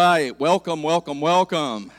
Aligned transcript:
right, 0.00 0.40
welcome, 0.40 0.82
welcome, 0.82 1.20
welcome. 1.20 1.92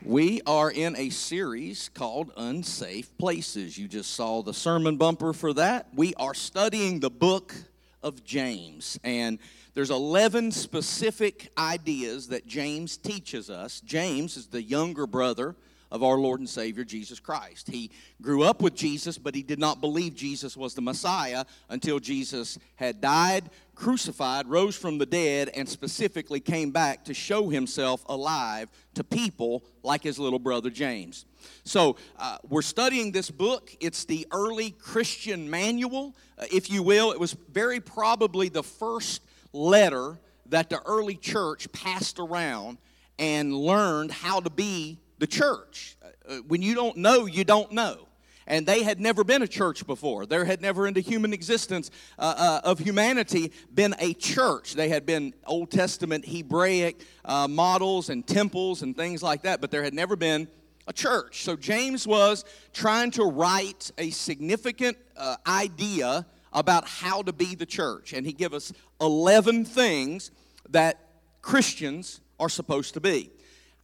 We 0.00 0.42
are 0.46 0.70
in 0.70 0.94
a 0.94 1.10
series 1.10 1.88
called 1.88 2.30
Unsafe 2.36 3.18
Places. 3.18 3.76
You 3.76 3.88
just 3.88 4.12
saw 4.12 4.42
the 4.42 4.54
sermon 4.54 4.96
bumper 4.96 5.32
for 5.32 5.52
that. 5.54 5.88
We 5.92 6.14
are 6.14 6.34
studying 6.34 7.00
the 7.00 7.10
book 7.10 7.52
of 8.00 8.22
James, 8.22 8.96
and 9.02 9.40
there's 9.74 9.90
11 9.90 10.52
specific 10.52 11.50
ideas 11.58 12.28
that 12.28 12.46
James 12.46 12.96
teaches 12.96 13.50
us. 13.50 13.80
James 13.80 14.36
is 14.36 14.46
the 14.46 14.62
younger 14.62 15.08
brother 15.08 15.56
of 15.90 16.02
our 16.02 16.16
Lord 16.18 16.40
and 16.40 16.48
Savior 16.48 16.84
Jesus 16.84 17.18
Christ. 17.18 17.68
He 17.68 17.90
grew 18.20 18.42
up 18.42 18.60
with 18.60 18.74
Jesus, 18.74 19.16
but 19.16 19.34
he 19.34 19.42
did 19.42 19.58
not 19.58 19.80
believe 19.80 20.14
Jesus 20.14 20.56
was 20.56 20.74
the 20.74 20.82
Messiah 20.82 21.44
until 21.68 21.98
Jesus 21.98 22.58
had 22.76 23.00
died, 23.00 23.50
crucified, 23.78 24.48
rose 24.48 24.76
from 24.76 24.98
the 24.98 25.06
dead, 25.06 25.50
and 25.54 25.68
specifically 25.68 26.40
came 26.40 26.72
back 26.72 27.04
to 27.04 27.14
show 27.14 27.48
himself 27.48 28.04
alive 28.08 28.68
to 28.94 29.04
people 29.04 29.64
like 29.84 30.02
his 30.02 30.18
little 30.18 30.40
brother 30.40 30.68
James. 30.68 31.24
So, 31.62 31.96
uh, 32.18 32.38
we're 32.48 32.62
studying 32.62 33.12
this 33.12 33.30
book. 33.30 33.74
It's 33.80 34.04
the 34.04 34.26
early 34.32 34.72
Christian 34.72 35.48
manual, 35.48 36.16
uh, 36.36 36.46
if 36.52 36.70
you 36.70 36.82
will. 36.82 37.12
It 37.12 37.20
was 37.20 37.36
very 37.52 37.78
probably 37.78 38.48
the 38.48 38.64
first 38.64 39.22
letter 39.52 40.18
that 40.46 40.70
the 40.70 40.82
early 40.82 41.14
church 41.14 41.70
passed 41.70 42.18
around 42.18 42.78
and 43.18 43.54
learned 43.54 44.10
how 44.10 44.40
to 44.40 44.50
be 44.50 44.98
the 45.18 45.26
church. 45.26 45.96
Uh, 46.28 46.38
when 46.48 46.62
you 46.62 46.74
don't 46.74 46.96
know, 46.96 47.26
you 47.26 47.44
don't 47.44 47.70
know. 47.70 48.07
And 48.48 48.66
they 48.66 48.82
had 48.82 48.98
never 48.98 49.22
been 49.24 49.42
a 49.42 49.46
church 49.46 49.86
before. 49.86 50.24
There 50.24 50.46
had 50.46 50.62
never 50.62 50.88
in 50.88 50.94
the 50.94 51.00
human 51.00 51.34
existence 51.34 51.90
uh, 52.18 52.34
uh, 52.64 52.68
of 52.68 52.78
humanity 52.78 53.52
been 53.72 53.94
a 53.98 54.14
church. 54.14 54.72
They 54.72 54.88
had 54.88 55.04
been 55.04 55.34
Old 55.46 55.70
Testament 55.70 56.26
Hebraic 56.26 57.04
uh, 57.26 57.46
models 57.46 58.08
and 58.08 58.26
temples 58.26 58.80
and 58.80 58.96
things 58.96 59.22
like 59.22 59.42
that, 59.42 59.60
but 59.60 59.70
there 59.70 59.82
had 59.82 59.92
never 59.92 60.16
been 60.16 60.48
a 60.86 60.94
church. 60.94 61.44
So 61.44 61.56
James 61.56 62.06
was 62.06 62.46
trying 62.72 63.10
to 63.12 63.24
write 63.24 63.92
a 63.98 64.08
significant 64.10 64.96
uh, 65.14 65.36
idea 65.46 66.26
about 66.50 66.88
how 66.88 67.20
to 67.22 67.34
be 67.34 67.54
the 67.54 67.66
church. 67.66 68.14
And 68.14 68.24
he 68.24 68.32
gave 68.32 68.54
us 68.54 68.72
11 68.98 69.66
things 69.66 70.30
that 70.70 70.98
Christians 71.42 72.22
are 72.40 72.48
supposed 72.48 72.94
to 72.94 73.00
be. 73.00 73.30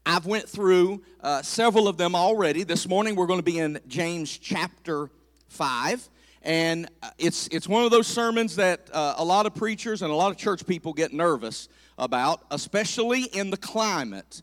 I've 0.06 0.26
went 0.26 0.46
through 0.46 1.02
uh, 1.22 1.40
several 1.40 1.88
of 1.88 1.96
them 1.96 2.14
already. 2.14 2.62
This 2.62 2.86
morning 2.86 3.16
we're 3.16 3.26
going 3.26 3.38
to 3.38 3.44
be 3.44 3.58
in 3.58 3.80
James 3.88 4.36
chapter 4.36 5.08
5. 5.48 6.10
And 6.42 6.90
uh, 7.02 7.08
it's, 7.16 7.48
it's 7.48 7.66
one 7.66 7.84
of 7.84 7.90
those 7.90 8.06
sermons 8.06 8.56
that 8.56 8.90
uh, 8.92 9.14
a 9.16 9.24
lot 9.24 9.46
of 9.46 9.54
preachers 9.54 10.02
and 10.02 10.10
a 10.10 10.14
lot 10.14 10.30
of 10.30 10.36
church 10.36 10.66
people 10.66 10.92
get 10.92 11.14
nervous 11.14 11.70
about, 11.96 12.42
especially 12.50 13.22
in 13.22 13.48
the 13.48 13.56
climate 13.56 14.42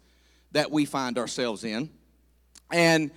that 0.51 0.71
we 0.71 0.85
find 0.85 1.19
ourselves 1.19 1.63
in. 1.63 1.91
And 2.71 3.11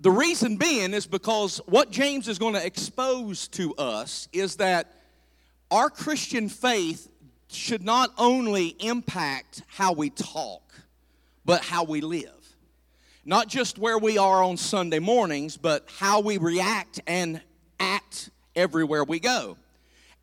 the 0.00 0.10
reason 0.10 0.56
being 0.56 0.94
is 0.94 1.06
because 1.06 1.58
what 1.66 1.92
James 1.92 2.26
is 2.26 2.40
going 2.40 2.54
to 2.54 2.66
expose 2.66 3.46
to 3.48 3.72
us 3.76 4.26
is 4.32 4.56
that 4.56 4.92
our 5.70 5.90
Christian 5.90 6.48
faith 6.48 7.08
should 7.48 7.84
not 7.84 8.12
only 8.18 8.74
impact 8.80 9.62
how 9.68 9.92
we 9.92 10.10
talk, 10.10 10.66
but 11.46 11.62
how 11.64 11.84
we 11.84 12.02
live. 12.02 12.32
Not 13.24 13.48
just 13.48 13.78
where 13.78 13.98
we 13.98 14.18
are 14.18 14.42
on 14.42 14.56
Sunday 14.56 14.98
mornings, 14.98 15.56
but 15.56 15.88
how 15.98 16.20
we 16.20 16.36
react 16.38 17.00
and 17.06 17.40
act 17.80 18.30
everywhere 18.54 19.04
we 19.04 19.20
go. 19.20 19.56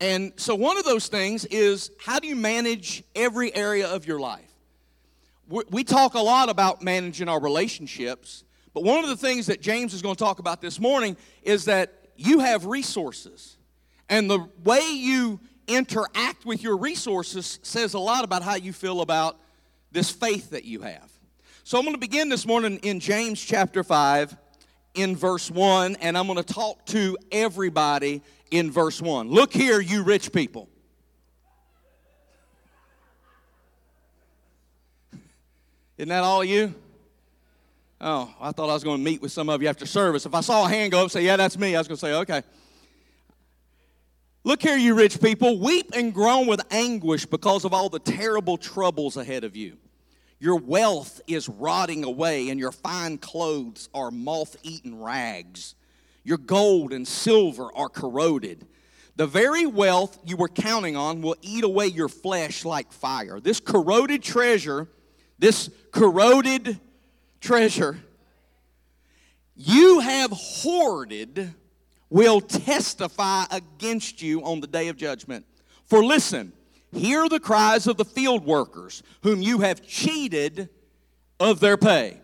And 0.00 0.32
so, 0.36 0.54
one 0.54 0.76
of 0.76 0.84
those 0.84 1.08
things 1.08 1.44
is 1.46 1.90
how 1.98 2.18
do 2.18 2.28
you 2.28 2.36
manage 2.36 3.02
every 3.14 3.54
area 3.54 3.88
of 3.88 4.06
your 4.06 4.20
life? 4.20 4.50
We 5.48 5.84
talk 5.84 6.14
a 6.14 6.20
lot 6.20 6.48
about 6.48 6.82
managing 6.82 7.28
our 7.28 7.40
relationships, 7.40 8.44
but 8.72 8.82
one 8.82 9.04
of 9.04 9.10
the 9.10 9.16
things 9.16 9.46
that 9.46 9.60
James 9.60 9.92
is 9.92 10.00
going 10.00 10.14
to 10.14 10.18
talk 10.18 10.38
about 10.38 10.62
this 10.62 10.80
morning 10.80 11.16
is 11.42 11.66
that 11.66 11.92
you 12.16 12.38
have 12.40 12.64
resources. 12.64 13.58
And 14.08 14.30
the 14.30 14.48
way 14.64 14.80
you 14.90 15.40
interact 15.68 16.46
with 16.46 16.62
your 16.62 16.76
resources 16.78 17.58
says 17.62 17.94
a 17.94 17.98
lot 17.98 18.24
about 18.24 18.42
how 18.42 18.54
you 18.54 18.72
feel 18.72 19.02
about 19.02 19.38
this 19.92 20.10
faith 20.10 20.50
that 20.50 20.64
you 20.64 20.80
have. 20.80 21.13
So 21.66 21.78
I'm 21.78 21.84
going 21.84 21.94
to 21.94 21.98
begin 22.00 22.28
this 22.28 22.44
morning 22.44 22.78
in 22.82 23.00
James 23.00 23.42
chapter 23.42 23.82
5 23.82 24.36
in 24.92 25.16
verse 25.16 25.50
1, 25.50 25.96
and 26.02 26.18
I'm 26.18 26.26
going 26.26 26.36
to 26.36 26.42
talk 26.42 26.84
to 26.88 27.16
everybody 27.32 28.20
in 28.50 28.70
verse 28.70 29.00
1. 29.00 29.30
Look 29.30 29.50
here, 29.50 29.80
you 29.80 30.02
rich 30.02 30.30
people. 30.30 30.68
Isn't 35.96 36.10
that 36.10 36.22
all 36.22 36.44
you? 36.44 36.74
Oh, 37.98 38.34
I 38.38 38.52
thought 38.52 38.68
I 38.68 38.74
was 38.74 38.84
going 38.84 38.98
to 38.98 39.02
meet 39.02 39.22
with 39.22 39.32
some 39.32 39.48
of 39.48 39.62
you 39.62 39.68
after 39.68 39.86
service. 39.86 40.26
If 40.26 40.34
I 40.34 40.42
saw 40.42 40.66
a 40.66 40.68
hand 40.68 40.92
go 40.92 40.98
up 40.98 41.04
and 41.04 41.12
say, 41.12 41.22
Yeah, 41.22 41.38
that's 41.38 41.56
me, 41.56 41.74
I 41.74 41.78
was 41.80 41.88
going 41.88 41.96
to 41.96 42.00
say, 42.00 42.12
Okay. 42.12 42.42
Look 44.44 44.60
here, 44.60 44.76
you 44.76 44.94
rich 44.94 45.18
people. 45.18 45.58
Weep 45.58 45.92
and 45.96 46.12
groan 46.12 46.46
with 46.46 46.60
anguish 46.70 47.24
because 47.24 47.64
of 47.64 47.72
all 47.72 47.88
the 47.88 48.00
terrible 48.00 48.58
troubles 48.58 49.16
ahead 49.16 49.44
of 49.44 49.56
you. 49.56 49.78
Your 50.44 50.56
wealth 50.56 51.22
is 51.26 51.48
rotting 51.48 52.04
away, 52.04 52.50
and 52.50 52.60
your 52.60 52.70
fine 52.70 53.16
clothes 53.16 53.88
are 53.94 54.10
moth 54.10 54.58
eaten 54.62 55.00
rags. 55.00 55.74
Your 56.22 56.36
gold 56.36 56.92
and 56.92 57.08
silver 57.08 57.70
are 57.74 57.88
corroded. 57.88 58.66
The 59.16 59.26
very 59.26 59.64
wealth 59.64 60.18
you 60.22 60.36
were 60.36 60.50
counting 60.50 60.96
on 60.96 61.22
will 61.22 61.36
eat 61.40 61.64
away 61.64 61.86
your 61.86 62.10
flesh 62.10 62.62
like 62.62 62.92
fire. 62.92 63.40
This 63.40 63.58
corroded 63.58 64.22
treasure, 64.22 64.86
this 65.38 65.70
corroded 65.92 66.78
treasure 67.40 67.96
you 69.56 70.00
have 70.00 70.30
hoarded 70.30 71.54
will 72.10 72.42
testify 72.42 73.44
against 73.50 74.20
you 74.20 74.42
on 74.44 74.60
the 74.60 74.66
day 74.66 74.88
of 74.88 74.98
judgment. 74.98 75.46
For 75.86 76.04
listen, 76.04 76.52
Hear 76.94 77.28
the 77.28 77.40
cries 77.40 77.86
of 77.86 77.96
the 77.96 78.04
field 78.04 78.44
workers, 78.44 79.02
whom 79.22 79.42
you 79.42 79.60
have 79.60 79.84
cheated 79.86 80.68
of 81.40 81.58
their 81.58 81.76
pay, 81.76 82.20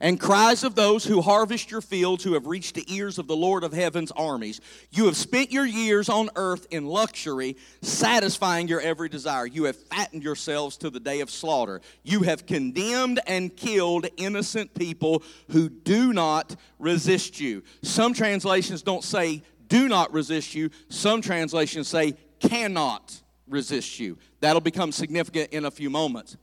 and 0.00 0.18
cries 0.18 0.64
of 0.64 0.74
those 0.74 1.04
who 1.04 1.20
harvest 1.20 1.70
your 1.70 1.82
fields, 1.82 2.24
who 2.24 2.32
have 2.32 2.46
reached 2.46 2.74
the 2.74 2.94
ears 2.94 3.18
of 3.18 3.26
the 3.26 3.36
Lord 3.36 3.62
of 3.62 3.72
heaven's 3.72 4.10
armies. 4.12 4.60
You 4.90 5.04
have 5.04 5.16
spent 5.16 5.52
your 5.52 5.66
years 5.66 6.08
on 6.08 6.30
earth 6.34 6.66
in 6.70 6.86
luxury, 6.86 7.56
satisfying 7.82 8.68
your 8.68 8.80
every 8.80 9.10
desire. 9.10 9.46
You 9.46 9.64
have 9.64 9.76
fattened 9.76 10.22
yourselves 10.22 10.78
to 10.78 10.90
the 10.90 11.00
day 11.00 11.20
of 11.20 11.30
slaughter. 11.30 11.82
You 12.02 12.22
have 12.22 12.46
condemned 12.46 13.20
and 13.26 13.54
killed 13.54 14.06
innocent 14.16 14.74
people 14.74 15.22
who 15.50 15.68
do 15.68 16.12
not 16.12 16.56
resist 16.78 17.38
you. 17.38 17.62
Some 17.82 18.14
translations 18.14 18.82
don't 18.82 19.04
say 19.04 19.42
do 19.68 19.88
not 19.88 20.12
resist 20.12 20.54
you, 20.54 20.70
some 20.88 21.20
translations 21.20 21.88
say 21.88 22.14
cannot 22.40 23.22
resist 23.48 23.98
you. 23.98 24.18
That'll 24.40 24.60
become 24.60 24.92
significant 24.92 25.50
in 25.52 25.64
a 25.64 25.70
few 25.70 25.90
moments. 25.90 26.36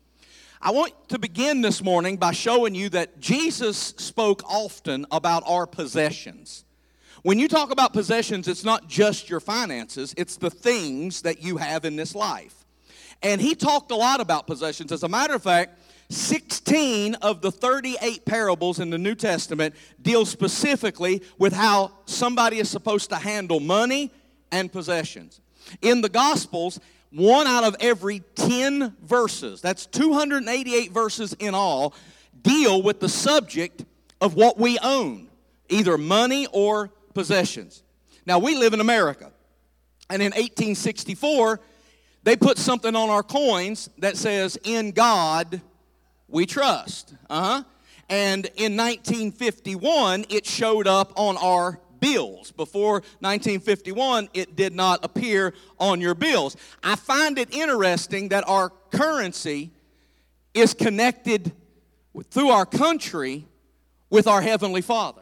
I 0.62 0.72
want 0.72 0.94
to 1.10 1.20
begin 1.20 1.62
this 1.62 1.84
morning 1.84 2.16
by 2.16 2.32
showing 2.32 2.74
you 2.74 2.88
that 2.90 3.20
Jesus 3.20 3.78
spoke 3.78 4.42
often 4.46 5.06
about 5.12 5.44
our 5.46 5.68
possessions. 5.68 6.64
When 7.22 7.38
you 7.38 7.48
talk 7.48 7.72
about 7.72 7.94
possessions, 7.94 8.48
it's 8.48 8.64
not 8.64 8.88
just 8.88 9.30
your 9.30 9.40
finances, 9.40 10.14
it's 10.18 10.38
the 10.38 10.50
things 10.50 11.24
that 11.24 11.42
you 11.42 11.58
have 11.58 11.84
in 11.86 11.96
this 11.96 12.16
life. 12.16 12.66
And 13.22 13.42
he 13.42 13.56
talked 13.56 13.92
a 13.92 13.96
lot 13.96 14.22
about 14.22 14.48
possessions. 14.48 14.92
As 14.92 15.04
a 15.04 15.10
matter 15.10 15.34
of 15.34 15.44
fact, 15.44 15.80
16 16.10 17.16
of 17.16 17.42
the 17.42 17.52
38 17.52 18.26
parables 18.26 18.80
in 18.80 18.90
the 18.90 18.98
New 18.98 19.16
Testament 19.16 19.76
deal 20.02 20.26
specifically 20.26 21.22
with 21.38 21.54
how 21.54 21.92
somebody 22.06 22.60
is 22.60 22.70
supposed 22.70 23.10
to 23.10 23.16
handle 23.16 23.60
money 23.60 24.12
and 24.52 24.72
possessions. 24.72 25.42
In 25.82 26.02
the 26.02 26.10
Gospels, 26.10 26.80
one 27.14 27.46
out 27.46 27.64
of 27.64 27.76
every 27.80 28.22
10 28.36 28.96
verses, 29.04 29.62
that's 29.62 29.86
288 29.86 30.92
verses 30.92 31.34
in 31.34 31.54
all, 31.54 31.94
deal 32.42 32.82
with 32.82 33.00
the 33.00 33.10
subject 33.10 33.86
of 34.20 34.36
what 34.36 34.58
we 34.58 34.80
own, 34.80 35.28
either 35.70 35.98
money 35.98 36.48
or 36.52 36.90
possessions. 37.14 37.84
Now, 38.26 38.40
we 38.40 38.56
live 38.56 38.74
in 38.74 38.80
America, 38.80 39.32
and 40.10 40.22
in 40.22 40.32
1864, 40.32 41.60
they 42.24 42.36
put 42.36 42.58
something 42.58 42.96
on 42.96 43.10
our 43.10 43.24
coins 43.24 43.90
that 44.00 44.18
says, 44.18 44.58
In 44.64 44.92
God 44.92 45.62
we 46.28 46.46
trust. 46.46 47.14
Uh 47.30 47.42
huh. 47.42 47.64
And 48.10 48.46
in 48.56 48.76
1951, 48.76 50.26
it 50.30 50.46
showed 50.46 50.88
up 50.88 51.14
on 51.16 51.38
our 51.38 51.80
bills. 52.04 52.52
Before 52.52 52.96
1951, 53.22 54.30
it 54.34 54.58
did 54.58 54.76
not 54.76 55.06
appear 55.06 55.54
on 55.80 56.02
your 56.02 56.16
bills. 56.16 56.58
I 56.84 56.96
find 56.96 57.40
it 57.40 57.54
interesting 57.54 58.30
that 58.30 58.48
our 58.48 58.72
currency 58.92 59.72
is 60.54 60.74
connected 60.74 61.54
through 62.30 62.50
our 62.50 62.66
country 62.66 63.46
with 64.10 64.28
our 64.28 64.42
Heavenly 64.42 64.82
Father. 64.82 65.22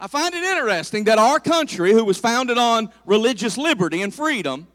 I 0.00 0.08
find 0.08 0.34
it 0.34 0.42
interesting 0.42 1.04
that 1.04 1.18
our 1.18 1.38
country, 1.38 1.92
who 1.92 2.04
was 2.04 2.18
founded 2.18 2.58
on 2.58 2.90
religious 3.06 3.56
liberty 3.56 4.02
and 4.02 4.12
freedom, 4.12 4.66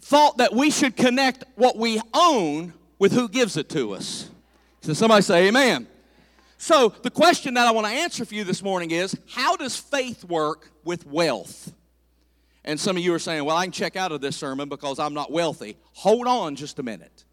thought 0.00 0.38
that 0.38 0.54
we 0.54 0.70
should 0.70 0.96
connect 0.96 1.44
what 1.56 1.76
we 1.76 2.00
own 2.14 2.72
with 3.00 3.12
who 3.12 3.28
gives 3.28 3.56
it 3.56 3.68
to 3.70 3.92
us. 3.92 4.30
So 4.82 4.92
somebody 4.92 5.22
say 5.22 5.48
amen. 5.48 5.88
So 6.58 6.94
the 7.02 7.10
question 7.10 7.54
that 7.54 7.66
I 7.66 7.70
want 7.70 7.86
to 7.86 7.92
answer 7.92 8.24
for 8.24 8.34
you 8.34 8.44
this 8.44 8.62
morning 8.62 8.90
is 8.90 9.16
how 9.28 9.56
does 9.56 9.76
faith 9.76 10.24
work 10.24 10.70
with 10.84 11.06
wealth? 11.06 11.72
And 12.64 12.80
some 12.80 12.96
of 12.96 13.02
you 13.02 13.14
are 13.14 13.18
saying, 13.18 13.44
well, 13.44 13.56
I 13.56 13.64
can 13.64 13.72
check 13.72 13.94
out 13.94 14.10
of 14.10 14.20
this 14.20 14.36
sermon 14.36 14.68
because 14.68 14.98
I'm 14.98 15.14
not 15.14 15.30
wealthy. 15.30 15.76
Hold 15.92 16.26
on 16.26 16.56
just 16.56 16.78
a 16.78 16.82
minute. 16.82 17.24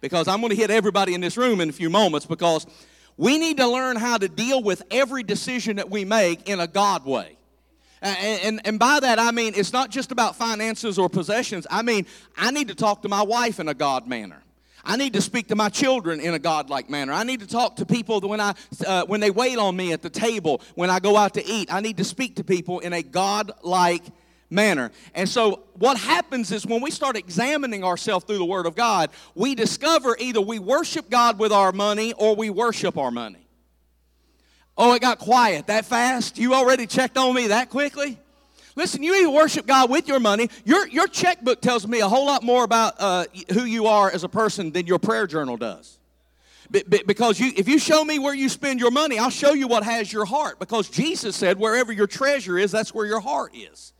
Because 0.00 0.28
I'm 0.28 0.40
going 0.40 0.50
to 0.50 0.56
hit 0.56 0.70
everybody 0.70 1.14
in 1.14 1.20
this 1.20 1.36
room 1.36 1.60
in 1.60 1.70
a 1.70 1.72
few 1.72 1.88
moments 1.88 2.26
because 2.26 2.66
we 3.16 3.38
need 3.38 3.56
to 3.58 3.68
learn 3.68 3.96
how 3.96 4.18
to 4.18 4.28
deal 4.28 4.62
with 4.62 4.82
every 4.90 5.22
decision 5.22 5.76
that 5.76 5.90
we 5.90 6.04
make 6.04 6.48
in 6.48 6.60
a 6.60 6.66
God 6.66 7.06
way. 7.06 7.38
And, 8.02 8.40
and, 8.42 8.60
and, 8.64 8.78
by 8.80 8.98
that, 8.98 9.20
I 9.20 9.30
mean, 9.30 9.52
it's 9.54 9.72
not 9.72 9.90
just 9.90 10.10
about 10.10 10.34
finances 10.34 10.98
or 10.98 11.08
possessions. 11.08 11.68
I 11.70 11.82
mean, 11.82 12.04
I 12.36 12.50
need 12.50 12.66
to 12.68 12.74
talk 12.74 13.02
to 13.02 13.08
my 13.08 13.22
wife 13.22 13.60
in 13.60 13.68
a 13.68 13.74
God 13.74 14.08
manner. 14.08 14.42
I 14.84 14.96
need 14.96 15.12
to 15.12 15.20
speak 15.20 15.48
to 15.48 15.56
my 15.56 15.68
children 15.68 16.20
in 16.20 16.34
a 16.34 16.38
godlike 16.38 16.90
manner. 16.90 17.12
I 17.12 17.22
need 17.22 17.40
to 17.40 17.46
talk 17.46 17.76
to 17.76 17.86
people 17.86 18.20
when, 18.20 18.40
I, 18.40 18.54
uh, 18.86 19.04
when 19.06 19.20
they 19.20 19.30
wait 19.30 19.58
on 19.58 19.76
me 19.76 19.92
at 19.92 20.02
the 20.02 20.10
table, 20.10 20.60
when 20.74 20.90
I 20.90 20.98
go 20.98 21.16
out 21.16 21.34
to 21.34 21.46
eat. 21.46 21.72
I 21.72 21.80
need 21.80 21.98
to 21.98 22.04
speak 22.04 22.36
to 22.36 22.44
people 22.44 22.80
in 22.80 22.92
a 22.92 23.02
godlike 23.02 24.04
manner. 24.50 24.90
And 25.14 25.28
so, 25.28 25.64
what 25.74 25.96
happens 25.96 26.52
is 26.52 26.66
when 26.66 26.82
we 26.82 26.90
start 26.90 27.16
examining 27.16 27.84
ourselves 27.84 28.24
through 28.24 28.38
the 28.38 28.44
Word 28.44 28.66
of 28.66 28.74
God, 28.74 29.10
we 29.34 29.54
discover 29.54 30.16
either 30.18 30.40
we 30.40 30.58
worship 30.58 31.08
God 31.10 31.38
with 31.38 31.52
our 31.52 31.72
money 31.72 32.12
or 32.12 32.36
we 32.36 32.50
worship 32.50 32.96
our 32.96 33.10
money. 33.10 33.46
Oh, 34.76 34.94
it 34.94 35.00
got 35.00 35.18
quiet 35.18 35.66
that 35.66 35.84
fast? 35.84 36.38
You 36.38 36.54
already 36.54 36.86
checked 36.86 37.18
on 37.18 37.34
me 37.34 37.48
that 37.48 37.70
quickly? 37.70 38.18
Listen, 38.74 39.02
you 39.02 39.14
either 39.14 39.30
worship 39.30 39.66
God 39.66 39.90
with 39.90 40.08
your 40.08 40.20
money. 40.20 40.48
Your, 40.64 40.88
your 40.88 41.06
checkbook 41.06 41.60
tells 41.60 41.86
me 41.86 42.00
a 42.00 42.08
whole 42.08 42.26
lot 42.26 42.42
more 42.42 42.64
about 42.64 42.94
uh, 42.98 43.24
who 43.52 43.64
you 43.64 43.86
are 43.86 44.10
as 44.10 44.24
a 44.24 44.28
person 44.28 44.72
than 44.72 44.86
your 44.86 44.98
prayer 44.98 45.26
journal 45.26 45.56
does. 45.56 45.98
because 46.70 47.38
you, 47.38 47.52
if 47.56 47.68
you 47.68 47.78
show 47.78 48.02
me 48.02 48.18
where 48.18 48.34
you 48.34 48.48
spend 48.48 48.80
your 48.80 48.90
money, 48.90 49.18
I'll 49.18 49.30
show 49.30 49.52
you 49.52 49.68
what 49.68 49.82
has 49.82 50.10
your 50.12 50.24
heart. 50.24 50.58
Because 50.58 50.88
Jesus 50.88 51.36
said, 51.36 51.58
wherever 51.58 51.92
your 51.92 52.06
treasure 52.06 52.58
is, 52.58 52.70
that's 52.70 52.94
where 52.94 53.06
your 53.06 53.20
heart 53.20 53.54
is. 53.54 53.92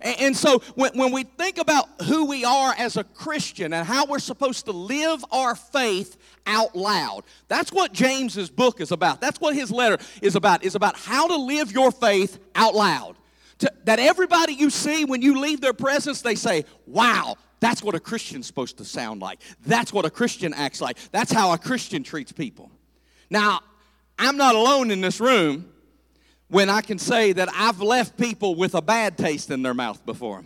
And, 0.00 0.16
and 0.20 0.36
so 0.36 0.60
when, 0.74 0.96
when 0.96 1.12
we 1.12 1.24
think 1.24 1.58
about 1.58 1.86
who 2.04 2.24
we 2.24 2.46
are 2.46 2.74
as 2.78 2.96
a 2.96 3.04
Christian 3.04 3.74
and 3.74 3.86
how 3.86 4.06
we're 4.06 4.18
supposed 4.20 4.64
to 4.64 4.72
live 4.72 5.22
our 5.32 5.54
faith 5.54 6.16
out 6.46 6.74
loud, 6.74 7.24
that's 7.48 7.70
what 7.70 7.92
James's 7.92 8.48
book 8.48 8.80
is 8.80 8.90
about. 8.90 9.20
That's 9.20 9.38
what 9.38 9.54
his 9.54 9.70
letter 9.70 9.98
is 10.22 10.34
about, 10.34 10.64
is 10.64 10.74
about 10.74 10.96
how 10.96 11.28
to 11.28 11.36
live 11.36 11.72
your 11.72 11.92
faith 11.92 12.38
out 12.54 12.74
loud 12.74 13.16
to, 13.58 13.72
that 13.84 13.98
everybody 13.98 14.54
you 14.54 14.70
see 14.70 15.04
when 15.04 15.22
you 15.22 15.40
leave 15.40 15.60
their 15.60 15.72
presence, 15.72 16.22
they 16.22 16.34
say, 16.34 16.64
wow, 16.86 17.36
that's 17.60 17.82
what 17.82 17.94
a 17.94 18.00
Christian's 18.00 18.46
supposed 18.46 18.78
to 18.78 18.84
sound 18.84 19.22
like. 19.22 19.40
That's 19.66 19.92
what 19.92 20.04
a 20.04 20.10
Christian 20.10 20.52
acts 20.52 20.80
like. 20.80 20.98
That's 21.12 21.32
how 21.32 21.52
a 21.52 21.58
Christian 21.58 22.02
treats 22.02 22.32
people. 22.32 22.70
Now, 23.30 23.60
I'm 24.18 24.36
not 24.36 24.54
alone 24.54 24.90
in 24.90 25.00
this 25.00 25.20
room 25.20 25.72
when 26.48 26.68
I 26.68 26.82
can 26.82 26.98
say 26.98 27.32
that 27.32 27.48
I've 27.54 27.80
left 27.80 28.16
people 28.16 28.54
with 28.54 28.74
a 28.74 28.82
bad 28.82 29.16
taste 29.16 29.50
in 29.50 29.62
their 29.62 29.74
mouth 29.74 30.04
before. 30.04 30.44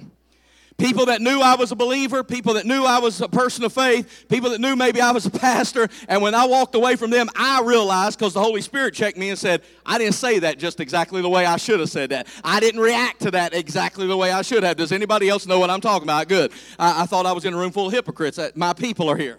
People 0.78 1.06
that 1.06 1.20
knew 1.20 1.40
I 1.40 1.56
was 1.56 1.72
a 1.72 1.76
believer, 1.76 2.22
people 2.22 2.54
that 2.54 2.64
knew 2.64 2.84
I 2.84 3.00
was 3.00 3.20
a 3.20 3.28
person 3.28 3.64
of 3.64 3.72
faith, 3.72 4.26
people 4.28 4.50
that 4.50 4.60
knew 4.60 4.76
maybe 4.76 5.00
I 5.00 5.10
was 5.10 5.26
a 5.26 5.30
pastor. 5.46 5.88
And 6.06 6.22
when 6.22 6.36
I 6.36 6.44
walked 6.46 6.76
away 6.76 6.94
from 6.94 7.10
them, 7.10 7.28
I 7.34 7.62
realized 7.62 8.16
because 8.16 8.32
the 8.32 8.40
Holy 8.40 8.60
Spirit 8.60 8.94
checked 8.94 9.18
me 9.18 9.28
and 9.28 9.36
said, 9.36 9.62
I 9.84 9.98
didn't 9.98 10.14
say 10.14 10.38
that 10.38 10.56
just 10.58 10.78
exactly 10.78 11.20
the 11.20 11.28
way 11.28 11.44
I 11.44 11.56
should 11.56 11.80
have 11.80 11.90
said 11.90 12.10
that. 12.10 12.28
I 12.44 12.60
didn't 12.60 12.80
react 12.80 13.22
to 13.22 13.32
that 13.32 13.54
exactly 13.54 14.06
the 14.06 14.16
way 14.16 14.30
I 14.30 14.42
should 14.42 14.62
have. 14.62 14.76
Does 14.76 14.92
anybody 14.92 15.28
else 15.28 15.48
know 15.48 15.58
what 15.58 15.68
I'm 15.68 15.80
talking 15.80 16.06
about? 16.06 16.28
Good. 16.28 16.52
I, 16.78 17.02
I 17.02 17.06
thought 17.06 17.26
I 17.26 17.32
was 17.32 17.44
in 17.44 17.54
a 17.54 17.56
room 17.56 17.72
full 17.72 17.88
of 17.88 17.92
hypocrites. 17.92 18.38
Uh, 18.38 18.52
my 18.54 18.72
people 18.72 19.08
are 19.10 19.16
here. 19.16 19.38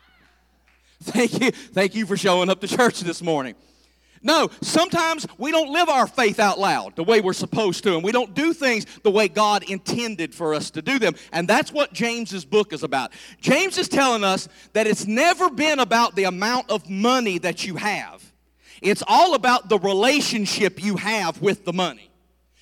Thank 1.02 1.40
you. 1.40 1.50
Thank 1.50 1.96
you 1.96 2.06
for 2.06 2.16
showing 2.16 2.48
up 2.48 2.60
to 2.60 2.68
church 2.68 3.00
this 3.00 3.22
morning. 3.22 3.56
No, 4.22 4.50
sometimes 4.60 5.26
we 5.38 5.50
don't 5.50 5.72
live 5.72 5.88
our 5.88 6.06
faith 6.06 6.38
out 6.38 6.58
loud 6.58 6.94
the 6.94 7.04
way 7.04 7.22
we're 7.22 7.32
supposed 7.32 7.82
to, 7.84 7.94
and 7.94 8.04
we 8.04 8.12
don't 8.12 8.34
do 8.34 8.52
things 8.52 8.84
the 9.02 9.10
way 9.10 9.28
God 9.28 9.62
intended 9.70 10.34
for 10.34 10.52
us 10.52 10.70
to 10.72 10.82
do 10.82 10.98
them. 10.98 11.14
And 11.32 11.48
that's 11.48 11.72
what 11.72 11.94
James's 11.94 12.44
book 12.44 12.74
is 12.74 12.82
about. 12.82 13.12
James 13.40 13.78
is 13.78 13.88
telling 13.88 14.22
us 14.22 14.46
that 14.74 14.86
it's 14.86 15.06
never 15.06 15.48
been 15.48 15.78
about 15.78 16.16
the 16.16 16.24
amount 16.24 16.70
of 16.70 16.88
money 16.90 17.38
that 17.38 17.66
you 17.66 17.76
have, 17.76 18.22
it's 18.82 19.02
all 19.06 19.34
about 19.34 19.68
the 19.68 19.78
relationship 19.78 20.82
you 20.82 20.96
have 20.96 21.40
with 21.40 21.64
the 21.64 21.72
money. 21.72 22.10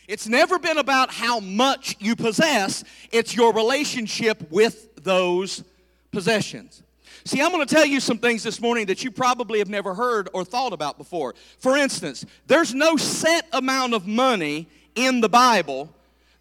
It's 0.09 0.27
never 0.27 0.59
been 0.59 0.79
about 0.79 1.13
how 1.13 1.39
much 1.39 1.97
you 1.99 2.17
possess, 2.17 2.83
it's 3.13 3.37
your 3.37 3.53
relationship 3.53 4.51
with 4.51 4.95
those 5.05 5.63
possessions. 6.13 6.83
See, 7.25 7.41
I'm 7.41 7.51
going 7.53 7.67
to 7.67 7.75
tell 7.75 7.85
you 7.85 8.01
some 8.01 8.19
things 8.19 8.43
this 8.43 8.61
morning 8.61 8.87
that 8.87 9.05
you 9.05 9.11
probably 9.11 9.59
have 9.59 9.69
never 9.69 9.95
heard 9.95 10.29
or 10.33 10.45
thought 10.45 10.73
about 10.73 10.99
before. 10.99 11.35
For 11.59 11.77
instance, 11.77 12.25
there's 12.47 12.75
no 12.75 12.97
set 12.97 13.47
amount 13.53 13.95
of 13.95 14.07
money 14.07 14.69
in 14.95 15.21
the 15.21 15.29
Bible 15.29 15.93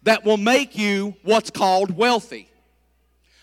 that 0.02 0.24
will 0.24 0.36
make 0.36 0.76
you 0.78 1.14
what's 1.22 1.50
called 1.50 1.96
wealthy. 1.96 2.48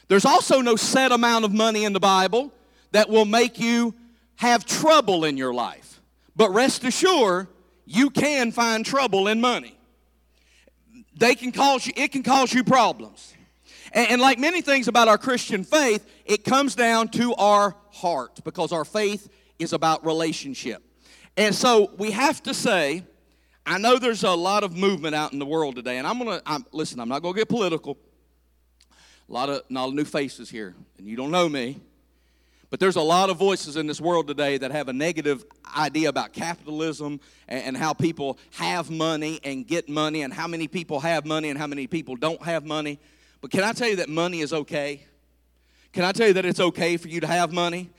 There's 0.08 0.26
also 0.26 0.62
no 0.62 0.76
set 0.76 1.12
amount 1.12 1.46
of 1.46 1.54
money 1.54 1.84
in 1.84 1.94
the 1.94 2.00
Bible 2.00 2.52
that 2.92 3.10
will 3.10 3.26
make 3.26 3.60
you 3.60 3.94
have 4.38 4.66
trouble 4.66 5.26
in 5.26 5.38
your 5.38 5.54
life. 5.54 6.02
But 6.36 6.52
rest 6.52 6.84
assured, 6.84 7.48
you 7.86 8.10
can 8.10 8.52
find 8.52 8.86
trouble 8.86 9.28
in 9.28 9.42
money. 9.42 9.78
They 11.18 11.36
can 11.36 11.52
cause 11.52 11.86
you, 11.86 11.94
it 11.96 12.12
can 12.12 12.24
cause 12.24 12.54
you 12.54 12.64
problems. 12.64 13.35
And, 13.96 14.12
and 14.12 14.22
like 14.22 14.38
many 14.38 14.62
things 14.62 14.88
about 14.88 15.08
our 15.08 15.18
Christian 15.18 15.64
faith, 15.64 16.06
it 16.26 16.44
comes 16.44 16.76
down 16.76 17.08
to 17.10 17.34
our 17.36 17.76
heart 17.92 18.42
because 18.44 18.72
our 18.72 18.86
faith 18.86 19.30
is 19.58 19.74
about 19.74 20.06
relationship. 20.06 20.84
And 21.38 21.56
so 21.56 21.92
we 21.98 22.12
have 22.12 22.44
to 22.44 22.54
say, 22.54 23.04
I 23.66 23.78
know 23.80 23.98
there's 23.98 24.24
a 24.24 24.32
lot 24.32 24.64
of 24.64 24.76
movement 24.76 25.16
out 25.16 25.34
in 25.34 25.40
the 25.40 25.46
world 25.46 25.76
today, 25.76 25.98
and 25.98 26.06
I'm 26.06 26.20
gonna 26.20 26.42
I'm, 26.46 26.66
listen. 26.72 27.00
I'm 27.00 27.10
not 27.10 27.24
gonna 27.24 27.36
get 27.36 27.50
political. 27.50 27.98
A 29.28 29.34
lot 29.34 29.50
of 29.50 29.64
not 29.70 29.92
new 29.92 30.06
faces 30.06 30.50
here, 30.50 30.76
and 31.00 31.08
you 31.08 31.16
don't 31.18 31.32
know 31.32 31.50
me, 31.50 31.82
but 32.70 32.80
there's 32.80 32.96
a 32.96 33.02
lot 33.02 33.32
of 33.32 33.38
voices 33.38 33.76
in 33.76 33.88
this 33.88 34.00
world 34.00 34.28
today 34.28 34.60
that 34.60 34.72
have 34.72 34.88
a 34.88 34.94
negative 34.94 35.44
idea 35.76 36.10
about 36.10 36.32
capitalism 36.32 37.20
and, 37.48 37.64
and 37.64 37.78
how 37.78 37.92
people 37.92 38.38
have 38.52 38.92
money 38.92 39.40
and 39.44 39.66
get 39.66 39.90
money, 39.90 40.22
and 40.22 40.32
how 40.32 40.48
many 40.48 40.68
people 40.68 41.00
have 41.00 41.26
money 41.26 41.50
and 41.50 41.58
how 41.58 41.68
many 41.68 41.88
people 41.88 42.16
don't 42.16 42.44
have 42.44 42.66
money. 42.66 43.00
But 43.42 43.52
can 43.52 43.64
I 43.64 43.74
tell 43.74 43.88
you 43.88 43.98
that 43.98 44.10
money 44.10 44.42
is 44.42 44.54
okay? 44.54 45.06
Can 45.94 46.04
I 46.04 46.12
tell 46.12 46.28
you 46.28 46.34
that 46.34 46.46
it's 46.46 46.60
okay 46.60 46.98
for 46.98 47.08
you 47.08 47.20
to 47.22 47.28
have 47.28 47.52
money? 47.54 47.90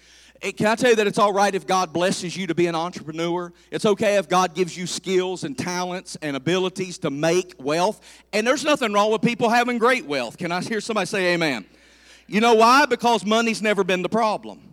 Eh, 0.43 0.53
can 0.53 0.67
I 0.67 0.75
tell 0.75 0.91
you 0.91 0.97
that 0.97 1.07
it's 1.07 1.19
all 1.19 1.33
right 1.33 1.55
if 1.55 1.67
God 1.67 1.93
blesses 1.93 2.37
you 2.37 2.47
to 2.47 2.55
be 2.55 2.67
an 2.67 2.75
entrepreneur? 2.75 3.53
It's 3.71 3.87
okay 3.87 4.17
if 4.17 4.29
God 4.29 4.55
gives 4.55 4.77
you 4.77 4.87
skills 4.87 5.45
and 5.45 5.57
talents 5.57 6.17
and 6.21 6.37
abilities 6.37 6.99
to 6.99 7.11
make 7.11 7.55
wealth. 7.59 8.01
And 8.33 8.47
there's 8.47 8.65
nothing 8.65 8.93
wrong 8.93 9.11
with 9.11 9.23
people 9.23 9.49
having 9.49 9.79
great 9.79 10.05
wealth. 10.07 10.37
Can 10.37 10.53
I 10.53 10.61
hear 10.61 10.81
somebody 10.81 11.07
say 11.07 11.35
amen? 11.35 11.65
You 12.27 12.41
know 12.41 12.55
why? 12.55 12.87
Because 12.87 13.25
money's 13.25 13.63
never 13.63 13.85
been 13.85 14.03
the 14.03 14.09
problem. 14.09 14.66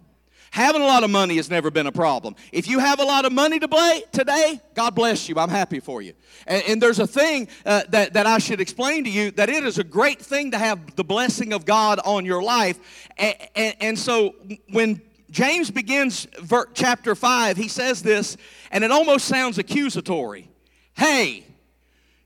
Having 0.53 0.83
a 0.83 0.85
lot 0.85 1.03
of 1.03 1.09
money 1.09 1.37
has 1.37 1.49
never 1.49 1.71
been 1.71 1.87
a 1.87 1.91
problem. 1.91 2.35
If 2.51 2.67
you 2.67 2.77
have 2.77 2.99
a 2.99 3.03
lot 3.03 3.25
of 3.25 3.31
money 3.31 3.57
to 3.57 3.67
play 3.67 4.03
today, 4.11 4.61
God 4.75 4.93
bless 4.93 5.27
you. 5.27 5.39
I'm 5.39 5.49
happy 5.49 5.79
for 5.79 6.03
you. 6.03 6.13
And, 6.45 6.63
and 6.67 6.79
there's 6.79 6.99
a 6.99 7.07
thing 7.07 7.47
uh, 7.65 7.81
that, 7.89 8.13
that 8.13 8.27
I 8.27 8.37
should 8.37 8.61
explain 8.61 9.03
to 9.05 9.09
you 9.09 9.31
that 9.31 9.49
it 9.49 9.63
is 9.63 9.79
a 9.79 9.83
great 9.83 10.21
thing 10.21 10.51
to 10.51 10.59
have 10.59 10.95
the 10.95 11.03
blessing 11.03 11.53
of 11.53 11.65
God 11.65 11.99
on 12.05 12.23
your 12.23 12.43
life. 12.43 13.09
And, 13.17 13.35
and, 13.55 13.75
and 13.81 13.99
so 13.99 14.35
when 14.69 15.01
James 15.31 15.71
begins 15.71 16.27
ver- 16.39 16.69
chapter 16.75 17.15
5, 17.15 17.57
he 17.57 17.67
says 17.67 18.03
this, 18.03 18.37
and 18.69 18.83
it 18.83 18.91
almost 18.91 19.25
sounds 19.25 19.57
accusatory. 19.57 20.51
Hey, 20.93 21.47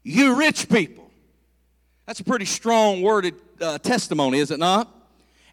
you 0.04 0.36
rich 0.36 0.68
people. 0.68 1.10
That's 2.06 2.20
a 2.20 2.26
pretty 2.26 2.44
strong 2.44 3.02
worded 3.02 3.36
uh, 3.62 3.78
testimony, 3.78 4.40
is 4.40 4.52
it 4.52 4.60
not? 4.60 4.94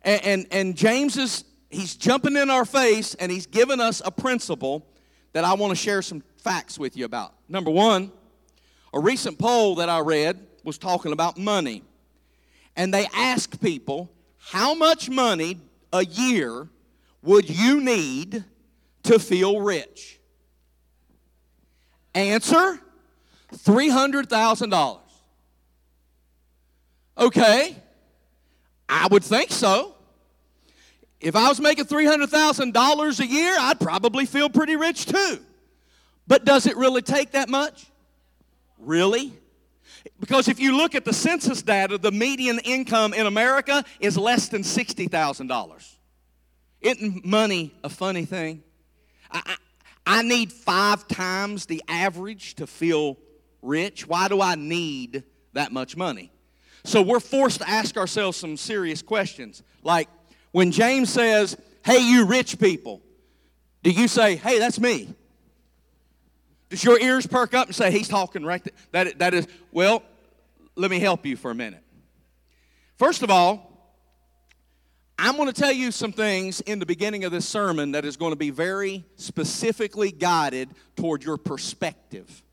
And, 0.03 0.25
and, 0.25 0.47
and 0.51 0.77
James 0.77 1.17
is 1.17 1.45
he's 1.75 1.97
jumping 1.97 2.37
in 2.37 2.51
our 2.51 2.65
face 2.65 3.15
and 3.15 3.31
he's 3.31 3.47
given 3.47 3.81
us 3.81 4.01
a 4.05 4.11
principle 4.11 4.87
that 5.33 5.45
I 5.45 5.55
want 5.55 5.71
to 5.71 5.77
share 5.77 6.03
some 6.03 6.23
facts 6.37 6.79
with 6.79 6.97
you 6.97 7.05
about. 7.05 7.35
Number 7.49 7.71
one, 7.71 8.13
a 8.93 9.01
recent 9.01 9.39
poll 9.39 9.77
that 9.77 9.89
I 9.89 10.01
read 10.01 10.47
was 10.63 10.79
talking 10.79 11.13
about 11.13 11.37
money. 11.37 11.83
And 12.77 12.93
they 12.93 13.07
asked 13.15 13.61
people, 13.61 14.11
how 14.39 14.75
much 14.75 15.09
money 15.11 15.61
a 15.93 16.05
year 16.05 16.69
would 17.23 17.49
you 17.49 17.81
need 17.81 18.45
to 19.05 19.19
feel 19.19 19.61
rich? 19.61 20.21
Answer 22.15 22.79
$300,000. 23.53 25.01
Okay, 27.17 27.77
I 28.89 29.07
would 29.09 29.25
think 29.25 29.51
so. 29.51 29.94
If 31.25 31.35
I 31.35 31.49
was 31.49 31.59
making 31.59 31.87
$300,000 31.87 33.21
a 33.21 33.27
year, 33.27 33.57
I'd 33.59 33.81
probably 33.81 34.27
feel 34.27 34.51
pretty 34.51 34.77
rich 34.77 35.07
too. 35.07 35.39
But 36.27 36.45
does 36.45 36.67
it 36.67 36.77
really 36.77 37.01
take 37.01 37.33
that 37.33 37.49
much? 37.49 37.87
Really? 38.79 39.33
Because 40.21 40.49
if 40.49 40.61
you 40.61 40.77
look 40.77 40.95
at 40.95 41.07
the 41.07 41.15
census 41.15 41.63
data, 41.63 41.97
the 41.97 42.13
median 42.13 42.59
income 42.59 43.15
in 43.15 43.25
America 43.25 43.87
is 44.01 44.19
less 44.19 44.49
than 44.49 44.61
$60,000. 44.61 45.95
Isn't 46.83 47.25
money 47.25 47.75
a 47.83 47.89
funny 47.89 48.27
thing? 48.27 48.63
I, 49.31 49.41
I, 49.47 50.19
I 50.19 50.23
need 50.23 50.53
five 50.53 51.09
times 51.09 51.65
the 51.65 51.83
average 51.89 52.57
to 52.57 52.67
feel 52.67 53.17
rich. 53.63 54.07
Why 54.07 54.29
do 54.29 54.43
I 54.43 54.57
need 54.57 55.25
that 55.55 55.73
much 55.73 55.97
money? 55.97 56.31
So 56.85 57.01
we're 57.01 57.21
forced 57.21 57.61
to 57.63 57.69
ask 57.69 57.97
ourselves 57.97 58.37
some 58.37 58.59
serious 58.59 59.01
questions. 59.01 59.63
Like 59.83 60.11
when 60.55 60.71
James 60.71 61.13
says, 61.13 61.57
Hey, 61.85 61.99
you 61.99 62.27
rich 62.27 62.61
people, 62.61 63.03
do 63.83 63.91
you 63.91 64.07
say, 64.07 64.37
Hey, 64.37 64.61
that's 64.61 64.79
me? 64.79 65.13
Does 66.69 66.85
your 66.85 67.01
ears 67.01 67.27
perk 67.27 67.55
up 67.55 67.67
and 67.67 67.75
say, 67.75 67.91
He's 67.91 68.07
talking 68.07 68.45
right 68.45 68.63
there? 68.63 68.75
That, 68.93 69.19
that 69.19 69.35
is, 69.35 69.49
well, 69.73 70.05
let 70.77 70.93
me 70.93 71.01
help 71.01 71.27
you 71.27 71.37
for 71.37 71.51
a 71.51 71.57
minute. 71.57 71.83
First 72.99 73.25
of 73.25 73.31
all, 73.31 73.99
I'm 75.19 75.35
going 75.35 75.49
to 75.49 75.61
tell 75.61 75.73
you 75.73 75.91
some 75.91 76.13
things 76.13 76.61
in 76.61 76.79
the 76.79 76.87
beginning 76.87 77.25
of 77.25 77.33
this 77.33 77.49
sermon 77.49 77.91
that 77.91 78.05
is 78.05 78.17
going 78.17 78.31
to 78.33 78.37
be 78.37 78.51
very 78.51 79.05
specifically 79.17 80.13
guided 80.13 80.69
toward 80.95 81.25
your 81.25 81.37
perspective. 81.37 82.45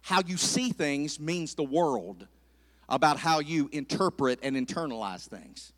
How 0.00 0.22
you 0.26 0.38
see 0.38 0.70
things 0.70 1.20
means 1.20 1.54
the 1.54 1.62
world 1.62 2.26
about 2.88 3.18
how 3.18 3.40
you 3.40 3.68
interpret 3.70 4.38
and 4.42 4.56
internalize 4.56 5.28
things. 5.28 5.73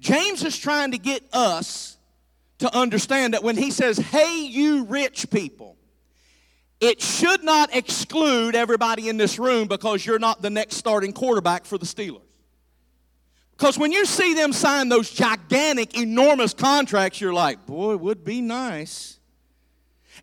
James 0.00 0.44
is 0.44 0.58
trying 0.58 0.92
to 0.92 0.98
get 0.98 1.22
us 1.32 1.96
to 2.58 2.74
understand 2.76 3.34
that 3.34 3.42
when 3.42 3.56
he 3.56 3.70
says, 3.70 3.98
Hey, 3.98 4.46
you 4.46 4.84
rich 4.84 5.30
people, 5.30 5.76
it 6.80 7.00
should 7.00 7.42
not 7.42 7.74
exclude 7.74 8.54
everybody 8.54 9.08
in 9.08 9.16
this 9.16 9.38
room 9.38 9.68
because 9.68 10.04
you're 10.04 10.18
not 10.18 10.42
the 10.42 10.50
next 10.50 10.76
starting 10.76 11.12
quarterback 11.12 11.64
for 11.64 11.78
the 11.78 11.86
Steelers. 11.86 12.20
Because 13.56 13.78
when 13.78 13.92
you 13.92 14.04
see 14.04 14.34
them 14.34 14.52
sign 14.52 14.88
those 14.88 15.10
gigantic, 15.10 15.96
enormous 15.96 16.52
contracts, 16.52 17.20
you're 17.20 17.32
like, 17.32 17.64
boy, 17.66 17.92
it 17.92 18.00
would 18.00 18.24
be 18.24 18.40
nice. 18.40 19.18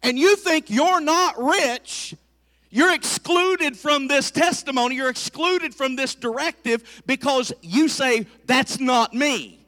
And 0.04 0.20
you 0.20 0.36
think 0.36 0.70
you're 0.70 1.00
not 1.00 1.42
rich, 1.42 2.14
you're 2.70 2.94
excluded 2.94 3.78
from 3.78 4.08
this 4.08 4.32
testimony, 4.32 4.96
you're 4.96 5.10
excluded 5.10 5.74
from 5.74 5.96
this 5.96 6.14
directive 6.14 7.04
because 7.06 7.54
you 7.62 7.88
say, 7.88 8.28
that's 8.46 8.80
not 8.80 9.14
me. 9.14 9.61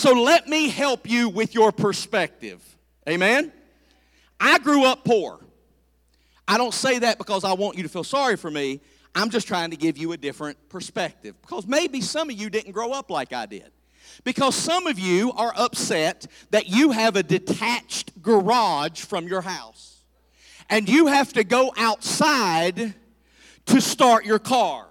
So 0.00 0.14
let 0.14 0.48
me 0.48 0.70
help 0.70 1.06
you 1.06 1.28
with 1.28 1.54
your 1.54 1.72
perspective. 1.72 2.64
Amen? 3.06 3.52
I 4.40 4.58
grew 4.58 4.86
up 4.86 5.04
poor. 5.04 5.44
I 6.48 6.56
don't 6.56 6.72
say 6.72 7.00
that 7.00 7.18
because 7.18 7.44
I 7.44 7.52
want 7.52 7.76
you 7.76 7.82
to 7.82 7.88
feel 7.90 8.02
sorry 8.02 8.36
for 8.36 8.50
me. 8.50 8.80
I'm 9.14 9.28
just 9.28 9.46
trying 9.46 9.72
to 9.72 9.76
give 9.76 9.98
you 9.98 10.12
a 10.12 10.16
different 10.16 10.56
perspective 10.70 11.34
because 11.42 11.66
maybe 11.66 12.00
some 12.00 12.30
of 12.30 12.40
you 12.40 12.48
didn't 12.48 12.72
grow 12.72 12.92
up 12.92 13.10
like 13.10 13.34
I 13.34 13.44
did. 13.44 13.70
Because 14.24 14.54
some 14.54 14.86
of 14.86 14.98
you 14.98 15.32
are 15.32 15.52
upset 15.54 16.26
that 16.48 16.66
you 16.66 16.92
have 16.92 17.16
a 17.16 17.22
detached 17.22 18.22
garage 18.22 19.02
from 19.02 19.28
your 19.28 19.42
house 19.42 20.02
and 20.70 20.88
you 20.88 21.08
have 21.08 21.30
to 21.34 21.44
go 21.44 21.74
outside 21.76 22.94
to 23.66 23.80
start 23.82 24.24
your 24.24 24.38
car. 24.38 24.86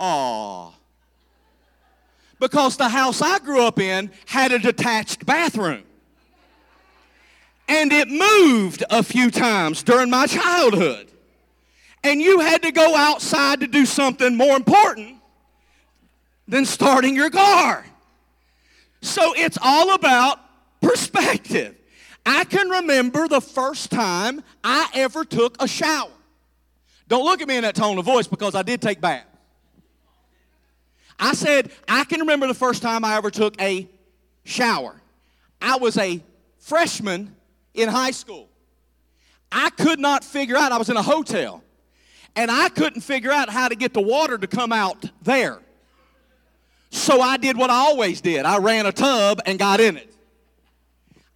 Aw. 0.00 0.72
Because 2.42 2.76
the 2.76 2.88
house 2.88 3.22
I 3.22 3.38
grew 3.38 3.64
up 3.64 3.78
in 3.78 4.10
had 4.26 4.50
a 4.50 4.58
detached 4.58 5.24
bathroom 5.24 5.84
and 7.68 7.92
it 7.92 8.08
moved 8.08 8.82
a 8.90 9.04
few 9.04 9.30
times 9.30 9.84
during 9.84 10.10
my 10.10 10.26
childhood. 10.26 11.08
And 12.02 12.20
you 12.20 12.40
had 12.40 12.62
to 12.62 12.72
go 12.72 12.96
outside 12.96 13.60
to 13.60 13.68
do 13.68 13.86
something 13.86 14.36
more 14.36 14.56
important 14.56 15.18
than 16.48 16.64
starting 16.64 17.14
your 17.14 17.30
car. 17.30 17.86
So 19.02 19.34
it's 19.36 19.56
all 19.62 19.94
about 19.94 20.40
perspective. 20.80 21.76
I 22.26 22.42
can 22.42 22.68
remember 22.68 23.28
the 23.28 23.40
first 23.40 23.92
time 23.92 24.42
I 24.64 24.88
ever 24.94 25.24
took 25.24 25.62
a 25.62 25.68
shower. 25.68 26.10
Don't 27.06 27.24
look 27.24 27.40
at 27.40 27.46
me 27.46 27.54
in 27.54 27.62
that 27.62 27.76
tone 27.76 27.98
of 27.98 28.04
voice 28.04 28.26
because 28.26 28.56
I 28.56 28.62
did 28.62 28.82
take 28.82 29.00
baths. 29.00 29.31
I 31.18 31.34
said, 31.34 31.70
I 31.88 32.04
can 32.04 32.20
remember 32.20 32.46
the 32.46 32.54
first 32.54 32.82
time 32.82 33.04
I 33.04 33.16
ever 33.16 33.30
took 33.30 33.60
a 33.60 33.88
shower. 34.44 35.00
I 35.60 35.76
was 35.76 35.96
a 35.96 36.22
freshman 36.58 37.34
in 37.74 37.88
high 37.88 38.10
school. 38.10 38.48
I 39.50 39.70
could 39.70 39.98
not 39.98 40.24
figure 40.24 40.56
out, 40.56 40.72
I 40.72 40.78
was 40.78 40.88
in 40.88 40.96
a 40.96 41.02
hotel, 41.02 41.62
and 42.34 42.50
I 42.50 42.68
couldn't 42.70 43.02
figure 43.02 43.30
out 43.30 43.50
how 43.50 43.68
to 43.68 43.74
get 43.74 43.92
the 43.92 44.00
water 44.00 44.38
to 44.38 44.46
come 44.46 44.72
out 44.72 45.04
there. 45.22 45.60
So 46.90 47.20
I 47.20 47.36
did 47.36 47.56
what 47.56 47.70
I 47.70 47.74
always 47.74 48.20
did 48.20 48.44
I 48.44 48.58
ran 48.58 48.86
a 48.86 48.92
tub 48.92 49.40
and 49.46 49.58
got 49.58 49.80
in 49.80 49.96
it. 49.96 50.14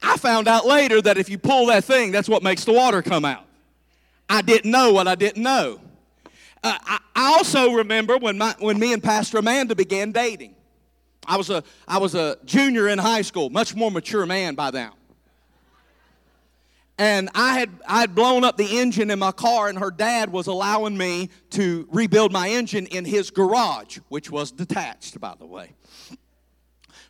I 0.02 0.16
found 0.18 0.48
out 0.48 0.66
later 0.66 1.00
that 1.02 1.16
if 1.16 1.30
you 1.30 1.38
pull 1.38 1.66
that 1.66 1.84
thing, 1.84 2.12
that's 2.12 2.28
what 2.28 2.42
makes 2.42 2.64
the 2.64 2.72
water 2.72 3.02
come 3.02 3.24
out. 3.24 3.44
I 4.28 4.42
didn't 4.42 4.70
know 4.70 4.92
what 4.92 5.08
I 5.08 5.14
didn't 5.14 5.42
know. 5.42 5.80
Uh, 6.66 6.78
I, 6.84 6.98
I 7.14 7.32
also 7.34 7.72
remember 7.72 8.18
when, 8.18 8.38
my, 8.38 8.54
when 8.58 8.78
me 8.78 8.92
and 8.92 9.02
Pastor 9.02 9.38
Amanda 9.38 9.74
began 9.74 10.12
dating. 10.12 10.54
I 11.26 11.36
was, 11.36 11.50
a, 11.50 11.62
I 11.86 11.98
was 11.98 12.14
a 12.14 12.36
junior 12.44 12.88
in 12.88 12.98
high 12.98 13.22
school, 13.22 13.50
much 13.50 13.74
more 13.74 13.90
mature 13.90 14.26
man 14.26 14.54
by 14.54 14.70
now 14.70 14.94
and 16.98 17.28
I 17.34 17.58
had 17.58 17.70
I 17.86 18.00
had 18.00 18.14
blown 18.14 18.44
up 18.44 18.56
the 18.56 18.78
engine 18.78 19.10
in 19.10 19.18
my 19.18 19.32
car, 19.32 19.68
and 19.68 19.78
her 19.78 19.90
dad 19.90 20.32
was 20.32 20.46
allowing 20.46 20.96
me 20.96 21.30
to 21.50 21.86
rebuild 21.90 22.32
my 22.32 22.48
engine 22.48 22.86
in 22.86 23.04
his 23.04 23.30
garage, 23.30 23.98
which 24.08 24.30
was 24.30 24.50
detached, 24.50 25.20
by 25.20 25.34
the 25.38 25.46
way. 25.46 25.74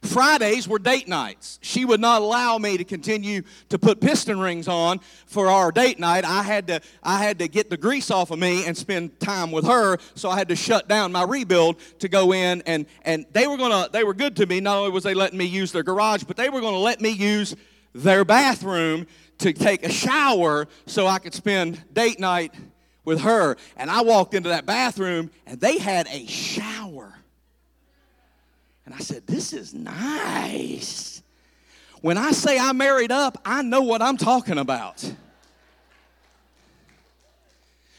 Fridays 0.03 0.69
were 0.69 0.79
date 0.79 1.09
nights. 1.09 1.59
She 1.63 1.85
would 1.85 2.01
not 2.01 2.23
allow 2.23 2.59
me 2.59 2.77
to 2.77 2.85
continue 2.85 3.43
to 3.69 3.79
put 3.79 4.01
piston 4.01 4.39
rings 4.39 4.69
on 4.69 5.01
for 5.27 5.49
our 5.49 5.73
date 5.73 5.99
night. 5.99 6.25
I 6.25 6.43
had 6.43 6.67
to 6.69 6.81
I 7.03 7.23
had 7.23 7.39
to 7.41 7.49
get 7.49 7.71
the 7.71 7.77
grease 7.77 8.11
off 8.11 8.31
of 8.31 8.39
me 8.39 8.67
and 8.67 8.77
spend 8.77 9.19
time 9.21 9.51
with 9.51 9.65
her, 9.67 9.99
so 10.15 10.31
I 10.31 10.37
had 10.37 10.49
to 10.49 10.57
shut 10.57 10.89
down 10.89 11.13
my 11.13 11.25
rebuild 11.25 11.79
to 12.01 12.09
go 12.09 12.33
in 12.33 12.63
and 12.67 12.87
and 13.03 13.27
they 13.33 13.47
were 13.47 13.57
going 13.57 13.73
to 13.73 13.91
they 13.91 14.05
were 14.05 14.15
good 14.15 14.37
to 14.37 14.47
me. 14.47 14.61
Not 14.61 14.79
only 14.79 14.91
was 14.91 15.05
they 15.05 15.15
letting 15.15 15.39
me 15.39 15.47
use 15.47 15.73
their 15.73 15.83
garage, 15.83 16.25
but 16.25 16.37
they 16.37 16.49
were 16.49 16.61
going 16.61 16.75
to 16.75 16.81
let 16.81 17.01
me 17.01 17.11
use 17.11 17.57
their 17.95 18.25
bathroom 18.25 19.07
to 19.39 19.53
take 19.53 19.85
a 19.85 19.91
shower 19.91 20.67
so 20.87 21.07
I 21.07 21.19
could 21.19 21.35
spend 21.35 21.83
date 21.93 22.21
night 22.21 22.55
with 23.05 23.21
her. 23.21 23.57
And 23.77 23.91
I 23.91 24.03
walked 24.03 24.35
into 24.35 24.51
that 24.51 24.67
bathroom 24.67 25.31
and 25.47 25.61
they 25.61 25.79
had 25.79 26.07
a 26.09 26.27
shower. 26.27 26.96
And 28.87 28.95
I 28.95 28.99
said, 28.99 29.27
This 29.27 29.53
is 29.53 29.75
nice. 29.75 31.23
When 32.01 32.17
I 32.17 32.31
say 32.31 32.59
I 32.59 32.73
married 32.73 33.13
up, 33.13 33.39
I 33.45 33.63
know 33.63 33.83
what 33.83 34.01
I'm 34.01 34.17
talking 34.17 34.59
about. 34.59 35.13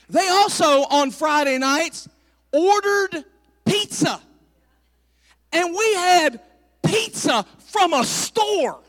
They 0.09 0.27
also, 0.29 0.83
on 0.83 1.11
Friday 1.11 1.57
nights, 1.57 2.07
ordered 2.53 3.25
pizza. 3.65 4.21
And 5.51 5.75
we 5.75 5.93
had 5.95 6.39
pizza 6.83 7.45
from 7.65 7.93
a 7.93 8.05
store 8.05 8.79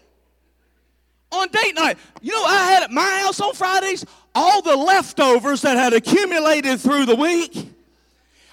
on 1.33 1.49
date 1.49 1.75
night. 1.75 1.99
You 2.21 2.33
know, 2.33 2.45
I 2.45 2.71
had 2.71 2.83
at 2.85 2.91
my 2.93 3.21
house 3.23 3.41
on 3.41 3.55
Fridays 3.55 4.05
all 4.35 4.63
the 4.63 4.77
leftovers 4.77 5.63
that 5.63 5.77
had 5.77 5.93
accumulated 5.93 6.79
through 6.81 7.07
the 7.07 7.17
week. 7.17 7.73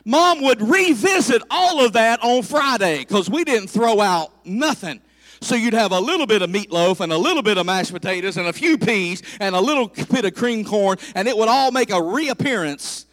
Mom 0.05 0.43
would 0.43 0.61
revisit 0.61 1.41
all 1.49 1.83
of 1.83 1.93
that 1.93 2.23
on 2.23 2.43
Friday 2.43 2.99
because 2.99 3.27
we 3.27 3.43
didn't 3.43 3.69
throw 3.69 3.99
out 3.99 4.45
nothing. 4.45 5.01
So 5.41 5.55
you'd 5.55 5.73
have 5.73 5.91
a 5.91 5.99
little 5.99 6.27
bit 6.27 6.43
of 6.43 6.49
meatloaf 6.49 7.01
and 7.01 7.11
a 7.11 7.17
little 7.17 7.41
bit 7.41 7.57
of 7.57 7.65
mashed 7.65 7.91
potatoes 7.91 8.37
and 8.37 8.47
a 8.47 8.53
few 8.53 8.77
peas 8.77 9.21
and 9.39 9.55
a 9.55 9.59
little 9.59 9.87
bit 9.87 10.23
of 10.25 10.35
cream 10.35 10.63
corn, 10.63 10.97
and 11.15 11.27
it 11.27 11.35
would 11.35 11.49
all 11.49 11.71
make 11.71 11.89
a 11.89 12.01
reappearance 12.01 13.05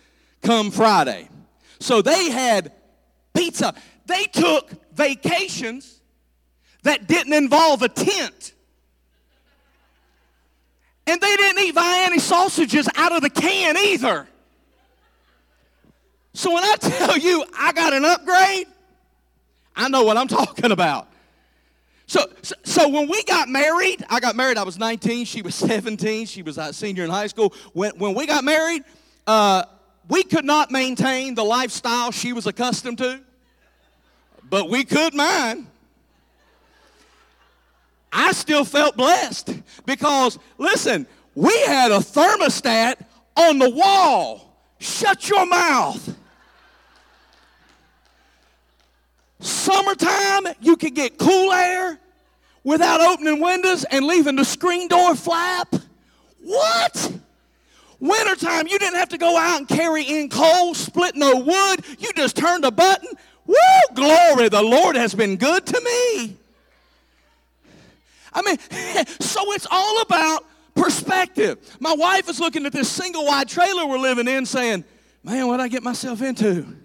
come 0.43 0.71
Friday. 0.71 1.29
So 1.81 2.03
they 2.03 2.31
had 2.31 2.73
pizza. 3.35 3.75
They 4.07 4.25
took 4.25 4.71
vacations 4.95 6.01
that 6.83 7.07
didn't 7.07 7.33
involve 7.33 7.83
a 7.83 7.89
tent. 7.89 8.53
And 11.07 11.21
they 11.21 11.37
didn't 11.37 11.63
eat 11.65 11.75
Vienna 11.75 12.21
sausages 12.21 12.89
out 12.95 13.13
of 13.13 13.23
the 13.23 13.31
can 13.31 13.77
either. 13.77 14.29
So 16.35 16.53
when 16.53 16.65
I 16.65 16.77
tell 16.81 17.19
you 17.19 17.45
I 17.57 17.73
got 17.73 17.93
an 17.93 18.05
upgrade, 18.05 18.67
I 19.75 19.89
know 19.89 20.05
what 20.05 20.17
I'm 20.17 20.29
talking 20.41 20.73
about. 20.73 21.09
So, 22.07 22.27
so, 22.63 22.89
when 22.89 23.09
we 23.09 23.23
got 23.25 23.49
married, 23.49 24.05
I 24.11 24.21
got 24.21 24.37
married, 24.37 24.59
I 24.59 24.65
was 24.65 24.79
19, 24.79 25.25
she 25.25 25.41
was 25.41 25.55
17, 25.55 26.27
she 26.27 26.43
was 26.43 26.59
a 26.59 26.71
senior 26.73 27.05
in 27.05 27.11
high 27.11 27.29
school. 27.29 27.55
When, 27.73 27.93
when 27.93 28.15
we 28.15 28.27
got 28.27 28.45
married, 28.45 28.83
uh, 29.27 29.65
we 30.09 30.23
could 30.23 30.45
not 30.45 30.71
maintain 30.71 31.35
the 31.35 31.45
lifestyle 31.45 32.11
she 32.11 32.35
was 32.35 32.47
accustomed 32.47 32.99
to, 32.99 33.21
but 34.51 34.69
we 34.69 34.85
could 34.85 35.15
mine. 35.15 35.69
I 38.13 38.33
still 38.33 38.67
felt 38.67 38.95
blessed 38.95 39.63
because, 39.87 40.39
listen, 40.59 41.07
we 41.35 41.59
had 41.63 41.93
a 41.93 41.99
thermostat 41.99 42.97
on 43.37 43.59
the 43.59 43.71
wall. 43.71 44.55
Shut 44.79 45.31
your 45.31 45.47
mouth. 45.47 46.15
Summertime, 49.43 50.55
you 50.61 50.77
could 50.77 50.95
get 50.95 51.19
cool 51.19 51.53
air 51.53 51.99
without 52.65 53.01
opening 53.01 53.41
windows 53.41 53.85
and 53.85 54.07
leaving 54.07 54.37
the 54.37 54.45
screen 54.45 54.87
door 54.89 55.15
flap. 55.17 55.75
What? 56.43 57.13
Wintertime, 57.99 58.67
you 58.69 58.79
didn't 58.79 58.99
have 58.99 59.11
to 59.11 59.19
go 59.19 59.37
out 59.37 59.59
and 59.59 59.69
carry 59.69 60.05
in 60.05 60.29
coal, 60.29 60.75
split 60.75 61.17
no 61.17 61.37
wood. 61.37 61.85
You 61.99 62.13
just 62.15 62.37
turned 62.37 62.65
a 62.65 62.71
button. 62.71 63.09
Woo, 63.47 63.55
glory, 63.95 64.49
the 64.49 64.63
Lord 64.63 64.97
has 64.97 65.15
been 65.15 65.37
good 65.37 65.67
to 65.67 65.81
me. 65.81 66.37
I 68.33 68.43
mean, 68.43 68.59
so 69.21 69.53
it's 69.53 69.67
all 69.71 70.03
about 70.03 70.45
perspective. 70.75 71.77
My 71.81 71.95
wife 71.95 72.29
is 72.29 72.41
looking 72.41 72.65
at 72.65 72.73
this 72.73 72.89
single 72.89 73.27
wide 73.27 73.49
trailer 73.49 73.87
we're 73.87 73.99
living 73.99 74.29
in 74.29 74.47
saying, 74.47 74.85
Man, 75.25 75.47
what 75.47 75.59
did 75.59 75.65
I 75.65 75.69
get 75.69 75.85
myself 75.85 76.23
into? 76.23 76.77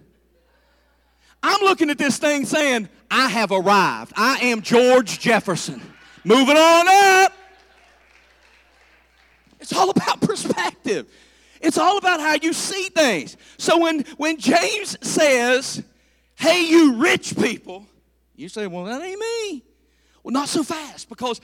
I'm 1.42 1.60
looking 1.60 1.90
at 1.90 1.98
this 1.98 2.18
thing 2.18 2.44
saying, 2.44 2.88
I 3.10 3.28
have 3.28 3.52
arrived. 3.52 4.12
I 4.16 4.38
am 4.38 4.62
George 4.62 5.18
Jefferson. 5.18 5.80
Moving 6.24 6.56
on 6.56 6.88
up. 6.88 7.32
It's 9.60 9.72
all 9.72 9.90
about 9.90 10.20
perspective. 10.28 11.10
It's 11.60 11.78
all 11.78 11.98
about 11.98 12.20
how 12.20 12.34
you 12.40 12.52
see 12.52 12.84
things. 12.90 13.36
So 13.56 13.78
when, 13.78 14.04
when 14.16 14.38
James 14.38 14.96
says, 15.06 15.82
Hey, 16.36 16.66
you 16.66 16.96
rich 16.96 17.36
people, 17.36 17.86
you 18.36 18.48
say, 18.48 18.66
Well, 18.66 18.84
that 18.84 19.02
ain't 19.02 19.20
me. 19.20 19.62
Well, 20.22 20.32
not 20.32 20.48
so 20.48 20.62
fast 20.62 21.08
because 21.08 21.40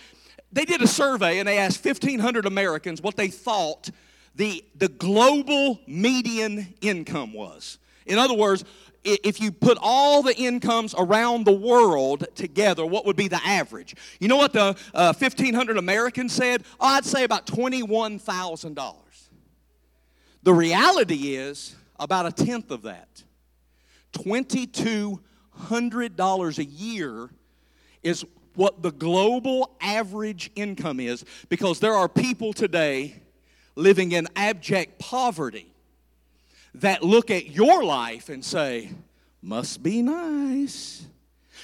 they 0.53 0.65
did 0.65 0.83
a 0.83 0.87
survey 0.87 1.39
and 1.39 1.49
they 1.49 1.59
asked 1.59 1.85
1,500 1.85 2.47
Americans 2.47 3.03
what 3.03 3.17
they 3.17 3.29
thought 3.29 3.91
the, 4.37 4.65
the 4.77 4.89
global 4.89 5.81
median 5.87 6.75
income 6.81 7.33
was. 7.33 7.79
In 8.07 8.19
other 8.19 8.35
words, 8.35 8.65
if 9.05 9.41
you 9.41 9.53
put 9.53 9.79
all 9.81 10.23
the 10.23 10.35
incomes 10.35 10.95
around 10.97 11.45
the 11.45 11.53
world 11.53 12.27
together, 12.35 12.85
what 12.87 13.07
would 13.07 13.17
be 13.17 13.29
the 13.29 13.41
average? 13.45 13.95
You 14.19 14.27
know 14.29 14.37
what 14.37 14.53
the 14.53 14.77
uh, 14.95 15.13
1,500 15.13 15.77
Americans 15.77 16.33
said? 16.33 16.65
Oh, 16.81 16.87
I'd 16.87 17.05
say 17.05 17.23
about 17.25 17.47
$21,000. 17.47 18.95
The 20.43 20.55
reality 20.55 21.37
is 21.37 21.77
about 21.99 22.27
a 22.27 22.33
tenth 22.33 22.71
of 22.71 22.83
that. 22.83 23.23
$2,200 24.15 26.59
a 26.59 26.65
year 26.65 27.31
is 28.03 28.25
what 28.55 28.83
the 28.83 28.93
global 28.93 29.77
average 29.81 30.51
income 30.55 31.01
is 31.01 31.25
because 31.49 31.81
there 31.81 31.95
are 31.95 32.09
people 32.09 32.53
today 32.53 33.21
living 33.75 34.13
in 34.13 34.29
abject 34.37 35.01
poverty 35.01 35.74
that 36.75 37.03
look 37.03 37.31
at 37.31 37.51
your 37.51 37.85
life 37.85 38.29
and 38.29 38.45
say, 38.45 38.91
must 39.43 39.83
be 39.83 40.03
nice. 40.03 41.07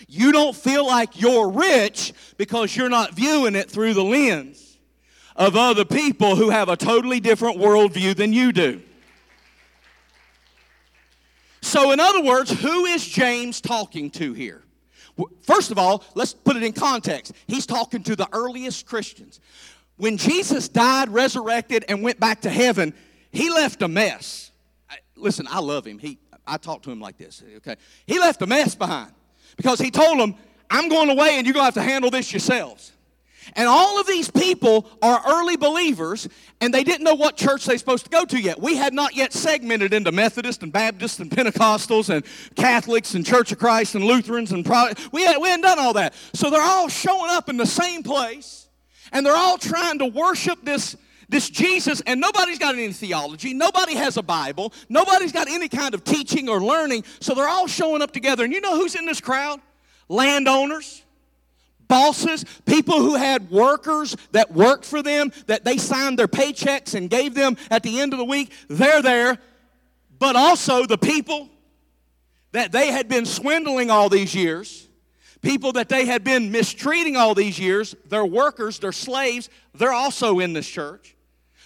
You 0.08 0.32
don't 0.32 0.54
feel 0.54 0.86
like 0.86 1.20
you're 1.20 1.50
rich 1.50 2.12
because 2.36 2.76
you're 2.76 2.88
not 2.88 3.14
viewing 3.14 3.54
it 3.54 3.70
through 3.70 3.94
the 3.94 4.04
lens 4.04 4.78
of 5.36 5.56
other 5.56 5.84
people 5.84 6.36
who 6.36 6.50
have 6.50 6.68
a 6.68 6.76
totally 6.76 7.20
different 7.20 7.58
worldview 7.58 8.16
than 8.16 8.32
you 8.32 8.52
do. 8.52 8.82
So, 11.62 11.92
in 11.92 12.00
other 12.00 12.22
words, 12.22 12.50
who 12.50 12.86
is 12.86 13.06
James 13.06 13.60
talking 13.60 14.10
to 14.12 14.32
here? 14.32 14.62
First 15.42 15.70
of 15.70 15.78
all, 15.78 16.04
let's 16.14 16.32
put 16.32 16.56
it 16.56 16.62
in 16.62 16.72
context. 16.72 17.32
He's 17.46 17.66
talking 17.66 18.02
to 18.04 18.16
the 18.16 18.28
earliest 18.32 18.86
Christians. 18.86 19.40
When 19.96 20.16
Jesus 20.16 20.68
died, 20.68 21.10
resurrected, 21.10 21.84
and 21.88 22.02
went 22.02 22.18
back 22.18 22.42
to 22.42 22.50
heaven, 22.50 22.94
he 23.30 23.50
left 23.50 23.82
a 23.82 23.88
mess. 23.88 24.49
Listen, 25.20 25.46
I 25.50 25.60
love 25.60 25.86
him. 25.86 25.98
He, 25.98 26.18
I 26.46 26.56
talk 26.56 26.82
to 26.82 26.90
him 26.90 27.00
like 27.00 27.18
this, 27.18 27.42
okay? 27.58 27.76
He 28.06 28.18
left 28.18 28.42
a 28.42 28.46
mess 28.46 28.74
behind 28.74 29.12
because 29.56 29.80
he 29.80 29.90
told 29.90 30.18
them, 30.18 30.34
I'm 30.70 30.88
going 30.88 31.10
away 31.10 31.36
and 31.36 31.46
you're 31.46 31.54
going 31.54 31.62
to 31.62 31.66
have 31.66 31.74
to 31.74 31.82
handle 31.82 32.10
this 32.10 32.32
yourselves. 32.32 32.92
And 33.54 33.66
all 33.66 33.98
of 33.98 34.06
these 34.06 34.30
people 34.30 34.88
are 35.02 35.22
early 35.26 35.56
believers, 35.56 36.28
and 36.60 36.72
they 36.72 36.84
didn't 36.84 37.04
know 37.04 37.14
what 37.14 37.36
church 37.36 37.64
they're 37.64 37.78
supposed 37.78 38.04
to 38.04 38.10
go 38.10 38.24
to 38.26 38.40
yet. 38.40 38.60
We 38.60 38.76
had 38.76 38.92
not 38.92 39.16
yet 39.16 39.32
segmented 39.32 39.94
into 39.94 40.12
Methodists 40.12 40.62
and 40.62 40.72
Baptists 40.72 41.18
and 41.18 41.30
Pentecostals 41.30 42.10
and 42.10 42.24
Catholics 42.54 43.14
and 43.14 43.24
Church 43.24 43.50
of 43.50 43.58
Christ 43.58 43.94
and 43.94 44.04
Lutherans 44.04 44.52
and 44.52 44.64
Pro- 44.64 44.92
we, 45.10 45.24
had, 45.24 45.38
we 45.38 45.48
hadn't 45.48 45.62
done 45.62 45.78
all 45.78 45.94
that. 45.94 46.14
So 46.34 46.50
they're 46.50 46.62
all 46.62 46.88
showing 46.88 47.30
up 47.30 47.48
in 47.48 47.56
the 47.56 47.66
same 47.66 48.02
place, 48.02 48.68
and 49.10 49.24
they're 49.24 49.36
all 49.36 49.58
trying 49.58 49.98
to 50.00 50.06
worship 50.06 50.58
this 50.62 50.96
this 51.30 51.48
Jesus, 51.48 52.02
and 52.06 52.20
nobody's 52.20 52.58
got 52.58 52.74
any 52.74 52.92
theology, 52.92 53.54
nobody 53.54 53.94
has 53.94 54.16
a 54.16 54.22
Bible, 54.22 54.72
nobody's 54.88 55.32
got 55.32 55.48
any 55.48 55.68
kind 55.68 55.94
of 55.94 56.04
teaching 56.04 56.48
or 56.48 56.60
learning, 56.60 57.04
so 57.20 57.34
they're 57.34 57.48
all 57.48 57.66
showing 57.66 58.02
up 58.02 58.10
together. 58.10 58.44
And 58.44 58.52
you 58.52 58.60
know 58.60 58.76
who's 58.76 58.94
in 58.94 59.06
this 59.06 59.20
crowd? 59.20 59.60
Landowners, 60.08 61.02
bosses, 61.86 62.44
people 62.66 63.00
who 63.00 63.14
had 63.14 63.50
workers 63.50 64.16
that 64.32 64.52
worked 64.52 64.84
for 64.84 65.02
them, 65.02 65.32
that 65.46 65.64
they 65.64 65.76
signed 65.76 66.18
their 66.18 66.28
paychecks 66.28 66.94
and 66.94 67.08
gave 67.08 67.34
them 67.34 67.56
at 67.70 67.82
the 67.82 68.00
end 68.00 68.12
of 68.12 68.18
the 68.18 68.24
week, 68.24 68.52
they're 68.68 69.02
there. 69.02 69.38
But 70.18 70.36
also 70.36 70.84
the 70.84 70.98
people 70.98 71.48
that 72.52 72.72
they 72.72 72.90
had 72.90 73.08
been 73.08 73.24
swindling 73.24 73.90
all 73.90 74.08
these 74.08 74.34
years, 74.34 74.88
people 75.42 75.72
that 75.72 75.88
they 75.88 76.06
had 76.06 76.24
been 76.24 76.50
mistreating 76.50 77.16
all 77.16 77.34
these 77.34 77.58
years, 77.58 77.94
their 78.06 78.26
workers, 78.26 78.78
their 78.80 78.92
slaves, 78.92 79.48
they're 79.74 79.92
also 79.92 80.40
in 80.40 80.52
this 80.52 80.68
church. 80.68 81.16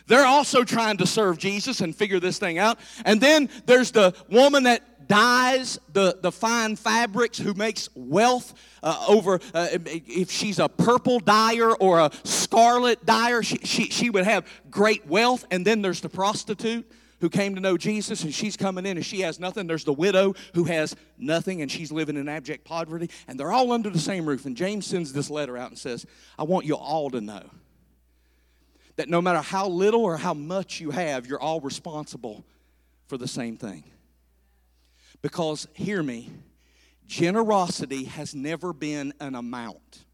They're 0.06 0.26
also 0.26 0.64
trying 0.64 0.98
to 0.98 1.06
serve 1.06 1.38
Jesus 1.38 1.80
and 1.80 1.94
figure 1.94 2.20
this 2.20 2.38
thing 2.38 2.58
out. 2.58 2.78
And 3.04 3.20
then 3.20 3.48
there's 3.66 3.90
the 3.90 4.14
woman 4.28 4.64
that 4.64 5.08
dyes 5.08 5.78
the, 5.92 6.18
the 6.20 6.32
fine 6.32 6.76
fabrics, 6.76 7.38
who 7.38 7.54
makes 7.54 7.88
wealth 7.94 8.54
uh, 8.82 9.04
over, 9.08 9.40
uh, 9.52 9.68
if 9.72 10.30
she's 10.30 10.58
a 10.58 10.68
purple 10.68 11.20
dyer 11.20 11.72
or 11.72 12.00
a 12.00 12.10
scarlet 12.24 13.04
dyer, 13.04 13.42
she, 13.42 13.58
she, 13.58 13.84
she 13.84 14.10
would 14.10 14.24
have 14.24 14.46
great 14.70 15.06
wealth. 15.06 15.44
And 15.50 15.66
then 15.66 15.82
there's 15.82 16.00
the 16.00 16.08
prostitute 16.08 16.90
who 17.20 17.30
came 17.30 17.54
to 17.54 17.60
know 17.60 17.78
Jesus 17.78 18.24
and 18.24 18.34
she's 18.34 18.56
coming 18.56 18.84
in 18.84 18.96
and 18.96 19.06
she 19.06 19.20
has 19.20 19.40
nothing. 19.40 19.66
There's 19.66 19.84
the 19.84 19.92
widow 19.92 20.34
who 20.54 20.64
has 20.64 20.94
nothing 21.16 21.62
and 21.62 21.70
she's 21.70 21.90
living 21.90 22.16
in 22.16 22.28
abject 22.28 22.64
poverty. 22.64 23.08
And 23.28 23.40
they're 23.40 23.52
all 23.52 23.72
under 23.72 23.88
the 23.88 23.98
same 23.98 24.26
roof. 24.26 24.44
And 24.44 24.56
James 24.56 24.86
sends 24.86 25.12
this 25.12 25.30
letter 25.30 25.56
out 25.56 25.70
and 25.70 25.78
says, 25.78 26.04
I 26.38 26.42
want 26.42 26.66
you 26.66 26.74
all 26.74 27.10
to 27.10 27.20
know 27.20 27.44
that 28.96 29.09
no 29.09 29.20
matter 29.20 29.40
how 29.40 29.68
little 29.68 30.04
or 30.04 30.16
how 30.16 30.35
much 30.35 30.80
you 30.80 30.90
have, 30.90 31.26
you're 31.26 31.40
all 31.40 31.61
responsible 31.61 32.44
for 33.07 33.18
the 33.18 33.28
same 33.28 33.57
thing. 33.57 33.85
Because, 35.22 35.66
hear 35.74 36.02
me, 36.02 36.30
generosity 37.07 38.04
has 38.04 38.35
never 38.35 38.72
been 38.72 39.12
an 39.20 39.35
amount, 39.35 40.04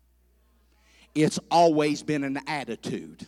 it's 1.15 1.39
always 1.51 2.03
been 2.03 2.25
an 2.25 2.41
attitude. 2.47 3.27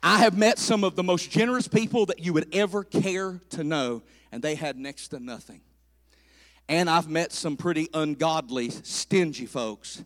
I 0.00 0.18
have 0.18 0.38
met 0.38 0.60
some 0.60 0.84
of 0.84 0.94
the 0.94 1.02
most 1.02 1.28
generous 1.28 1.66
people 1.66 2.06
that 2.06 2.20
you 2.20 2.32
would 2.32 2.54
ever 2.54 2.84
care 2.84 3.40
to 3.50 3.64
know, 3.64 4.02
and 4.30 4.42
they 4.42 4.54
had 4.54 4.76
next 4.76 5.08
to 5.08 5.18
nothing. 5.18 5.60
And 6.68 6.88
I've 6.88 7.08
met 7.08 7.32
some 7.32 7.56
pretty 7.56 7.88
ungodly, 7.92 8.70
stingy 8.70 9.46
folks 9.46 10.04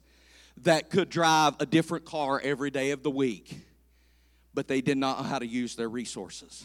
that 0.62 0.90
could 0.90 1.08
drive 1.08 1.54
a 1.60 1.66
different 1.66 2.04
car 2.04 2.40
every 2.42 2.70
day 2.70 2.90
of 2.90 3.02
the 3.02 3.10
week, 3.10 3.58
but 4.54 4.68
they 4.68 4.80
did 4.80 4.98
not 4.98 5.18
know 5.18 5.24
how 5.24 5.38
to 5.38 5.46
use 5.46 5.76
their 5.76 5.88
resources. 5.88 6.64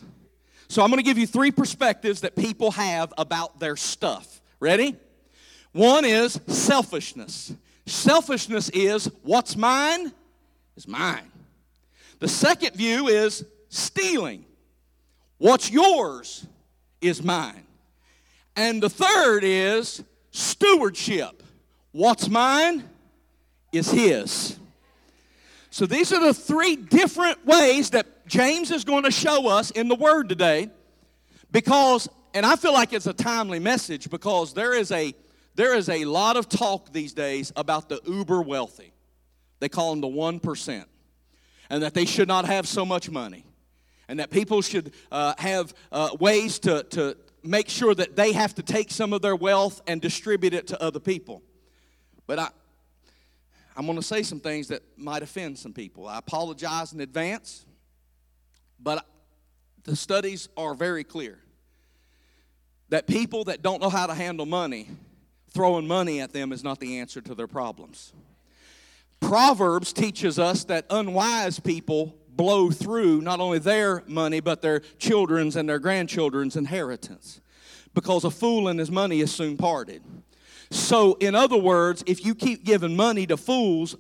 So 0.67 0.83
I'm 0.83 0.89
going 0.89 0.99
to 0.99 1.03
give 1.03 1.17
you 1.17 1.27
three 1.27 1.51
perspectives 1.51 2.21
that 2.21 2.35
people 2.35 2.71
have 2.71 3.13
about 3.17 3.59
their 3.59 3.75
stuff. 3.75 4.41
Ready? 4.59 4.95
One 5.71 6.05
is 6.05 6.39
selfishness. 6.47 7.53
Selfishness 7.85 8.69
is 8.69 9.09
what's 9.23 9.55
mine 9.55 10.11
is 10.75 10.87
mine. 10.87 11.31
The 12.19 12.27
second 12.27 12.75
view 12.75 13.07
is 13.07 13.45
stealing. 13.69 14.45
What's 15.37 15.71
yours 15.71 16.45
is 16.99 17.23
mine. 17.23 17.63
And 18.55 18.81
the 18.81 18.89
third 18.89 19.43
is 19.43 20.03
stewardship. 20.31 21.43
What's 21.91 22.27
mine 22.27 22.83
is 23.71 23.89
his. 23.91 24.57
So 25.69 25.85
these 25.85 26.11
are 26.13 26.19
the 26.19 26.33
three 26.33 26.75
different 26.75 27.45
ways 27.45 27.91
that 27.91 28.25
James 28.27 28.71
is 28.71 28.83
going 28.83 29.03
to 29.03 29.11
show 29.11 29.47
us 29.47 29.71
in 29.71 29.87
the 29.87 29.95
Word 29.95 30.29
today 30.29 30.69
because, 31.51 32.09
and 32.33 32.45
I 32.45 32.55
feel 32.55 32.73
like 32.73 32.93
it's 32.93 33.07
a 33.07 33.13
timely 33.13 33.59
message 33.59 34.09
because 34.09 34.53
there 34.53 34.73
is 34.73 34.91
a 34.91 35.13
there 35.57 35.73
is 35.73 35.89
a 35.89 36.05
lot 36.05 36.37
of 36.37 36.47
talk 36.47 36.93
these 36.93 37.13
days 37.13 37.51
about 37.55 37.89
the 37.89 37.99
uber 38.05 38.43
wealthy. 38.43 38.93
They 39.59 39.69
call 39.69 39.89
them 39.89 40.01
the 40.01 40.07
1%. 40.07 40.85
And 41.71 41.83
that 41.83 41.95
they 41.95 42.05
should 42.05 42.27
not 42.27 42.45
have 42.45 42.67
so 42.67 42.85
much 42.85 43.09
money. 43.09 43.43
And 44.07 44.19
that 44.19 44.29
people 44.29 44.61
should 44.61 44.93
uh, 45.11 45.33
have 45.39 45.73
uh, 45.91 46.15
ways 46.19 46.59
to, 46.59 46.83
to 46.91 47.17
make 47.43 47.69
sure 47.69 47.95
that 47.95 48.15
they 48.15 48.33
have 48.33 48.53
to 48.55 48.61
take 48.61 48.91
some 48.91 49.13
of 49.13 49.23
their 49.23 49.35
wealth 49.35 49.81
and 49.87 49.99
distribute 49.99 50.53
it 50.53 50.67
to 50.67 50.81
other 50.81 50.99
people. 50.99 51.41
But 52.27 52.37
I, 52.37 52.49
I'm 53.77 53.85
going 53.85 53.97
to 53.97 54.03
say 54.03 54.23
some 54.23 54.39
things 54.39 54.67
that 54.69 54.81
might 54.97 55.21
offend 55.21 55.59
some 55.59 55.71
people. 55.71 56.07
I 56.07 56.17
apologize 56.17 56.93
in 56.93 56.99
advance. 56.99 57.65
But 58.79 59.05
the 59.83 59.95
studies 59.95 60.49
are 60.57 60.73
very 60.73 61.03
clear. 61.03 61.39
that 62.89 63.07
people 63.07 63.45
that 63.45 63.61
don't 63.61 63.81
know 63.81 63.89
how 63.89 64.07
to 64.07 64.13
handle 64.13 64.45
money, 64.45 64.87
throwing 65.51 65.87
money 65.87 66.21
at 66.21 66.31
them 66.33 66.51
is 66.51 66.63
not 66.63 66.79
the 66.79 66.99
answer 66.99 67.21
to 67.21 67.35
their 67.35 67.47
problems. 67.47 68.13
Proverbs 69.19 69.93
teaches 69.93 70.39
us 70.39 70.63
that 70.65 70.85
unwise 70.89 71.59
people 71.59 72.15
blow 72.29 72.69
through 72.69 73.21
not 73.21 73.39
only 73.39 73.59
their 73.59 74.03
money, 74.07 74.39
but 74.39 74.61
their 74.61 74.79
children's 74.99 75.55
and 75.55 75.67
their 75.67 75.79
grandchildren's 75.79 76.55
inheritance. 76.55 77.41
Because 77.93 78.23
a 78.23 78.29
fool 78.29 78.67
and 78.67 78.79
his 78.79 78.91
money 78.91 79.21
is 79.21 79.31
soon 79.31 79.57
parted. 79.57 80.03
So, 80.69 81.13
in 81.15 81.35
other 81.35 81.57
words, 81.57 82.03
if 82.07 82.25
you 82.25 82.35
keep 82.35 82.63
giving 82.63 82.95
money 82.95 83.25
to 83.27 83.37
fools, 83.37 83.95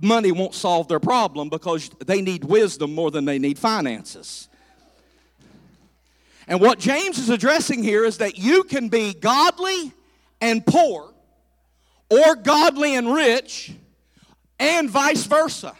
money 0.00 0.32
won't 0.32 0.54
solve 0.54 0.88
their 0.88 1.00
problem 1.00 1.48
because 1.48 1.90
they 2.04 2.20
need 2.20 2.44
wisdom 2.44 2.94
more 2.94 3.10
than 3.10 3.24
they 3.24 3.38
need 3.38 3.58
finances. 3.58 4.48
And 6.46 6.60
what 6.60 6.78
James 6.78 7.18
is 7.18 7.30
addressing 7.30 7.82
here 7.82 8.04
is 8.04 8.18
that 8.18 8.36
you 8.36 8.64
can 8.64 8.88
be 8.88 9.14
godly 9.14 9.92
and 10.40 10.64
poor, 10.66 11.14
or 12.10 12.34
godly 12.34 12.96
and 12.96 13.12
rich, 13.14 13.72
and 14.58 14.90
vice 14.90 15.24
versa. 15.24 15.74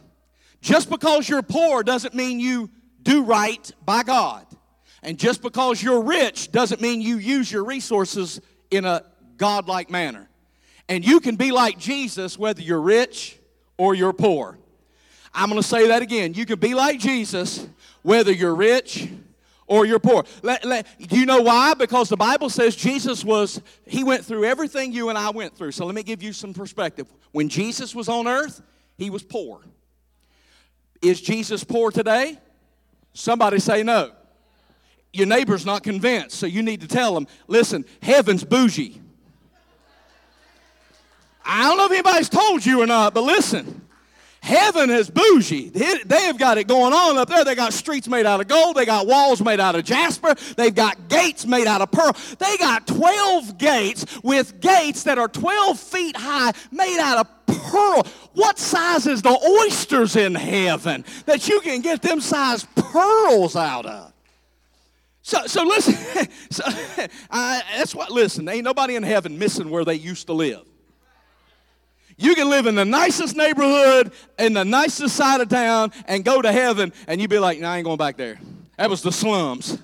Just 0.61 0.89
because 0.89 1.29
you're 1.29 1.43
poor 1.43 1.83
doesn't 1.83 2.15
mean 2.15 2.39
you 2.39 2.71
do 3.03 3.25
right 3.25 3.71
by 3.85 4.03
God. 4.03 4.47
And 5.03 5.19
just 5.19 5.43
because 5.43 5.83
you're 5.83 6.03
rich 6.03 6.53
doesn't 6.53 6.81
mean 6.81 7.01
you 7.01 7.17
use 7.17 7.51
your 7.51 7.65
resources 7.65 8.41
in 8.71 8.85
a 8.85 9.05
godlike 9.39 9.91
manner. 9.91 10.30
And 10.91 11.07
you 11.07 11.21
can 11.21 11.37
be 11.37 11.53
like 11.53 11.79
Jesus 11.79 12.37
whether 12.37 12.61
you're 12.61 12.81
rich 12.81 13.39
or 13.79 13.95
you're 13.95 14.13
poor. 14.13 14.59
I'm 15.33 15.49
going 15.49 15.63
to 15.63 15.67
say 15.67 15.87
that 15.87 16.03
again. 16.03 16.35
You 16.35 16.45
can 16.45 16.59
be 16.59 16.75
like 16.75 16.99
Jesus 16.99 17.67
whether 18.03 18.33
you're 18.33 18.57
rich 18.57 19.09
or 19.69 19.87
you're 19.87 20.01
poor. 20.01 20.25
Let, 20.43 20.65
let, 20.65 20.87
do 20.99 21.17
you 21.17 21.27
know 21.27 21.43
why? 21.43 21.75
Because 21.75 22.09
the 22.09 22.17
Bible 22.17 22.51
says 22.51 22.75
Jesus 22.75 23.25
was, 23.25 23.63
he 23.87 24.03
went 24.03 24.25
through 24.25 24.45
everything 24.45 24.93
you 24.93 25.11
and 25.11 25.17
I 25.17 25.31
went 25.31 25.57
through. 25.57 25.71
So 25.71 25.87
let 25.87 25.95
me 25.95 26.03
give 26.03 26.25
you 26.25 26.33
some 26.33 26.53
perspective. 26.53 27.07
When 27.31 27.49
Jesus 27.49 27.95
was 27.95 28.09
on 28.09 28.27
earth, 28.27 28.61
he 28.99 29.11
was 29.11 29.23
poor. 29.23 29.61
Is 31.01 31.21
Jesus 31.21 31.63
poor 31.63 31.93
today? 31.93 32.37
Somebody 33.13 33.61
say 33.61 33.85
no. 33.85 34.11
Your 35.13 35.27
neighbor's 35.27 35.65
not 35.65 35.85
convinced, 35.85 36.37
so 36.37 36.47
you 36.47 36.63
need 36.63 36.81
to 36.81 36.89
tell 36.89 37.15
them 37.15 37.29
listen, 37.47 37.85
heaven's 38.03 38.43
bougie. 38.43 39.01
I 41.53 41.65
don't 41.65 41.79
know 41.79 41.87
if 41.87 41.91
anybody's 41.91 42.29
told 42.29 42.65
you 42.65 42.81
or 42.81 42.87
not, 42.87 43.13
but 43.13 43.23
listen, 43.23 43.81
Heaven 44.41 44.89
is 44.89 45.11
bougie. 45.11 45.69
They 45.69 46.23
have 46.23 46.39
got 46.39 46.57
it 46.57 46.67
going 46.67 46.95
on 46.95 47.19
up 47.19 47.29
there. 47.29 47.45
They 47.45 47.55
got 47.55 47.73
streets 47.75 48.09
made 48.09 48.25
out 48.25 48.41
of 48.41 48.49
gold. 48.49 48.77
They 48.77 48.87
got 48.87 49.07
walls 49.07 49.43
made 49.43 49.61
out 49.61 49.75
of 49.75 49.85
jasper. 49.85 50.35
They've 50.57 50.75
got 50.75 51.09
gates 51.09 51.45
made 51.45 51.67
out 51.67 51.83
of 51.83 51.91
pearl. 51.91 52.17
They 52.39 52.57
got 52.57 52.87
12 52.87 53.59
gates 53.59 54.07
with 54.23 54.61
gates 54.61 55.03
that 55.03 55.19
are 55.19 55.29
12 55.29 55.79
feet 55.79 56.17
high 56.17 56.53
made 56.71 57.01
out 57.01 57.19
of 57.19 57.47
pearl. 57.47 58.07
What 58.33 58.59
size 58.59 59.07
is 59.07 59.21
the 59.21 59.61
oysters 59.65 60.17
in 60.17 60.35
heaven 60.35 61.05
that 61.27 61.49
you 61.49 61.61
can 61.61 61.83
get 61.83 62.01
them 62.01 62.21
size 62.21 62.67
pearls 62.77 63.57
out 63.57 63.85
of? 63.85 64.13
So, 65.21 65.47
so 65.47 65.65
listen, 65.65 66.29
so, 66.51 66.65
that's 67.31 67.95
what, 67.95 68.11
listen, 68.11 68.49
ain't 68.49 68.65
nobody 68.65 68.97
in 68.97 69.03
heaven 69.03 69.39
missing 69.39 69.69
where 69.69 69.85
they 69.85 69.95
used 69.95 70.29
to 70.29 70.33
live. 70.33 70.70
You 72.21 72.35
can 72.35 72.51
live 72.51 72.67
in 72.67 72.75
the 72.75 72.85
nicest 72.85 73.35
neighborhood 73.35 74.13
in 74.39 74.53
the 74.53 74.65
nicest 74.65 75.17
side 75.17 75.41
of 75.41 75.49
town 75.49 75.91
and 76.05 76.23
go 76.23 76.43
to 76.43 76.53
heaven, 76.53 76.93
and 77.07 77.19
you'd 77.19 77.31
be 77.31 77.39
like, 77.39 77.59
no, 77.59 77.69
I 77.69 77.79
ain't 77.79 77.87
going 77.87 77.97
back 77.97 78.19
there. 78.19 78.39
That 78.77 78.91
was 78.91 79.01
the 79.01 79.11
slums. 79.11 79.79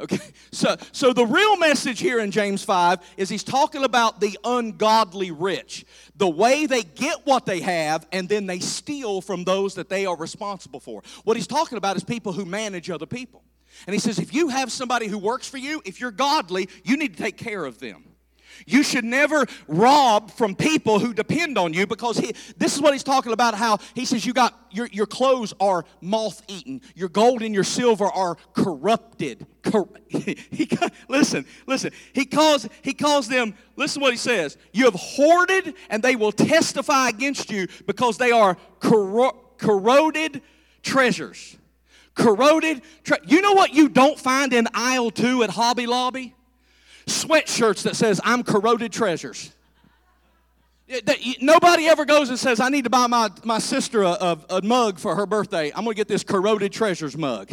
Okay, 0.00 0.18
so, 0.50 0.76
so 0.90 1.12
the 1.12 1.26
real 1.26 1.58
message 1.58 2.00
here 2.00 2.18
in 2.18 2.32
James 2.32 2.64
5 2.64 2.98
is 3.18 3.28
he's 3.28 3.44
talking 3.44 3.84
about 3.84 4.18
the 4.18 4.36
ungodly 4.42 5.30
rich, 5.30 5.84
the 6.16 6.28
way 6.28 6.66
they 6.66 6.82
get 6.82 7.24
what 7.24 7.46
they 7.46 7.60
have 7.60 8.06
and 8.10 8.28
then 8.28 8.46
they 8.46 8.58
steal 8.58 9.20
from 9.20 9.44
those 9.44 9.74
that 9.76 9.90
they 9.90 10.06
are 10.06 10.16
responsible 10.16 10.80
for. 10.80 11.02
What 11.22 11.36
he's 11.36 11.46
talking 11.46 11.78
about 11.78 11.96
is 11.96 12.02
people 12.02 12.32
who 12.32 12.44
manage 12.44 12.90
other 12.90 13.06
people. 13.06 13.44
And 13.86 13.94
he 13.94 14.00
says, 14.00 14.18
if 14.18 14.34
you 14.34 14.48
have 14.48 14.72
somebody 14.72 15.06
who 15.06 15.18
works 15.18 15.46
for 15.48 15.58
you, 15.58 15.82
if 15.84 16.00
you're 16.00 16.10
godly, 16.10 16.68
you 16.82 16.96
need 16.96 17.16
to 17.16 17.22
take 17.22 17.36
care 17.36 17.64
of 17.64 17.78
them. 17.78 18.09
You 18.66 18.82
should 18.82 19.04
never 19.04 19.46
rob 19.68 20.30
from 20.30 20.54
people 20.54 20.98
who 20.98 21.14
depend 21.14 21.58
on 21.58 21.72
you 21.72 21.86
because 21.86 22.18
he, 22.18 22.34
this 22.56 22.74
is 22.74 22.82
what 22.82 22.92
he's 22.92 23.02
talking 23.02 23.32
about 23.32 23.54
how 23.54 23.78
he 23.94 24.04
says 24.04 24.24
you 24.24 24.32
got 24.32 24.54
your, 24.70 24.86
your 24.92 25.06
clothes 25.06 25.52
are 25.60 25.84
moth 26.00 26.42
eaten, 26.48 26.80
your 26.94 27.08
gold 27.08 27.42
and 27.42 27.54
your 27.54 27.64
silver 27.64 28.06
are 28.06 28.36
corrupted. 28.52 29.46
Cor- 29.62 29.88
he, 30.08 30.68
listen, 31.08 31.44
listen. 31.66 31.92
He 32.12 32.24
calls, 32.24 32.68
he 32.82 32.94
calls 32.94 33.28
them, 33.28 33.54
listen 33.76 34.00
what 34.00 34.12
he 34.12 34.18
says. 34.18 34.56
You 34.72 34.84
have 34.84 34.94
hoarded 34.94 35.74
and 35.88 36.02
they 36.02 36.16
will 36.16 36.32
testify 36.32 37.08
against 37.08 37.50
you 37.50 37.68
because 37.86 38.18
they 38.18 38.30
are 38.30 38.56
corro- 38.80 39.36
corroded 39.58 40.42
treasures. 40.82 41.56
Corroded. 42.14 42.82
Tre- 43.04 43.18
you 43.26 43.40
know 43.40 43.52
what 43.52 43.72
you 43.72 43.88
don't 43.88 44.18
find 44.18 44.52
in 44.52 44.68
aisle 44.74 45.10
two 45.10 45.42
at 45.42 45.50
Hobby 45.50 45.86
Lobby? 45.86 46.34
Sweatshirts 47.10 47.82
that 47.82 47.96
says, 47.96 48.20
I'm 48.24 48.42
corroded 48.42 48.92
treasures. 48.92 49.52
Nobody 51.40 51.86
ever 51.86 52.04
goes 52.04 52.30
and 52.30 52.38
says, 52.38 52.58
I 52.58 52.68
need 52.68 52.84
to 52.84 52.90
buy 52.90 53.06
my, 53.06 53.30
my 53.44 53.58
sister 53.58 54.02
a, 54.02 54.08
a, 54.10 54.38
a 54.50 54.62
mug 54.62 54.98
for 54.98 55.14
her 55.14 55.26
birthday. 55.26 55.68
I'm 55.68 55.84
going 55.84 55.94
to 55.94 56.00
get 56.00 56.08
this 56.08 56.24
corroded 56.24 56.72
treasures 56.72 57.16
mug. 57.16 57.50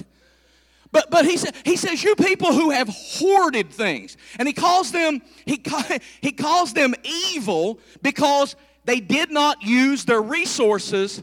But, 0.91 1.11
but 1.11 1.25
he, 1.25 1.37
sa- 1.37 1.51
he 1.63 1.75
says, 1.75 2.03
You 2.03 2.15
people 2.15 2.53
who 2.53 2.71
have 2.71 2.89
hoarded 2.89 3.69
things. 3.71 4.17
And 4.39 4.47
he 4.47 4.53
calls 4.53 4.91
them, 4.91 5.21
he, 5.45 5.63
he 6.21 6.31
calls 6.31 6.73
them 6.73 6.95
evil 7.03 7.79
because 8.01 8.55
they 8.85 8.99
did 8.99 9.29
not 9.31 9.61
use 9.61 10.05
their 10.05 10.21
resources 10.21 11.21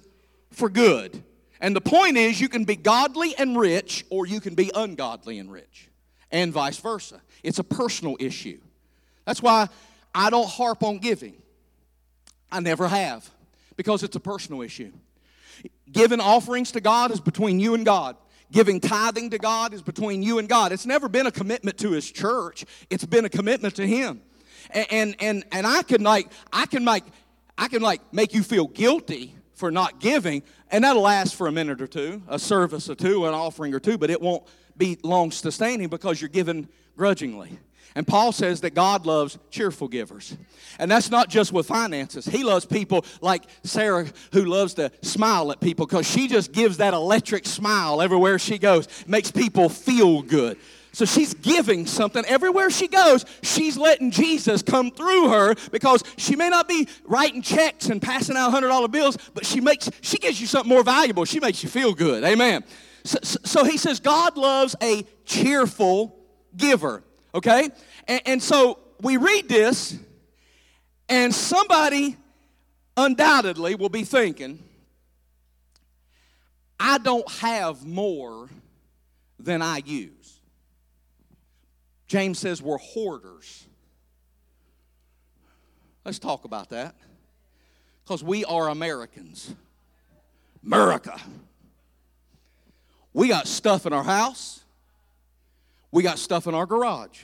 for 0.53 0.69
good. 0.69 1.23
And 1.61 1.75
the 1.75 1.81
point 1.81 2.17
is, 2.17 2.41
you 2.41 2.49
can 2.49 2.65
be 2.65 2.77
godly 2.77 3.35
and 3.37 3.59
rich, 3.59 4.05
or 4.11 4.27
you 4.27 4.41
can 4.41 4.55
be 4.55 4.71
ungodly 4.75 5.39
and 5.39 5.51
rich, 5.51 5.89
and 6.31 6.53
vice 6.53 6.79
versa. 6.79 7.23
It's 7.45 7.59
a 7.61 7.65
personal 7.65 8.17
issue. 8.19 8.59
That's 9.27 9.43
why 9.43 9.69
I 10.15 10.31
don't 10.31 10.49
harp 10.49 10.83
on 10.83 10.99
giving. 10.99 11.41
I 12.51 12.61
never 12.61 12.89
have, 12.89 13.29
because 13.77 14.03
it's 14.03 14.17
a 14.17 14.21
personal 14.21 14.63
issue. 14.63 14.93
Giving 15.91 16.21
offerings 16.21 16.73
to 16.73 16.81
God 16.81 17.11
is 17.11 17.21
between 17.21 17.61
you 17.61 17.75
and 17.75 17.85
God. 17.85 18.17
Giving 18.51 18.81
tithing 18.81 19.31
to 19.31 19.39
God 19.39 19.75
is 19.75 19.83
between 19.83 20.23
you 20.23 20.39
and 20.39 20.49
God. 20.49 20.73
It's 20.73 20.87
never 20.87 21.09
been 21.09 21.27
a 21.27 21.33
commitment 21.33 21.79
to 21.79 21.91
His 21.93 22.11
church. 22.11 22.65
It's 22.91 23.05
been 23.05 23.25
a 23.25 23.29
commitment 23.29 23.77
to 23.77 23.87
Him. 23.87 24.21
And 24.71 24.87
and 24.91 25.17
and, 25.21 25.45
and 25.53 25.67
I 25.67 25.83
can 25.83 26.03
like 26.03 26.29
I 26.53 26.67
can 26.67 26.85
like 26.85 27.05
I 27.59 27.69
can 27.69 27.83
like 27.83 28.01
make 28.13 28.35
you 28.35 28.43
feel 28.43 28.67
guilty 28.67 29.35
for 29.55 29.71
not 29.71 30.01
giving, 30.01 30.43
and 30.71 30.85
that'll 30.85 31.03
last 31.03 31.35
for 31.35 31.47
a 31.47 31.53
minute 31.53 31.81
or 31.81 31.87
two, 31.87 32.23
a 32.29 32.39
service 32.39 32.89
or 32.89 32.95
two, 32.95 33.27
an 33.27 33.35
offering 33.35 33.75
or 33.75 33.81
two, 33.81 33.99
but 33.99 34.11
it 34.11 34.21
won't 34.21 34.45
be 34.77 34.99
long 35.03 35.31
sustaining 35.31 35.89
because 35.89 36.21
you're 36.21 36.29
giving 36.29 36.69
grudgingly. 36.97 37.59
And 37.97 38.07
Paul 38.07 38.33
says 38.33 38.63
that 38.63 38.75
God 38.75 39.07
loves 39.07 39.39
cheerful 39.51 39.87
givers. 39.87 40.37
And 40.81 40.91
that's 40.91 41.11
not 41.11 41.29
just 41.29 41.53
with 41.53 41.67
finances. 41.67 42.25
He 42.27 42.43
loves 42.43 42.67
people 42.67 43.05
like 43.21 43.45
Sarah, 43.63 44.07
who 44.33 44.45
loves 44.45 44.75
to 44.75 44.91
smile 45.03 45.53
at 45.53 45.61
people 45.61 45.87
because 45.87 46.11
she 46.11 46.27
just 46.27 46.51
gives 46.51 46.79
that 46.79 46.93
electric 46.93 47.47
smile 47.47 48.03
everywhere 48.03 48.39
she 48.41 48.59
goes, 48.59 48.89
makes 49.07 49.31
people 49.31 49.69
feel 49.69 50.23
good. 50.23 50.59
So 50.93 51.05
she's 51.05 51.35
giving 51.35 51.87
something 51.87 52.25
everywhere 52.25 52.71
she 52.71 52.89
goes. 52.89 53.25
She's 53.43 53.77
letting 53.77 54.13
Jesus 54.13 54.63
come 54.63 54.91
through 54.91 55.29
her 55.29 55.55
because 55.73 56.05
she 56.17 56.37
may 56.37 56.49
not 56.49 56.69
be 56.69 56.89
writing 57.05 57.43
checks 57.43 57.89
and 57.91 58.01
passing 58.01 58.37
out 58.37 58.53
$100 58.53 58.91
bills, 58.91 59.19
but 59.35 59.45
she 59.45 59.61
makes 59.61 59.91
she 60.03 60.19
gives 60.19 60.41
you 60.41 60.47
something 60.47 60.69
more 60.69 60.85
valuable. 60.85 61.25
She 61.25 61.41
makes 61.41 61.63
you 61.65 61.69
feel 61.69 61.95
good. 61.95 62.23
Amen. 62.23 62.63
So, 63.03 63.19
so 63.23 63.65
he 63.65 63.77
says 63.77 63.99
God 63.99 64.37
loves 64.37 64.77
a 64.81 65.05
cheerful 65.25 66.24
giver, 66.57 67.03
okay? 67.35 67.71
And, 68.07 68.23
and 68.27 68.43
so 68.43 68.79
we 69.01 69.17
read 69.17 69.49
this, 69.49 69.97
and 71.09 71.35
somebody 71.35 72.17
undoubtedly 72.97 73.75
will 73.75 73.89
be 73.89 74.05
thinking, 74.05 74.63
I 76.79 76.99
don't 76.99 77.31
have 77.33 77.85
more 77.85 78.49
than 79.39 79.63
I 79.63 79.83
use. 79.85 80.41
James 82.07 82.39
says 82.39 82.63
we're 82.63 82.79
hoarders. 82.79 83.67
Let's 86.05 86.19
talk 86.19 86.45
about 86.45 86.71
that. 86.71 86.95
Because 88.05 88.23
we 88.23 88.45
are 88.45 88.69
Americans. 88.69 89.55
America. 90.65 91.19
We 93.13 93.29
got 93.29 93.47
stuff 93.47 93.87
in 93.87 93.93
our 93.93 94.05
house. 94.05 94.64
We 95.95 96.03
got 96.03 96.19
stuff 96.19 96.49
in 96.49 96.57
our 96.57 96.67
garage. 96.67 97.23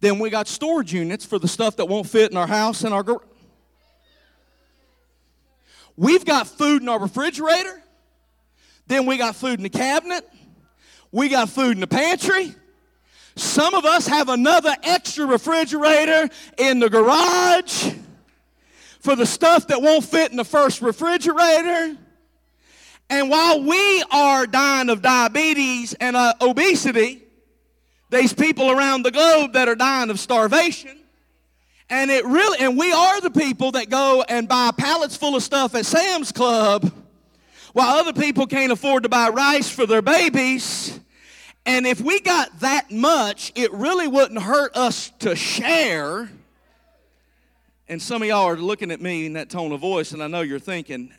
Then 0.00 0.18
we 0.18 0.28
got 0.28 0.46
storage 0.46 0.92
units 0.92 1.24
for 1.24 1.38
the 1.38 1.48
stuff 1.48 1.76
that 1.76 1.86
won't 1.86 2.06
fit 2.06 2.30
in 2.30 2.36
our 2.36 2.46
house 2.46 2.84
and 2.84 2.92
our 2.92 3.02
garage. 3.02 3.24
We've 5.96 6.22
got 6.22 6.46
food 6.46 6.82
in 6.82 6.90
our 6.90 6.98
refrigerator. 6.98 7.82
Then 8.88 9.06
we 9.06 9.16
got 9.16 9.36
food 9.36 9.58
in 9.58 9.62
the 9.62 9.70
cabinet. 9.70 10.28
We 11.12 11.30
got 11.30 11.48
food 11.48 11.72
in 11.72 11.80
the 11.80 11.86
pantry. 11.86 12.54
Some 13.36 13.72
of 13.72 13.86
us 13.86 14.06
have 14.06 14.28
another 14.28 14.76
extra 14.82 15.24
refrigerator 15.24 16.28
in 16.58 16.78
the 16.78 16.90
garage 16.90 17.94
for 19.00 19.16
the 19.16 19.24
stuff 19.24 19.68
that 19.68 19.80
won't 19.80 20.04
fit 20.04 20.30
in 20.30 20.36
the 20.36 20.44
first 20.44 20.82
refrigerator. 20.82 21.96
And 23.08 23.30
while 23.30 23.62
we 23.62 24.04
are 24.10 24.46
dying 24.46 24.90
of 24.90 25.00
diabetes 25.00 25.94
and 25.94 26.16
uh, 26.16 26.34
obesity, 26.42 27.21
there's 28.12 28.34
people 28.34 28.70
around 28.70 29.04
the 29.04 29.10
globe 29.10 29.54
that 29.54 29.70
are 29.70 29.74
dying 29.74 30.10
of 30.10 30.20
starvation. 30.20 30.98
And 31.88 32.10
it 32.10 32.26
really, 32.26 32.58
and 32.60 32.76
we 32.76 32.92
are 32.92 33.22
the 33.22 33.30
people 33.30 33.72
that 33.72 33.88
go 33.88 34.22
and 34.28 34.46
buy 34.46 34.70
pallets 34.76 35.16
full 35.16 35.34
of 35.34 35.42
stuff 35.42 35.74
at 35.74 35.86
Sam's 35.86 36.30
Club 36.30 36.92
while 37.72 37.88
other 37.88 38.12
people 38.12 38.46
can't 38.46 38.70
afford 38.70 39.04
to 39.04 39.08
buy 39.08 39.30
rice 39.30 39.70
for 39.70 39.86
their 39.86 40.02
babies. 40.02 41.00
And 41.64 41.86
if 41.86 42.02
we 42.02 42.20
got 42.20 42.60
that 42.60 42.90
much, 42.90 43.50
it 43.54 43.72
really 43.72 44.08
wouldn't 44.08 44.42
hurt 44.42 44.76
us 44.76 45.10
to 45.20 45.34
share. 45.34 46.30
And 47.88 48.00
some 48.00 48.20
of 48.20 48.28
y'all 48.28 48.44
are 48.44 48.56
looking 48.56 48.90
at 48.90 49.00
me 49.00 49.24
in 49.24 49.32
that 49.34 49.48
tone 49.48 49.72
of 49.72 49.80
voice, 49.80 50.12
and 50.12 50.22
I 50.22 50.26
know 50.26 50.42
you're 50.42 50.58
thinking, 50.58 51.14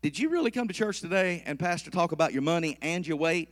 did 0.00 0.18
you 0.18 0.30
really 0.30 0.50
come 0.50 0.66
to 0.66 0.74
church 0.74 1.02
today 1.02 1.42
and 1.44 1.58
Pastor 1.58 1.90
talk 1.90 2.12
about 2.12 2.32
your 2.32 2.42
money 2.42 2.78
and 2.80 3.06
your 3.06 3.18
weight? 3.18 3.50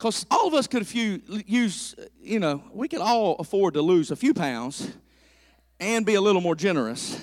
Because 0.00 0.24
all 0.30 0.48
of 0.48 0.54
us 0.54 0.66
could 0.66 0.86
few, 0.86 1.20
use, 1.46 1.94
you 2.22 2.40
know, 2.40 2.64
we 2.72 2.88
could 2.88 3.02
all 3.02 3.36
afford 3.38 3.74
to 3.74 3.82
lose 3.82 4.10
a 4.10 4.16
few 4.16 4.32
pounds 4.32 4.90
and 5.78 6.06
be 6.06 6.14
a 6.14 6.20
little 6.22 6.40
more 6.40 6.56
generous. 6.56 7.20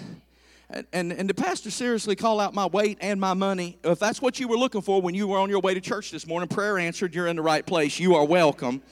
And, 0.70 0.86
and, 0.94 1.12
and 1.12 1.28
the 1.28 1.34
pastor 1.34 1.72
seriously 1.72 2.16
call 2.16 2.40
out 2.40 2.54
my 2.54 2.68
weight 2.68 3.00
and 3.02 3.20
my 3.20 3.34
money. 3.34 3.80
If 3.84 3.98
that's 3.98 4.22
what 4.22 4.40
you 4.40 4.48
were 4.48 4.58
looking 4.58 4.84
for 4.84 5.02
when 5.02 5.16
you 5.16 5.28
were 5.28 5.40
on 5.40 5.50
your 5.50 5.60
way 5.60 5.74
to 5.74 5.82
church 5.82 6.12
this 6.12 6.28
morning, 6.28 6.50
prayer 6.50 6.78
answered, 6.78 7.16
you're 7.16 7.26
in 7.26 7.38
the 7.38 7.42
right 7.42 7.66
place. 7.66 8.00
You 8.00 8.14
are 8.14 8.26
welcome. 8.26 8.84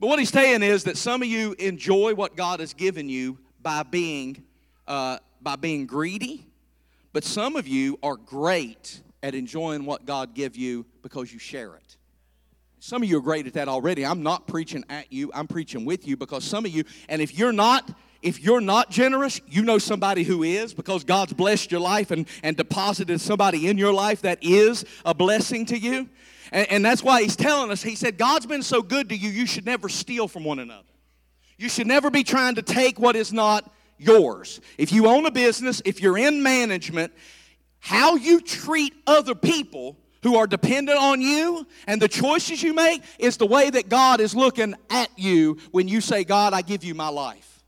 But 0.00 0.06
what 0.06 0.18
he's 0.18 0.30
saying 0.30 0.62
is 0.62 0.84
that 0.84 0.96
some 0.96 1.20
of 1.20 1.28
you 1.28 1.54
enjoy 1.58 2.14
what 2.14 2.36
God 2.36 2.60
has 2.60 2.72
given 2.72 3.10
you 3.10 3.36
by 3.60 3.82
being, 3.82 4.44
uh, 4.88 5.18
by 5.42 5.56
being 5.56 5.84
greedy, 5.84 6.46
but 7.12 7.22
some 7.22 7.54
of 7.54 7.68
you 7.68 7.98
are 8.02 8.16
great 8.16 9.02
at 9.26 9.34
enjoying 9.34 9.84
what 9.84 10.06
God 10.06 10.34
give 10.34 10.56
you 10.56 10.86
because 11.02 11.32
you 11.32 11.40
share 11.40 11.74
it. 11.74 11.96
Some 12.78 13.02
of 13.02 13.08
you 13.08 13.18
are 13.18 13.20
great 13.20 13.48
at 13.48 13.54
that 13.54 13.66
already. 13.66 14.06
I'm 14.06 14.22
not 14.22 14.46
preaching 14.46 14.84
at 14.88 15.12
you, 15.12 15.32
I'm 15.34 15.48
preaching 15.48 15.84
with 15.84 16.06
you 16.06 16.16
because 16.16 16.44
some 16.44 16.64
of 16.64 16.70
you, 16.70 16.84
and 17.08 17.20
if 17.20 17.36
you're 17.36 17.50
not, 17.52 17.92
if 18.22 18.40
you're 18.40 18.60
not 18.60 18.88
generous, 18.88 19.40
you 19.48 19.62
know 19.62 19.78
somebody 19.78 20.22
who 20.22 20.44
is 20.44 20.74
because 20.74 21.02
God's 21.02 21.32
blessed 21.32 21.72
your 21.72 21.80
life 21.80 22.12
and, 22.12 22.28
and 22.44 22.56
deposited 22.56 23.20
somebody 23.20 23.66
in 23.66 23.78
your 23.78 23.92
life 23.92 24.22
that 24.22 24.38
is 24.42 24.84
a 25.04 25.12
blessing 25.12 25.66
to 25.66 25.76
you. 25.76 26.08
And, 26.52 26.70
and 26.70 26.84
that's 26.84 27.02
why 27.02 27.22
he's 27.22 27.34
telling 27.34 27.72
us, 27.72 27.82
he 27.82 27.96
said, 27.96 28.18
God's 28.18 28.46
been 28.46 28.62
so 28.62 28.80
good 28.80 29.08
to 29.08 29.16
you, 29.16 29.28
you 29.30 29.46
should 29.46 29.66
never 29.66 29.88
steal 29.88 30.28
from 30.28 30.44
one 30.44 30.60
another. 30.60 30.86
You 31.58 31.68
should 31.68 31.88
never 31.88 32.10
be 32.10 32.22
trying 32.22 32.54
to 32.54 32.62
take 32.62 33.00
what 33.00 33.16
is 33.16 33.32
not 33.32 33.74
yours. 33.98 34.60
If 34.78 34.92
you 34.92 35.08
own 35.08 35.26
a 35.26 35.32
business, 35.32 35.82
if 35.84 36.00
you're 36.00 36.18
in 36.18 36.44
management, 36.44 37.12
how 37.80 38.16
you 38.16 38.40
treat 38.40 38.94
other 39.06 39.34
people 39.34 39.96
who 40.22 40.36
are 40.36 40.46
dependent 40.46 40.98
on 40.98 41.20
you 41.20 41.66
and 41.86 42.02
the 42.02 42.08
choices 42.08 42.62
you 42.62 42.74
make 42.74 43.02
is 43.18 43.36
the 43.36 43.46
way 43.46 43.70
that 43.70 43.88
God 43.88 44.20
is 44.20 44.34
looking 44.34 44.74
at 44.90 45.08
you 45.16 45.58
when 45.70 45.86
you 45.86 46.00
say, 46.00 46.24
God, 46.24 46.52
I 46.52 46.62
give 46.62 46.82
you 46.82 46.94
my 46.94 47.08
life. 47.08 47.64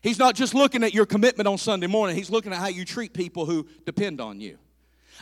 He's 0.00 0.18
not 0.18 0.34
just 0.34 0.54
looking 0.54 0.84
at 0.84 0.94
your 0.94 1.06
commitment 1.06 1.48
on 1.48 1.58
Sunday 1.58 1.86
morning, 1.86 2.14
He's 2.14 2.30
looking 2.30 2.52
at 2.52 2.58
how 2.58 2.68
you 2.68 2.84
treat 2.84 3.12
people 3.12 3.46
who 3.46 3.66
depend 3.86 4.20
on 4.20 4.40
you. 4.40 4.58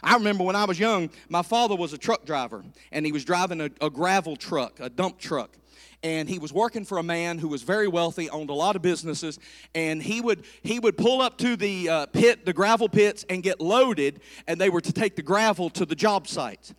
I 0.02 0.14
remember 0.14 0.44
when 0.44 0.56
I 0.56 0.64
was 0.64 0.78
young, 0.78 1.10
my 1.28 1.42
father 1.42 1.76
was 1.76 1.92
a 1.92 1.98
truck 1.98 2.24
driver, 2.24 2.64
and 2.90 3.06
he 3.06 3.12
was 3.12 3.24
driving 3.24 3.60
a, 3.60 3.70
a 3.80 3.90
gravel 3.90 4.36
truck, 4.36 4.80
a 4.80 4.90
dump 4.90 5.18
truck 5.18 5.56
and 6.02 6.28
he 6.28 6.38
was 6.38 6.52
working 6.52 6.84
for 6.84 6.98
a 6.98 7.02
man 7.02 7.38
who 7.38 7.48
was 7.48 7.62
very 7.62 7.88
wealthy, 7.88 8.28
owned 8.30 8.50
a 8.50 8.54
lot 8.54 8.76
of 8.76 8.82
businesses, 8.82 9.38
and 9.74 10.02
he 10.02 10.20
would 10.20 10.44
he 10.62 10.78
would 10.78 10.96
pull 10.96 11.20
up 11.20 11.38
to 11.38 11.56
the 11.56 11.88
uh, 11.88 12.06
pit, 12.06 12.44
the 12.44 12.52
gravel 12.52 12.88
pits, 12.88 13.24
and 13.28 13.42
get 13.42 13.60
loaded, 13.60 14.20
and 14.46 14.60
they 14.60 14.70
were 14.70 14.80
to 14.80 14.92
take 14.92 15.16
the 15.16 15.22
gravel 15.22 15.70
to 15.70 15.86
the 15.86 15.94
job 15.94 16.26
sites. 16.26 16.74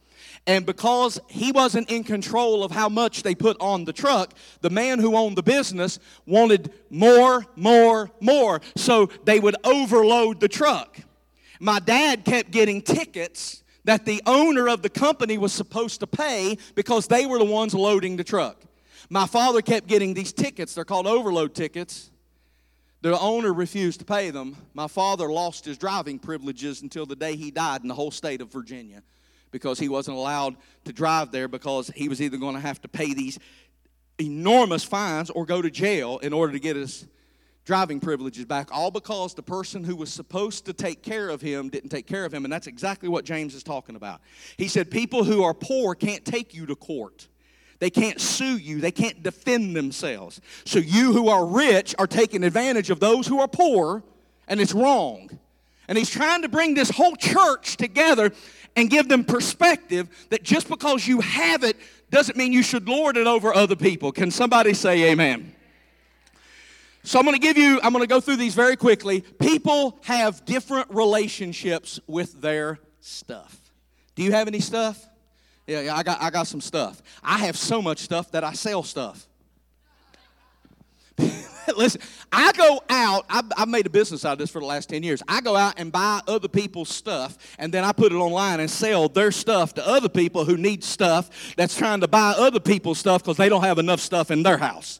And 0.45 0.65
because 0.65 1.19
he 1.27 1.51
wasn't 1.51 1.89
in 1.89 2.03
control 2.03 2.63
of 2.63 2.71
how 2.71 2.89
much 2.89 3.23
they 3.23 3.35
put 3.35 3.57
on 3.59 3.85
the 3.85 3.93
truck, 3.93 4.33
the 4.61 4.69
man 4.69 4.99
who 4.99 5.15
owned 5.15 5.37
the 5.37 5.43
business 5.43 5.99
wanted 6.25 6.73
more, 6.89 7.45
more, 7.55 8.11
more. 8.19 8.61
So 8.75 9.07
they 9.23 9.39
would 9.39 9.55
overload 9.63 10.39
the 10.39 10.49
truck. 10.49 10.97
My 11.59 11.79
dad 11.79 12.25
kept 12.25 12.51
getting 12.51 12.81
tickets 12.81 13.63
that 13.85 14.05
the 14.05 14.21
owner 14.25 14.67
of 14.67 14.81
the 14.81 14.89
company 14.89 15.37
was 15.37 15.53
supposed 15.53 15.99
to 16.01 16.07
pay 16.07 16.57
because 16.75 17.07
they 17.07 17.25
were 17.25 17.37
the 17.37 17.45
ones 17.45 17.73
loading 17.73 18.17
the 18.17 18.23
truck. 18.23 18.61
My 19.09 19.27
father 19.27 19.61
kept 19.61 19.87
getting 19.87 20.13
these 20.13 20.33
tickets. 20.33 20.73
They're 20.73 20.85
called 20.85 21.07
overload 21.07 21.53
tickets. 21.53 22.09
The 23.01 23.19
owner 23.19 23.53
refused 23.53 23.99
to 23.99 24.05
pay 24.05 24.29
them. 24.29 24.55
My 24.73 24.87
father 24.87 25.29
lost 25.29 25.65
his 25.65 25.77
driving 25.77 26.19
privileges 26.19 26.81
until 26.81 27.05
the 27.05 27.17
day 27.17 27.35
he 27.35 27.51
died 27.51 27.81
in 27.81 27.89
the 27.89 27.93
whole 27.93 28.11
state 28.11 28.39
of 28.41 28.51
Virginia 28.51 29.03
because 29.51 29.77
he 29.77 29.89
wasn't 29.89 30.15
allowed 30.15 30.55
to 30.85 30.93
drive 30.93 31.31
there 31.31 31.47
because 31.47 31.89
he 31.95 32.07
was 32.07 32.21
either 32.21 32.37
going 32.37 32.55
to 32.55 32.61
have 32.61 32.81
to 32.81 32.87
pay 32.87 33.13
these 33.13 33.39
enormous 34.19 34.83
fines 34.83 35.29
or 35.29 35.45
go 35.45 35.61
to 35.61 35.69
jail 35.69 36.17
in 36.19 36.31
order 36.31 36.53
to 36.53 36.59
get 36.59 36.75
his 36.75 37.05
driving 37.65 37.99
privileges 37.99 38.45
back, 38.45 38.69
all 38.71 38.91
because 38.91 39.33
the 39.33 39.43
person 39.43 39.83
who 39.83 39.95
was 39.95 40.11
supposed 40.11 40.65
to 40.65 40.73
take 40.73 41.01
care 41.01 41.29
of 41.29 41.41
him 41.41 41.69
didn't 41.69 41.89
take 41.89 42.07
care 42.07 42.25
of 42.25 42.33
him. 42.33 42.45
And 42.45 42.51
that's 42.51 42.67
exactly 42.67 43.09
what 43.09 43.25
James 43.25 43.55
is 43.55 43.63
talking 43.63 43.95
about. 43.95 44.21
He 44.57 44.67
said, 44.67 44.91
People 44.91 45.23
who 45.23 45.43
are 45.43 45.53
poor 45.53 45.95
can't 45.95 46.25
take 46.25 46.53
you 46.53 46.65
to 46.65 46.75
court. 46.75 47.27
They 47.83 47.89
can't 47.89 48.21
sue 48.21 48.55
you. 48.55 48.79
They 48.79 48.93
can't 48.93 49.21
defend 49.21 49.75
themselves. 49.75 50.39
So 50.63 50.79
you 50.79 51.11
who 51.11 51.27
are 51.27 51.45
rich 51.45 51.93
are 51.99 52.07
taking 52.07 52.45
advantage 52.45 52.89
of 52.89 53.01
those 53.01 53.27
who 53.27 53.41
are 53.41 53.47
poor, 53.49 54.01
and 54.47 54.61
it's 54.61 54.71
wrong. 54.71 55.29
And 55.89 55.97
he's 55.97 56.09
trying 56.09 56.43
to 56.43 56.47
bring 56.47 56.75
this 56.75 56.89
whole 56.89 57.17
church 57.17 57.75
together 57.75 58.31
and 58.77 58.89
give 58.89 59.09
them 59.09 59.25
perspective 59.25 60.07
that 60.29 60.43
just 60.43 60.69
because 60.69 61.05
you 61.05 61.19
have 61.19 61.65
it 61.65 61.75
doesn't 62.09 62.37
mean 62.37 62.53
you 62.53 62.63
should 62.63 62.87
lord 62.87 63.17
it 63.17 63.27
over 63.27 63.53
other 63.53 63.75
people. 63.75 64.13
Can 64.13 64.31
somebody 64.31 64.73
say 64.73 65.11
amen? 65.11 65.53
So 67.03 67.19
I'm 67.19 67.25
going 67.25 67.35
to 67.35 67.45
give 67.45 67.57
you, 67.57 67.81
I'm 67.83 67.91
going 67.91 68.01
to 68.01 68.07
go 68.07 68.21
through 68.21 68.37
these 68.37 68.55
very 68.55 68.77
quickly. 68.77 69.19
People 69.19 69.99
have 70.05 70.45
different 70.45 70.87
relationships 70.89 71.99
with 72.07 72.39
their 72.39 72.79
stuff. 73.01 73.73
Do 74.15 74.23
you 74.23 74.31
have 74.31 74.47
any 74.47 74.61
stuff? 74.61 75.05
Yeah, 75.65 75.81
yeah, 75.81 75.95
I 75.95 76.03
got, 76.03 76.21
I 76.21 76.29
got 76.29 76.47
some 76.47 76.61
stuff. 76.61 77.01
I 77.23 77.37
have 77.39 77.57
so 77.57 77.81
much 77.81 77.99
stuff 77.99 78.31
that 78.31 78.43
I 78.43 78.53
sell 78.53 78.83
stuff. 78.83 79.27
Listen, 81.77 82.01
I 82.31 82.51
go 82.51 82.81
out, 82.89 83.25
I've, 83.29 83.45
I've, 83.55 83.67
made 83.69 83.85
a 83.85 83.89
business 83.89 84.25
out 84.25 84.33
of 84.33 84.39
this 84.39 84.49
for 84.49 84.59
the 84.59 84.65
last 84.65 84.89
10 84.89 85.03
years. 85.03 85.23
I 85.27 85.39
go 85.39 85.55
out 85.55 85.75
and 85.77 85.91
buy 85.91 86.19
other 86.27 86.49
people's 86.49 86.89
stuff, 86.89 87.37
and 87.57 87.73
then 87.73 87.85
I 87.85 87.93
put 87.93 88.11
it 88.11 88.15
online 88.15 88.59
and 88.59 88.69
sell 88.69 89.07
their 89.07 89.31
stuff 89.31 89.73
to 89.75 89.87
other 89.87 90.09
people 90.09 90.43
who 90.43 90.57
need 90.57 90.83
stuff 90.83 91.53
that's 91.55 91.77
trying 91.77 92.01
to 92.01 92.07
buy 92.07 92.33
other 92.37 92.59
people's 92.59 92.99
stuff 92.99 93.23
because 93.23 93.37
they 93.37 93.47
don't 93.47 93.63
have 93.63 93.79
enough 93.79 94.01
stuff 94.01 94.31
in 94.31 94.43
their 94.43 94.57
house. 94.57 94.99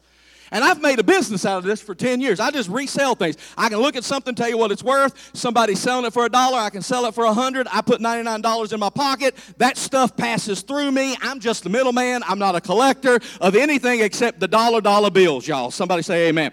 And 0.54 0.62
I've 0.62 0.80
made 0.80 1.00
a 1.00 1.02
business 1.02 1.44
out 1.44 1.58
of 1.58 1.64
this 1.64 1.80
for 1.80 1.96
10 1.96 2.20
years. 2.20 2.38
I 2.38 2.52
just 2.52 2.68
resell 2.68 3.16
things. 3.16 3.36
I 3.58 3.68
can 3.68 3.78
look 3.80 3.96
at 3.96 4.04
something, 4.04 4.36
tell 4.36 4.48
you 4.48 4.56
what 4.56 4.70
it's 4.70 4.84
worth. 4.84 5.36
Somebody's 5.36 5.80
selling 5.80 6.04
it 6.04 6.12
for 6.12 6.26
a 6.26 6.28
dollar. 6.28 6.58
I 6.58 6.70
can 6.70 6.80
sell 6.80 7.06
it 7.06 7.14
for 7.14 7.24
a 7.24 7.32
hundred. 7.34 7.66
I 7.72 7.80
put 7.80 8.00
$99 8.00 8.72
in 8.72 8.78
my 8.78 8.88
pocket. 8.88 9.34
That 9.58 9.76
stuff 9.76 10.16
passes 10.16 10.62
through 10.62 10.92
me. 10.92 11.16
I'm 11.20 11.40
just 11.40 11.64
the 11.64 11.70
middleman. 11.70 12.22
I'm 12.22 12.38
not 12.38 12.54
a 12.54 12.60
collector 12.60 13.18
of 13.40 13.56
anything 13.56 13.98
except 13.98 14.38
the 14.38 14.46
dollar 14.46 14.80
dollar 14.80 15.10
bills, 15.10 15.48
y'all. 15.48 15.72
Somebody 15.72 16.02
say 16.02 16.28
amen. 16.28 16.52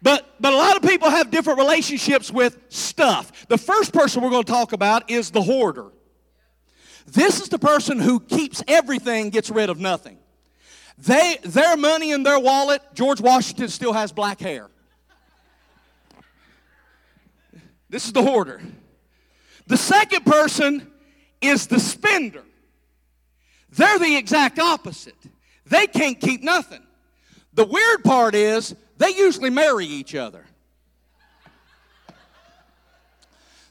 But, 0.00 0.36
but 0.38 0.52
a 0.52 0.56
lot 0.56 0.76
of 0.76 0.88
people 0.88 1.10
have 1.10 1.32
different 1.32 1.58
relationships 1.58 2.30
with 2.30 2.56
stuff. 2.68 3.48
The 3.48 3.58
first 3.58 3.92
person 3.92 4.22
we're 4.22 4.30
going 4.30 4.44
to 4.44 4.52
talk 4.52 4.72
about 4.72 5.10
is 5.10 5.32
the 5.32 5.42
hoarder. 5.42 5.86
This 7.08 7.40
is 7.40 7.48
the 7.48 7.58
person 7.58 7.98
who 7.98 8.20
keeps 8.20 8.62
everything, 8.68 9.30
gets 9.30 9.50
rid 9.50 9.68
of 9.68 9.80
nothing. 9.80 10.19
They, 11.02 11.38
their 11.42 11.76
money 11.76 12.10
in 12.12 12.22
their 12.22 12.38
wallet, 12.38 12.82
George 12.92 13.20
Washington 13.20 13.68
still 13.68 13.92
has 13.92 14.12
black 14.12 14.38
hair. 14.38 14.68
This 17.88 18.06
is 18.06 18.12
the 18.12 18.22
hoarder. 18.22 18.60
The 19.66 19.78
second 19.78 20.26
person 20.26 20.90
is 21.40 21.66
the 21.68 21.80
spender. 21.80 22.42
They're 23.70 23.98
the 23.98 24.16
exact 24.16 24.58
opposite. 24.58 25.16
They 25.66 25.86
can't 25.86 26.20
keep 26.20 26.42
nothing. 26.42 26.82
The 27.54 27.64
weird 27.64 28.04
part 28.04 28.34
is 28.34 28.74
they 28.98 29.10
usually 29.10 29.50
marry 29.50 29.86
each 29.86 30.14
other. 30.14 30.44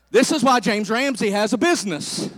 This 0.09 0.31
is 0.31 0.43
why 0.43 0.59
James 0.59 0.89
Ramsey 0.89 1.29
has 1.29 1.53
a 1.53 1.57
business. 1.57 2.29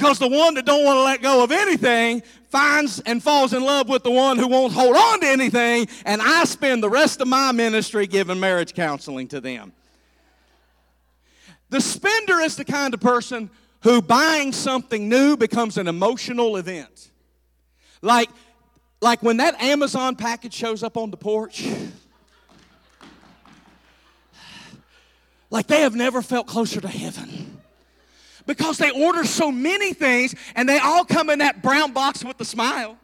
Because 0.00 0.18
the 0.18 0.28
one 0.28 0.54
that 0.54 0.64
don't 0.64 0.82
want 0.82 0.96
to 0.96 1.02
let 1.02 1.20
go 1.20 1.44
of 1.44 1.52
anything 1.52 2.22
finds 2.48 3.00
and 3.00 3.22
falls 3.22 3.52
in 3.52 3.62
love 3.62 3.86
with 3.86 4.02
the 4.02 4.10
one 4.10 4.38
who 4.38 4.48
won't 4.48 4.72
hold 4.72 4.96
on 4.96 5.20
to 5.20 5.26
anything, 5.26 5.88
and 6.06 6.22
I 6.22 6.44
spend 6.44 6.82
the 6.82 6.88
rest 6.88 7.20
of 7.20 7.28
my 7.28 7.52
ministry 7.52 8.06
giving 8.06 8.40
marriage 8.40 8.72
counseling 8.72 9.28
to 9.28 9.42
them. 9.42 9.74
The 11.68 11.82
spender 11.82 12.40
is 12.40 12.56
the 12.56 12.64
kind 12.64 12.94
of 12.94 13.00
person 13.00 13.50
who 13.82 14.00
buying 14.00 14.52
something 14.52 15.06
new 15.06 15.36
becomes 15.36 15.76
an 15.76 15.86
emotional 15.86 16.56
event. 16.56 17.10
Like, 18.00 18.30
like 19.02 19.22
when 19.22 19.36
that 19.36 19.60
Amazon 19.60 20.16
package 20.16 20.54
shows 20.54 20.82
up 20.82 20.96
on 20.96 21.10
the 21.10 21.18
porch, 21.18 21.68
like 25.50 25.66
they 25.66 25.82
have 25.82 25.94
never 25.94 26.22
felt 26.22 26.46
closer 26.46 26.80
to 26.80 26.88
heaven. 26.88 27.59
Because 28.50 28.78
they 28.78 28.90
order 28.90 29.22
so 29.22 29.52
many 29.52 29.92
things 29.92 30.34
and 30.56 30.68
they 30.68 30.80
all 30.80 31.04
come 31.04 31.30
in 31.30 31.38
that 31.38 31.62
brown 31.62 31.92
box 31.92 32.24
with 32.24 32.36
the 32.36 32.44
smile 32.44 32.98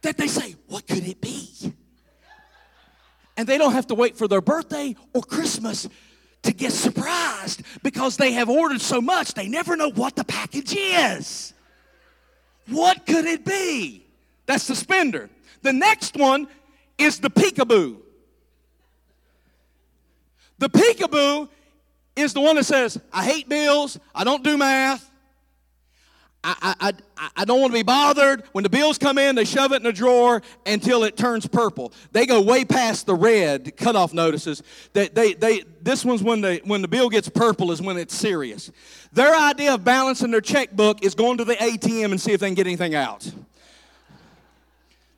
that 0.00 0.16
they 0.16 0.28
say, 0.28 0.56
What 0.66 0.86
could 0.88 1.06
it 1.06 1.20
be? 1.20 1.74
And 3.36 3.46
they 3.46 3.58
don't 3.58 3.74
have 3.74 3.88
to 3.88 3.94
wait 3.94 4.16
for 4.16 4.26
their 4.26 4.40
birthday 4.40 4.96
or 5.12 5.20
Christmas 5.20 5.90
to 6.44 6.54
get 6.54 6.72
surprised 6.72 7.64
because 7.82 8.16
they 8.16 8.32
have 8.32 8.48
ordered 8.48 8.80
so 8.80 9.02
much 9.02 9.34
they 9.34 9.46
never 9.46 9.76
know 9.76 9.90
what 9.90 10.16
the 10.16 10.24
package 10.24 10.74
is. 10.74 11.52
What 12.68 13.04
could 13.04 13.26
it 13.26 13.44
be? 13.44 14.06
That's 14.46 14.68
the 14.68 14.74
spender. 14.74 15.28
The 15.60 15.74
next 15.74 16.16
one 16.16 16.48
is 16.96 17.20
the 17.20 17.28
peekaboo. 17.28 17.98
The 20.56 20.70
peekaboo 20.70 21.50
is 22.16 22.34
the 22.34 22.40
one 22.40 22.56
that 22.56 22.64
says, 22.64 23.00
I 23.12 23.24
hate 23.24 23.48
bills, 23.48 23.98
I 24.14 24.24
don't 24.24 24.44
do 24.44 24.56
math, 24.56 25.12
I, 26.44 26.74
I, 26.80 26.92
I, 27.16 27.28
I 27.36 27.44
don't 27.44 27.60
want 27.60 27.72
to 27.72 27.78
be 27.78 27.84
bothered. 27.84 28.42
When 28.52 28.64
the 28.64 28.70
bills 28.70 28.98
come 28.98 29.16
in, 29.16 29.36
they 29.36 29.44
shove 29.44 29.72
it 29.72 29.80
in 29.80 29.86
a 29.86 29.92
drawer 29.92 30.42
until 30.66 31.04
it 31.04 31.16
turns 31.16 31.46
purple. 31.46 31.92
They 32.10 32.26
go 32.26 32.40
way 32.40 32.64
past 32.64 33.06
the 33.06 33.14
red 33.14 33.76
cutoff 33.76 34.12
notices. 34.12 34.62
They, 34.92 35.08
they, 35.08 35.34
they, 35.34 35.62
this 35.80 36.04
one's 36.04 36.22
when 36.22 36.40
the, 36.40 36.60
when 36.64 36.82
the 36.82 36.88
bill 36.88 37.08
gets 37.08 37.28
purple 37.28 37.70
is 37.70 37.80
when 37.80 37.96
it's 37.96 38.14
serious. 38.14 38.72
Their 39.12 39.34
idea 39.36 39.74
of 39.74 39.84
balancing 39.84 40.32
their 40.32 40.40
checkbook 40.40 41.04
is 41.04 41.14
going 41.14 41.38
to 41.38 41.44
the 41.44 41.54
ATM 41.54 42.06
and 42.06 42.20
see 42.20 42.32
if 42.32 42.40
they 42.40 42.48
can 42.48 42.54
get 42.54 42.66
anything 42.66 42.94
out. 42.96 43.30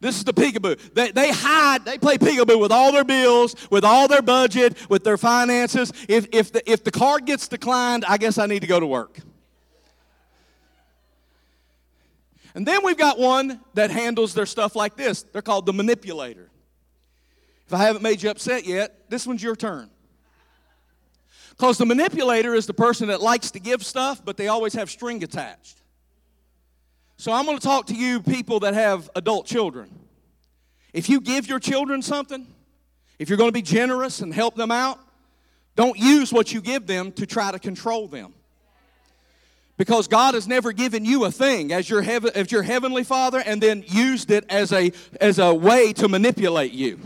This 0.04 0.18
is 0.18 0.24
the 0.24 0.34
peekaboo. 0.34 0.92
They, 0.92 1.12
they 1.12 1.32
hide, 1.32 1.86
they 1.86 1.96
play 1.96 2.18
peekaboo 2.18 2.60
with 2.60 2.70
all 2.70 2.92
their 2.92 3.04
bills, 3.04 3.56
with 3.70 3.84
all 3.84 4.06
their 4.06 4.20
budget, 4.20 4.76
with 4.90 5.02
their 5.02 5.16
finances. 5.16 5.90
If, 6.10 6.26
if, 6.30 6.52
the, 6.52 6.70
if 6.70 6.84
the 6.84 6.90
card 6.90 7.24
gets 7.24 7.48
declined, 7.48 8.04
I 8.04 8.18
guess 8.18 8.36
I 8.36 8.44
need 8.44 8.60
to 8.60 8.66
go 8.66 8.78
to 8.78 8.86
work. 8.86 9.18
And 12.54 12.66
then 12.66 12.84
we've 12.84 12.98
got 12.98 13.18
one 13.18 13.62
that 13.72 13.90
handles 13.90 14.34
their 14.34 14.44
stuff 14.44 14.76
like 14.76 14.94
this. 14.94 15.22
They're 15.22 15.40
called 15.40 15.64
the 15.64 15.72
manipulator. 15.72 16.50
If 17.66 17.72
I 17.72 17.78
haven't 17.78 18.02
made 18.02 18.22
you 18.22 18.28
upset 18.28 18.66
yet, 18.66 19.08
this 19.08 19.26
one's 19.26 19.42
your 19.42 19.56
turn. 19.56 19.88
Because 21.52 21.78
the 21.78 21.86
manipulator 21.86 22.54
is 22.54 22.66
the 22.66 22.74
person 22.74 23.08
that 23.08 23.22
likes 23.22 23.52
to 23.52 23.58
give 23.58 23.82
stuff, 23.82 24.22
but 24.22 24.36
they 24.36 24.48
always 24.48 24.74
have 24.74 24.90
string 24.90 25.24
attached. 25.24 25.80
So 27.16 27.32
I'm 27.32 27.46
going 27.46 27.58
to 27.58 27.64
talk 27.64 27.86
to 27.86 27.94
you 27.94 28.20
people 28.20 28.60
that 28.60 28.74
have 28.74 29.08
adult 29.14 29.46
children. 29.46 29.90
If 30.92 31.08
you 31.08 31.20
give 31.20 31.48
your 31.48 31.58
children 31.58 32.02
something, 32.02 32.46
if 33.18 33.28
you're 33.28 33.38
going 33.38 33.48
to 33.48 33.52
be 33.54 33.62
generous 33.62 34.20
and 34.20 34.32
help 34.32 34.54
them 34.54 34.70
out, 34.70 34.98
don't 35.76 35.98
use 35.98 36.32
what 36.32 36.52
you 36.52 36.60
give 36.60 36.86
them 36.86 37.12
to 37.12 37.26
try 37.26 37.50
to 37.50 37.58
control 37.58 38.06
them. 38.06 38.32
Because 39.76 40.06
God 40.06 40.34
has 40.34 40.46
never 40.46 40.72
given 40.72 41.04
you 41.04 41.24
a 41.24 41.32
thing 41.32 41.72
as 41.72 41.90
your, 41.90 42.00
as 42.02 42.52
your 42.52 42.62
heavenly 42.62 43.02
father 43.02 43.42
and 43.44 43.60
then 43.60 43.84
used 43.86 44.30
it 44.30 44.44
as 44.48 44.72
a, 44.72 44.92
as 45.20 45.40
a 45.40 45.52
way 45.52 45.92
to 45.94 46.08
manipulate 46.08 46.72
you. 46.72 47.00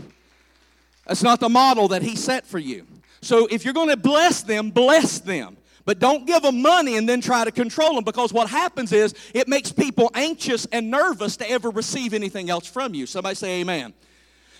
That's 1.07 1.23
not 1.23 1.39
the 1.39 1.49
model 1.49 1.87
that 1.87 2.03
He 2.03 2.15
set 2.15 2.45
for 2.45 2.59
you. 2.59 2.85
So 3.21 3.47
if 3.47 3.65
you're 3.65 3.73
going 3.73 3.89
to 3.89 3.97
bless 3.97 4.43
them, 4.43 4.69
bless 4.69 5.19
them. 5.19 5.57
But 5.89 5.97
don't 5.97 6.27
give 6.27 6.43
them 6.43 6.61
money 6.61 6.97
and 6.97 7.09
then 7.09 7.19
try 7.19 7.43
to 7.43 7.51
control 7.51 7.95
them 7.95 8.03
because 8.03 8.31
what 8.31 8.47
happens 8.47 8.93
is 8.93 9.15
it 9.33 9.47
makes 9.47 9.71
people 9.71 10.11
anxious 10.13 10.67
and 10.71 10.91
nervous 10.91 11.35
to 11.37 11.49
ever 11.49 11.71
receive 11.71 12.13
anything 12.13 12.51
else 12.51 12.67
from 12.67 12.93
you. 12.93 13.07
Somebody 13.07 13.33
say 13.33 13.61
amen. 13.61 13.95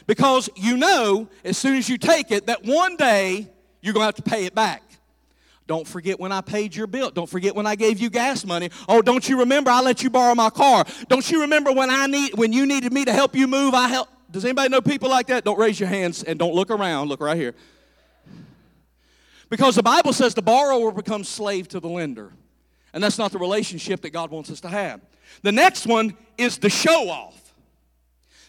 Because 0.08 0.50
you 0.56 0.76
know, 0.76 1.30
as 1.44 1.56
soon 1.56 1.76
as 1.76 1.88
you 1.88 2.00
take 2.00 2.32
it, 2.32 2.48
that 2.48 2.66
one 2.66 2.96
day 2.96 3.48
you're 3.80 3.94
going 3.94 4.02
to 4.02 4.08
have 4.08 4.16
to 4.16 4.24
pay 4.24 4.46
it 4.46 4.56
back. 4.56 4.82
Don't 5.68 5.88
forget 5.88 6.20
when 6.20 6.32
I 6.32 6.42
paid 6.42 6.76
your 6.76 6.88
bill. 6.88 7.12
Don't 7.12 7.30
forget 7.30 7.54
when 7.54 7.68
I 7.68 7.76
gave 7.76 8.00
you 8.00 8.10
gas 8.10 8.44
money. 8.44 8.72
Oh, 8.88 9.04
don't 9.04 9.30
you 9.30 9.42
remember 9.42 9.70
I 9.70 9.82
let 9.82 10.02
you 10.02 10.10
borrow 10.10 10.34
my 10.34 10.50
car? 10.50 10.84
Don't 11.10 11.30
you 11.30 11.42
remember 11.42 11.72
when 11.72 11.92
I 11.92 12.08
need 12.08 12.34
when 12.40 12.54
you 12.54 12.66
needed 12.66 12.92
me 12.92 13.06
to 13.06 13.14
help 13.14 13.36
you 13.36 13.46
move? 13.46 13.76
I 13.76 13.88
help. 13.88 14.10
Does 14.32 14.46
anybody 14.46 14.70
know 14.70 14.82
people 14.82 15.12
like 15.12 15.28
that? 15.28 15.46
Don't 15.46 15.60
raise 15.60 15.80
your 15.80 15.90
hands 15.90 16.24
and 16.24 16.40
don't 16.40 16.56
look 16.56 16.72
around. 16.72 17.08
Look 17.08 17.22
right 17.22 17.38
here. 17.38 17.54
Because 19.50 19.76
the 19.76 19.84
Bible 19.84 20.14
says 20.14 20.34
the 20.34 20.42
borrower 20.42 20.92
becomes 20.92 21.28
slave 21.28 21.68
to 21.70 21.80
the 21.80 21.90
lender. 21.90 22.32
And 22.94 23.04
that's 23.04 23.18
not 23.18 23.32
the 23.32 23.40
relationship 23.40 24.02
that 24.02 24.12
God 24.12 24.32
wants 24.32 24.50
us 24.52 24.62
to 24.62 24.68
have. 24.68 25.02
The 25.42 25.52
next 25.52 25.86
one 25.86 26.16
is 26.38 26.58
the 26.58 26.70
show 26.70 27.10
off. 27.10 27.54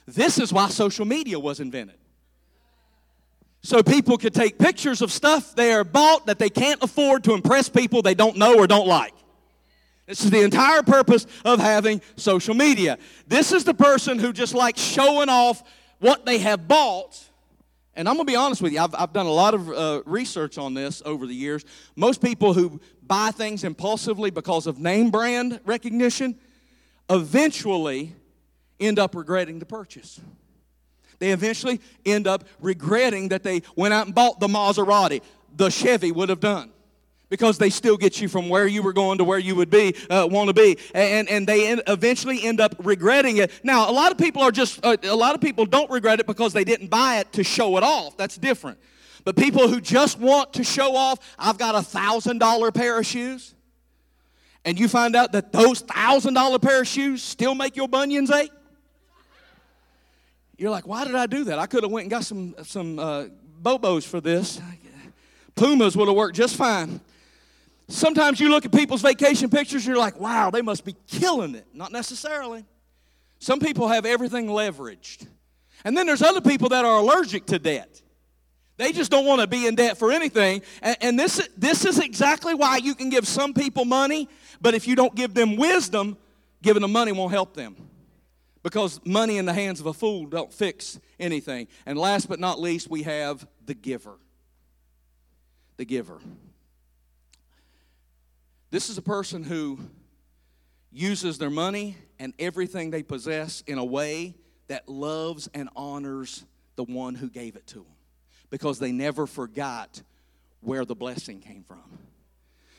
This 0.07 0.39
is 0.39 0.53
why 0.53 0.69
social 0.69 1.05
media 1.05 1.39
was 1.39 1.61
invented 1.61 2.01
so 3.63 3.83
people 3.83 4.17
could 4.17 4.35
take 4.35 4.59
pictures 4.59 5.03
of 5.03 5.13
stuff 5.13 5.55
they 5.55 5.73
are 5.73 5.85
bought 5.85 6.27
that 6.27 6.39
they 6.39 6.51
can't 6.51 6.83
afford 6.83 7.25
to 7.25 7.35
impress 7.35 7.69
people 7.69 8.03
they 8.03 8.15
don't 8.15 8.37
know 8.37 8.57
or 8.57 8.67
don't 8.67 8.87
like. 8.87 9.13
This 10.07 10.25
is 10.25 10.31
the 10.31 10.43
entire 10.43 10.83
purpose 10.83 11.27
of 11.45 11.61
having 11.61 12.01
social 12.17 12.55
media. 12.55 12.99
This 13.29 13.53
is 13.53 13.65
the 13.65 13.75
person 13.75 14.19
who 14.19 14.33
just 14.33 14.55
likes 14.55 14.81
showing 14.81 15.29
off 15.29 15.63
what 16.01 16.25
they 16.27 16.39
have 16.39 16.67
bought. 16.67 17.23
And 18.01 18.09
I'm 18.09 18.15
going 18.15 18.27
to 18.27 18.33
be 18.33 18.37
honest 18.37 18.63
with 18.63 18.73
you, 18.73 18.81
I've, 18.81 18.95
I've 18.95 19.13
done 19.13 19.27
a 19.27 19.31
lot 19.31 19.53
of 19.53 19.69
uh, 19.69 20.03
research 20.07 20.57
on 20.57 20.73
this 20.73 21.03
over 21.05 21.27
the 21.27 21.35
years. 21.35 21.67
Most 21.97 22.23
people 22.23 22.55
who 22.55 22.81
buy 23.07 23.31
things 23.31 23.63
impulsively 23.63 24.31
because 24.31 24.67
of 24.67 24.79
name 24.79 25.11
brand 25.11 25.61
recognition 25.67 26.39
eventually 27.11 28.15
end 28.81 28.99
up 28.99 29.15
regretting 29.15 29.59
the 29.59 29.67
purchase 29.67 30.19
they 31.19 31.33
eventually 31.33 31.81
end 32.05 32.27
up 32.27 32.45
regretting 32.61 33.29
that 33.29 33.43
they 33.43 33.61
went 33.77 33.95
out 33.95 34.07
and 34.07 34.15
bought 34.15 34.41
the 34.41 34.49
Maserati. 34.49 35.21
The 35.55 35.71
Chevy 35.71 36.11
would 36.11 36.31
have 36.31 36.41
done 36.41 36.73
because 37.31 37.57
they 37.57 37.71
still 37.71 37.97
get 37.97 38.21
you 38.21 38.29
from 38.29 38.49
where 38.49 38.67
you 38.67 38.83
were 38.83 38.93
going 38.93 39.19
to 39.19 39.25
where 39.25 39.39
you 39.39 39.55
would 39.55 39.71
be 39.71 39.95
uh, 40.11 40.29
want 40.31 40.49
to 40.49 40.55
be 40.55 40.77
and, 40.95 41.29
and 41.29 41.47
they 41.47 41.69
eventually 41.87 42.43
end 42.45 42.61
up 42.61 42.75
regretting 42.81 43.39
it 43.39 43.51
now 43.65 43.89
a 43.89 43.93
lot 43.93 44.13
of 44.13 44.19
people 44.19 44.43
are 44.43 44.53
just 44.53 44.85
uh, 44.85 44.97
a 45.05 45.17
lot 45.17 45.35
of 45.35 45.41
people 45.41 45.65
don't 45.65 45.91
regret 45.91 46.21
it 46.21 46.27
because 46.27 46.53
they 46.53 46.65
didn't 46.65 46.89
buy 46.89 47.19
it 47.19 47.33
to 47.33 47.43
show 47.43 47.77
it 47.79 47.83
off 47.83 48.17
that's 48.17 48.37
different 48.37 48.79
but 49.25 49.37
people 49.37 49.69
who 49.69 49.81
just 49.81 50.19
want 50.19 50.53
to 50.53 50.63
show 50.63 50.95
off 50.95 51.19
i've 51.39 51.57
got 51.57 51.75
a 51.75 51.83
thousand 51.83 52.39
dollar 52.39 52.71
pair 52.71 52.99
of 52.99 53.07
shoes 53.07 53.55
and 54.67 54.79
you 54.79 54.89
find 54.89 55.17
out 55.17 55.33
that 55.33 55.53
those 55.53 55.81
thousand 55.81 56.35
dollar 56.35 56.59
pair 56.59 56.83
of 56.83 56.87
shoes 56.87 57.23
still 57.23 57.55
make 57.55 57.77
your 57.77 57.89
bunions 57.89 58.31
ache 58.31 58.53
you're 60.61 60.71
like, 60.71 60.87
why 60.87 61.07
did 61.07 61.15
I 61.15 61.25
do 61.25 61.45
that? 61.45 61.59
I 61.59 61.65
could 61.65 61.85
have 61.85 61.91
went 61.91 62.05
and 62.05 62.11
got 62.11 62.23
some, 62.23 62.55
some 62.65 62.99
uh, 62.99 63.25
Bobos 63.63 64.07
for 64.07 64.21
this. 64.21 64.61
Pumas 65.55 65.97
would 65.97 66.07
have 66.07 66.17
worked 66.17 66.37
just 66.37 66.55
fine. 66.55 67.01
Sometimes 67.91 68.39
you 68.39 68.51
look 68.51 68.65
at 68.65 68.73
people's 68.73 69.03
vacation 69.03 69.51
pictures 69.51 69.85
you're 69.85 69.99
like, 69.99 70.19
wow, 70.21 70.51
they 70.51 70.63
must 70.63 70.85
be 70.85 70.95
killing 71.09 71.55
it. 71.55 71.67
Not 71.75 71.91
necessarily. 71.91 72.65
Some 73.41 73.59
people 73.59 73.89
have 73.89 74.07
everything 74.07 74.47
leveraged. 74.47 75.27
And 75.85 75.97
then 75.97 76.07
there's 76.07 76.23
other 76.23 76.41
people 76.41 76.69
that 76.69 76.85
are 76.85 76.99
allergic 76.99 77.47
to 77.47 77.59
debt. 77.59 78.01
They 78.77 78.93
just 78.93 79.11
don't 79.11 79.27
want 79.27 79.41
to 79.41 79.47
be 79.47 79.67
in 79.67 79.75
debt 79.75 79.99
for 79.99 80.13
anything. 80.13 80.63
And, 80.83 80.97
and 81.01 81.19
this, 81.19 81.49
this 81.57 81.85
is 81.85 81.99
exactly 81.99 82.55
why 82.55 82.77
you 82.77 82.95
can 82.95 83.11
give 83.11 83.27
some 83.27 83.53
people 83.55 83.85
money, 83.85 84.29
but 84.61 84.75
if 84.75 84.87
you 84.87 84.95
don't 84.95 85.15
give 85.15 85.35
them 85.35 85.57
wisdom, 85.57 86.17
giving 86.63 86.83
them 86.83 86.93
money 86.93 87.13
won't 87.13 87.33
help 87.33 87.55
them 87.55 87.77
because 88.63 89.01
money 89.05 89.39
in 89.39 89.47
the 89.47 89.53
hands 89.53 89.81
of 89.81 89.87
a 89.87 89.93
fool 89.93 90.27
don't 90.27 90.53
fix 90.53 91.01
anything. 91.19 91.67
And 91.87 91.99
last 91.99 92.29
but 92.29 92.39
not 92.39 92.61
least, 92.61 92.89
we 92.89 93.03
have 93.03 93.47
the 93.67 93.75
giver. 93.75 94.19
The 95.77 95.85
giver. 95.85 96.19
This 98.71 98.89
is 98.89 98.99
a 98.99 99.03
person 99.03 99.43
who 99.43 99.79
uses 100.93 101.39
their 101.39 101.51
money 101.51 101.97
and 102.19 102.33
everything 102.39 102.91
they 102.91 103.03
possess 103.03 103.63
in 103.67 103.79
a 103.79 103.85
way 103.85 104.35
that 104.69 104.89
loves 104.89 105.49
and 105.55 105.69
honors 105.75 106.45
the 106.77 106.85
one 106.85 107.15
who 107.15 107.29
gave 107.29 107.57
it 107.57 107.67
to 107.69 107.77
them 107.77 107.87
because 108.51 108.79
they 108.79 108.93
never 108.93 109.27
forgot 109.27 110.03
where 110.61 110.85
the 110.85 110.95
blessing 110.95 111.41
came 111.41 111.65
from. 111.65 111.83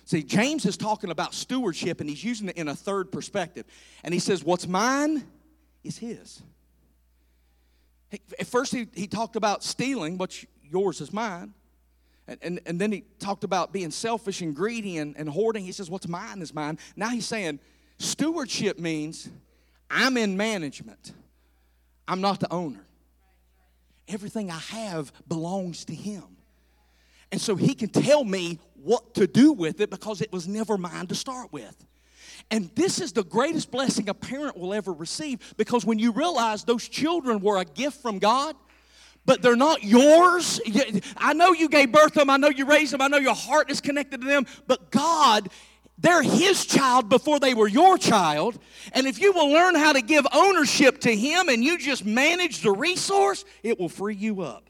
See, 0.05 0.23
James 0.23 0.65
is 0.65 0.77
talking 0.77 1.09
about 1.09 1.33
stewardship 1.33 2.01
and 2.01 2.09
he's 2.09 2.23
using 2.23 2.49
it 2.49 2.57
in 2.57 2.67
a 2.67 2.75
third 2.75 3.11
perspective. 3.11 3.65
And 4.03 4.13
he 4.13 4.19
says, 4.19 4.43
What's 4.43 4.67
mine? 4.67 5.23
is 5.83 5.97
his. 5.97 6.41
At 8.11 8.47
first, 8.47 8.73
he, 8.73 8.87
he 8.93 9.07
talked 9.07 9.35
about 9.35 9.63
stealing, 9.63 10.17
what's 10.17 10.45
yours 10.63 11.01
is 11.01 11.13
mine. 11.13 11.53
And, 12.31 12.39
and, 12.41 12.61
and 12.65 12.79
then 12.79 12.91
he 12.93 13.03
talked 13.19 13.43
about 13.43 13.73
being 13.73 13.91
selfish 13.91 14.41
and 14.41 14.55
greedy 14.55 14.97
and, 14.97 15.17
and 15.17 15.27
hoarding. 15.27 15.65
He 15.65 15.73
says, 15.73 15.89
What's 15.89 16.07
mine 16.07 16.41
is 16.41 16.53
mine. 16.53 16.79
Now 16.95 17.09
he's 17.09 17.25
saying, 17.25 17.59
Stewardship 17.97 18.79
means 18.79 19.29
I'm 19.89 20.15
in 20.15 20.37
management, 20.37 21.11
I'm 22.07 22.21
not 22.21 22.39
the 22.39 22.51
owner. 22.51 22.85
Everything 24.07 24.49
I 24.49 24.57
have 24.57 25.11
belongs 25.27 25.85
to 25.85 25.93
him. 25.93 26.23
And 27.31 27.39
so 27.39 27.55
he 27.55 27.73
can 27.73 27.89
tell 27.89 28.23
me 28.23 28.59
what 28.75 29.13
to 29.15 29.27
do 29.27 29.53
with 29.53 29.79
it 29.79 29.89
because 29.89 30.21
it 30.21 30.31
was 30.33 30.47
never 30.47 30.77
mine 30.77 31.07
to 31.07 31.15
start 31.15 31.53
with. 31.53 31.85
And 32.49 32.69
this 32.75 32.99
is 32.99 33.13
the 33.13 33.23
greatest 33.23 33.71
blessing 33.71 34.09
a 34.09 34.13
parent 34.13 34.57
will 34.57 34.73
ever 34.73 34.91
receive 34.91 35.53
because 35.55 35.85
when 35.85 35.99
you 35.99 36.11
realize 36.11 36.63
those 36.63 36.87
children 36.89 37.39
were 37.39 37.57
a 37.57 37.65
gift 37.65 38.01
from 38.01 38.19
God, 38.19 38.55
but 39.25 39.41
they're 39.41 39.55
not 39.55 39.83
yours. 39.83 40.59
I 41.17 41.33
know 41.33 41.53
you 41.53 41.69
gave 41.69 41.91
birth 41.91 42.13
to 42.13 42.19
them, 42.19 42.29
I 42.29 42.37
know 42.37 42.49
you 42.49 42.65
raised 42.65 42.93
them, 42.93 43.01
I 43.01 43.07
know 43.07 43.17
your 43.17 43.35
heart 43.35 43.69
is 43.71 43.81
connected 43.81 44.21
to 44.21 44.27
them, 44.27 44.45
but 44.67 44.91
God 44.91 45.49
they're 46.01 46.23
his 46.23 46.65
child 46.65 47.09
before 47.09 47.39
they 47.39 47.53
were 47.53 47.67
your 47.67 47.97
child. 47.97 48.57
And 48.93 49.05
if 49.05 49.21
you 49.21 49.33
will 49.33 49.49
learn 49.49 49.75
how 49.75 49.93
to 49.93 50.01
give 50.01 50.25
ownership 50.33 50.99
to 51.01 51.15
him 51.15 51.47
and 51.47 51.63
you 51.63 51.77
just 51.77 52.03
manage 52.03 52.61
the 52.61 52.71
resource, 52.71 53.45
it 53.61 53.79
will 53.79 53.89
free 53.89 54.15
you 54.15 54.41
up. 54.41 54.67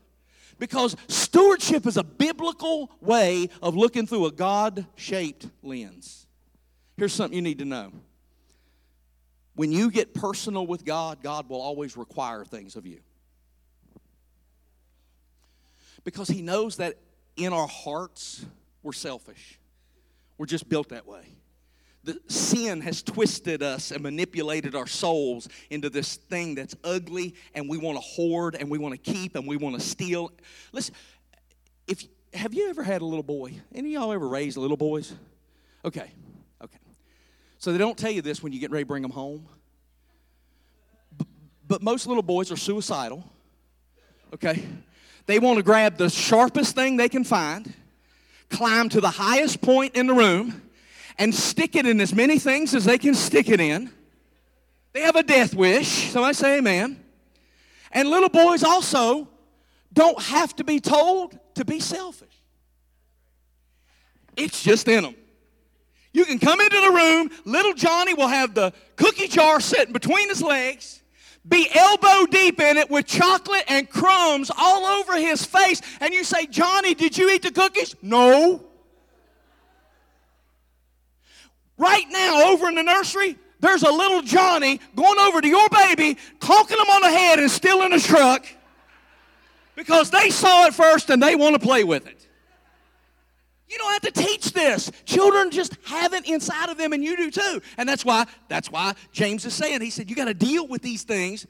Because 0.60 0.96
stewardship 1.08 1.88
is 1.88 1.98
a 1.98 2.04
biblical 2.04 2.92
way 3.00 3.50
of 3.62 3.76
looking 3.76 4.06
through 4.06 4.26
a 4.26 4.32
God 4.32 4.86
shaped 4.96 5.48
lens. 5.64 6.28
Here's 6.98 7.14
something 7.14 7.36
you 7.36 7.42
need 7.42 7.60
to 7.60 7.66
know 7.66 7.92
when 9.56 9.72
you 9.72 9.90
get 9.90 10.14
personal 10.14 10.68
with 10.68 10.86
God, 10.86 11.24
God 11.24 11.50
will 11.50 11.62
always 11.62 11.96
require 11.96 12.46
things 12.46 12.76
of 12.76 12.86
you. 12.86 13.00
Because 16.04 16.28
He 16.28 16.42
knows 16.42 16.78
that 16.78 16.98
in 17.36 17.54
our 17.54 17.68
hearts, 17.68 18.46
we're 18.84 18.94
selfish. 18.94 19.60
We're 20.38 20.46
just 20.48 20.68
built 20.68 20.90
that 20.90 21.06
way. 21.06 21.24
The 22.04 22.20
sin 22.28 22.82
has 22.82 23.04
twisted 23.04 23.62
us 23.62 23.92
and 23.92 24.02
manipulated 24.02 24.74
our 24.74 24.88
souls 24.88 25.48
into 25.70 25.90
this 25.90 26.16
thing 26.16 26.56
that's 26.56 26.76
ugly 26.84 27.36
and 27.54 27.70
we 27.70 27.78
want 27.78 27.98
to 27.98 28.02
hoard 28.02 28.56
and 28.56 28.72
we 28.72 28.80
want 28.80 28.94
to 28.94 28.98
keep 28.98 29.36
and 29.36 29.48
we 29.48 29.56
want 29.56 29.76
to 29.76 29.82
steal. 29.82 30.32
Listen, 30.72 30.96
if 31.88 32.08
have 32.34 32.54
you 32.54 32.70
ever 32.70 32.82
had 32.82 33.02
a 33.02 33.06
little 33.06 33.24
boy? 33.24 33.54
Any 33.76 33.94
of 33.96 34.02
y'all 34.02 34.12
ever 34.14 34.28
raised 34.28 34.58
little 34.58 34.78
boys? 34.78 35.14
Okay, 35.86 36.12
okay. 36.64 36.80
So 37.60 37.72
they 37.72 37.78
don't 37.78 37.98
tell 37.98 38.12
you 38.12 38.22
this 38.22 38.42
when 38.42 38.52
you 38.52 38.60
get 38.60 38.72
ready 38.72 38.84
to 38.84 38.88
bring 38.88 39.04
them 39.04 39.12
home. 39.12 39.48
But 41.68 41.84
most 41.84 42.08
little 42.08 42.24
boys 42.24 42.52
are 42.52 42.58
suicidal. 42.58 43.24
Okay? 44.34 44.66
They 45.26 45.40
want 45.40 45.58
to 45.58 45.64
grab 45.64 45.98
the 45.98 46.10
sharpest 46.10 46.76
thing 46.76 46.98
they 46.98 47.10
can 47.10 47.24
find 47.24 47.74
climb 48.52 48.90
to 48.90 49.02
the 49.02 49.10
highest 49.10 49.62
point 49.62 49.96
in 49.96 50.08
the 50.08 50.14
room 50.14 50.62
and 51.18 51.34
stick 51.34 51.76
it 51.76 51.86
in 51.86 52.00
as 52.00 52.14
many 52.14 52.38
things 52.38 52.76
as 52.76 52.86
they 52.86 52.98
can 52.98 53.16
stick 53.16 53.50
it 53.50 53.60
in. 53.60 53.90
They 54.94 55.02
have 55.02 55.16
a 55.16 55.24
death 55.24 55.56
wish. 55.56 56.12
Somebody 56.12 56.34
say 56.34 56.58
amen. 56.58 57.04
And 57.92 58.10
little 58.10 58.30
boys 58.30 58.64
also 58.64 59.28
don't 59.94 60.22
have 60.22 60.56
to 60.58 60.64
be 60.64 60.80
told 60.80 61.38
to 61.56 61.66
be 61.66 61.80
selfish. 61.80 62.28
It's 64.36 64.62
just 64.62 64.88
in 64.88 65.04
them. 65.04 65.16
You 66.14 66.26
can 66.26 66.40
come 66.40 66.60
into 66.60 66.80
the 66.82 66.92
room, 66.92 67.32
little 67.46 67.74
Johnny 67.74 68.14
will 68.14 68.28
have 68.28 68.54
the 68.54 68.74
cookie 68.98 69.28
jar 69.28 69.62
sitting 69.62 69.94
between 69.94 70.28
his 70.28 70.42
legs 70.42 71.01
be 71.48 71.68
elbow 71.74 72.26
deep 72.30 72.60
in 72.60 72.78
it 72.78 72.90
with 72.90 73.08
chocolate 73.08 73.64
and 73.68 73.90
crumbs 73.90 74.52
all 74.58 74.86
over 74.86 75.18
his 75.18 75.44
face, 75.44 75.82
and 76.00 76.14
you 76.14 76.24
say, 76.24 76.46
Johnny, 76.46 76.94
did 76.94 77.18
you 77.18 77.30
eat 77.32 77.42
the 77.42 77.52
cookies? 77.52 77.96
No. 78.02 78.64
Right 81.78 82.06
now, 82.10 82.52
over 82.52 82.68
in 82.68 82.76
the 82.76 82.84
nursery, 82.84 83.38
there's 83.60 83.84
a 83.84 83.92
little 83.92 84.22
Johnny 84.22 84.80
going 84.96 85.20
over 85.20 85.42
to 85.42 85.48
your 85.48 85.68
baby, 85.70 86.18
conking 86.40 86.78
him 86.78 86.90
on 86.90 87.02
the 87.02 87.10
head 87.10 87.40
and 87.40 87.50
stealing 87.50 87.92
his 87.92 88.06
truck 88.06 88.46
because 89.76 90.12
they 90.12 90.30
saw 90.30 90.68
it 90.68 90.74
first 90.74 91.10
and 91.10 91.22
they 91.22 91.36
want 91.36 91.56
to 91.56 91.60
play 91.60 91.84
with 91.84 92.06
it. 92.06 92.28
You 93.72 93.78
don't 93.78 94.04
have 94.04 94.14
to 94.14 94.22
teach 94.22 94.52
this. 94.52 94.92
Children 95.06 95.50
just 95.50 95.78
have 95.86 96.14
it 96.14 96.28
inside 96.28 96.68
of 96.68 96.78
them, 96.78 96.92
and 96.92 97.02
you 97.02 97.16
do 97.16 97.32
too. 97.32 97.62
And 97.78 97.88
that's 97.88 98.04
why, 98.04 98.26
that's 98.50 98.70
why 98.70 98.96
James 99.14 99.46
is 99.46 99.54
saying, 99.54 99.80
he 99.80 99.90
said, 99.90 100.10
you 100.10 100.16
got 100.16 100.26
to 100.26 100.34
deal 100.34 100.68
with 100.68 100.82
these 100.82 101.04
things 101.04 101.48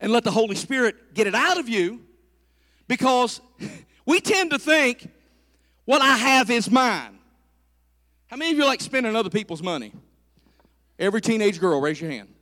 and 0.00 0.10
let 0.10 0.24
the 0.24 0.32
Holy 0.32 0.56
Spirit 0.56 1.14
get 1.14 1.28
it 1.28 1.34
out 1.34 1.58
of 1.58 1.68
you 1.68 2.02
because 2.88 3.40
we 4.04 4.20
tend 4.20 4.50
to 4.50 4.58
think 4.58 5.08
what 5.84 6.02
I 6.02 6.16
have 6.16 6.50
is 6.50 6.68
mine. 6.68 7.20
How 8.26 8.36
many 8.36 8.50
of 8.50 8.58
you 8.58 8.64
like 8.64 8.80
spending 8.80 9.14
other 9.14 9.30
people's 9.30 9.62
money? 9.62 9.92
Every 10.98 11.20
teenage 11.20 11.60
girl, 11.60 11.80
raise 11.80 12.00
your 12.00 12.10
hand. 12.10 12.33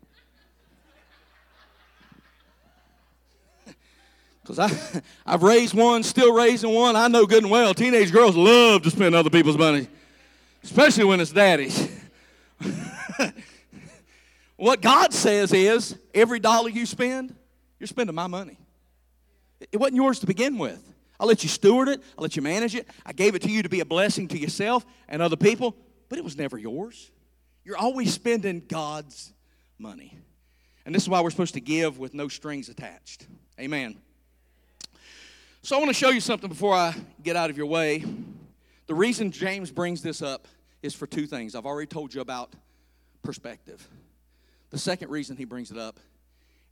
Because 4.42 5.02
I've 5.26 5.42
raised 5.42 5.74
one, 5.74 6.02
still 6.02 6.34
raising 6.34 6.72
one. 6.72 6.96
I 6.96 7.08
know 7.08 7.26
good 7.26 7.42
and 7.42 7.50
well 7.50 7.74
teenage 7.74 8.12
girls 8.12 8.36
love 8.36 8.82
to 8.82 8.90
spend 8.90 9.14
other 9.14 9.30
people's 9.30 9.58
money, 9.58 9.88
especially 10.64 11.04
when 11.04 11.20
it's 11.20 11.32
daddy's. 11.32 11.88
what 14.56 14.80
God 14.80 15.12
says 15.12 15.52
is 15.52 15.96
every 16.12 16.40
dollar 16.40 16.68
you 16.68 16.86
spend, 16.86 17.34
you're 17.78 17.86
spending 17.86 18.14
my 18.14 18.26
money. 18.26 18.58
It 19.70 19.78
wasn't 19.78 19.96
yours 19.96 20.18
to 20.20 20.26
begin 20.26 20.58
with. 20.58 20.82
I 21.20 21.24
let 21.24 21.44
you 21.44 21.48
steward 21.48 21.88
it, 21.88 22.02
I 22.18 22.22
let 22.22 22.34
you 22.34 22.42
manage 22.42 22.74
it. 22.74 22.88
I 23.06 23.12
gave 23.12 23.36
it 23.36 23.42
to 23.42 23.50
you 23.50 23.62
to 23.62 23.68
be 23.68 23.78
a 23.78 23.84
blessing 23.84 24.26
to 24.28 24.38
yourself 24.38 24.84
and 25.08 25.22
other 25.22 25.36
people, 25.36 25.76
but 26.08 26.18
it 26.18 26.24
was 26.24 26.36
never 26.36 26.58
yours. 26.58 27.12
You're 27.64 27.76
always 27.76 28.12
spending 28.12 28.64
God's 28.66 29.32
money. 29.78 30.18
And 30.84 30.92
this 30.92 31.04
is 31.04 31.08
why 31.08 31.20
we're 31.20 31.30
supposed 31.30 31.54
to 31.54 31.60
give 31.60 31.98
with 31.98 32.12
no 32.12 32.26
strings 32.26 32.68
attached. 32.68 33.28
Amen. 33.60 33.98
So 35.64 35.76
I 35.76 35.78
want 35.78 35.90
to 35.90 35.94
show 35.94 36.10
you 36.10 36.18
something 36.18 36.48
before 36.48 36.74
I 36.74 36.92
get 37.22 37.36
out 37.36 37.48
of 37.48 37.56
your 37.56 37.66
way. 37.66 38.04
The 38.88 38.94
reason 38.94 39.30
James 39.30 39.70
brings 39.70 40.02
this 40.02 40.20
up 40.20 40.48
is 40.82 40.92
for 40.92 41.06
two 41.06 41.24
things. 41.24 41.54
I've 41.54 41.66
already 41.66 41.86
told 41.86 42.12
you 42.12 42.20
about 42.20 42.52
perspective. 43.22 43.86
The 44.70 44.78
second 44.78 45.10
reason 45.10 45.36
he 45.36 45.44
brings 45.44 45.70
it 45.70 45.78
up 45.78 46.00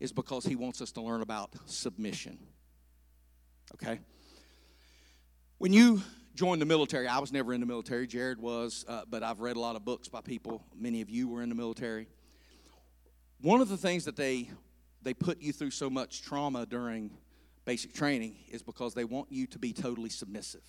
is 0.01 0.13
because 0.13 0.45
he 0.45 0.57
wants 0.57 0.83
us 0.83 0.91
to 0.93 1.03
learn 1.03 1.23
about 1.23 1.53
submission. 1.67 2.37
Okay? 3.77 4.01
When 5.59 5.73
you 5.73 6.03
joined 6.35 6.61
the 6.61 6.67
military, 6.67 7.07
I 7.07 7.21
was 7.21 7.31
never 7.31 7.55
in 7.55 7.61
the 7.61 7.67
military, 7.67 8.09
Jared 8.09 8.41
was, 8.41 8.85
uh, 8.89 9.03
but 9.09 9.23
I've 9.23 9.39
read 9.39 9.55
a 9.55 9.61
lot 9.61 9.77
of 9.77 9.85
books 9.85 10.09
by 10.09 10.21
people. 10.21 10.65
Many 10.77 11.01
of 11.01 11.09
you 11.09 11.29
were 11.29 11.45
in 11.45 11.49
the 11.49 11.55
military. 11.55 12.09
One 13.41 13.61
of 13.61 13.69
the 13.69 13.77
things 13.77 14.05
that 14.07 14.17
they 14.17 14.51
they 15.03 15.15
put 15.15 15.41
you 15.41 15.53
through 15.53 15.71
so 15.71 15.89
much 15.89 16.23
trauma 16.23 16.67
during 16.67 17.13
basic 17.65 17.93
training 17.93 18.37
is 18.51 18.63
because 18.63 18.95
they 18.95 19.05
want 19.05 19.31
you 19.31 19.47
to 19.49 19.59
be 19.59 19.73
totally 19.73 20.11
submissive. 20.11 20.65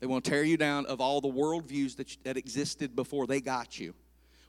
They 0.00 0.06
want 0.06 0.24
to 0.24 0.30
tear 0.30 0.44
you 0.44 0.56
down 0.56 0.86
of 0.86 1.00
all 1.00 1.20
the 1.20 1.28
worldviews 1.28 1.96
that, 1.96 2.16
that 2.24 2.36
existed 2.36 2.94
before 2.94 3.26
they 3.26 3.40
got 3.40 3.78
you. 3.78 3.94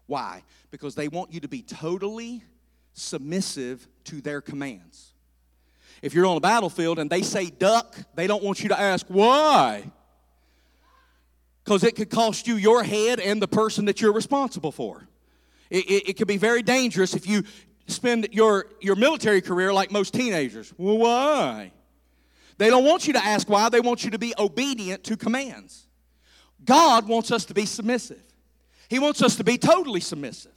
Why? 0.07 0.43
Because 0.71 0.95
they 0.95 1.07
want 1.07 1.33
you 1.33 1.39
to 1.39 1.47
be 1.47 1.61
totally 1.61 2.43
submissive 2.93 3.87
to 4.05 4.21
their 4.21 4.41
commands. 4.41 5.13
If 6.01 6.13
you're 6.13 6.25
on 6.25 6.37
a 6.37 6.41
battlefield 6.41 6.99
and 6.99 7.09
they 7.09 7.21
say 7.21 7.49
duck, 7.49 7.95
they 8.15 8.27
don't 8.27 8.43
want 8.43 8.61
you 8.61 8.69
to 8.69 8.79
ask 8.79 9.05
why. 9.07 9.91
Because 11.63 11.83
it 11.83 11.95
could 11.95 12.09
cost 12.09 12.47
you 12.47 12.55
your 12.55 12.83
head 12.83 13.19
and 13.19 13.41
the 13.41 13.47
person 13.47 13.85
that 13.85 14.01
you're 14.01 14.13
responsible 14.13 14.71
for. 14.71 15.07
It, 15.69 15.85
it, 15.85 16.09
it, 16.09 16.17
could 16.17 16.27
be 16.27 16.37
very 16.37 16.61
dangerous 16.61 17.15
if 17.15 17.27
you 17.27 17.43
spend 17.87 18.29
your, 18.31 18.67
your 18.81 18.95
military 18.95 19.41
career 19.41 19.73
like 19.73 19.91
most 19.91 20.13
teenagers. 20.13 20.73
Well, 20.77 20.97
why? 20.97 21.71
They 22.57 22.69
don't 22.69 22.85
want 22.85 23.07
you 23.07 23.13
to 23.13 23.23
ask 23.23 23.49
why, 23.49 23.69
they 23.69 23.81
want 23.81 24.03
you 24.03 24.11
to 24.11 24.19
be 24.19 24.33
obedient 24.37 25.03
to 25.05 25.17
commands. 25.17 25.87
God 26.63 27.07
wants 27.07 27.31
us 27.31 27.45
to 27.45 27.53
be 27.53 27.65
submissive, 27.65 28.21
He 28.89 28.99
wants 28.99 29.21
us 29.21 29.35
to 29.37 29.43
be 29.43 29.57
totally 29.57 29.99
submissive. 29.99 30.51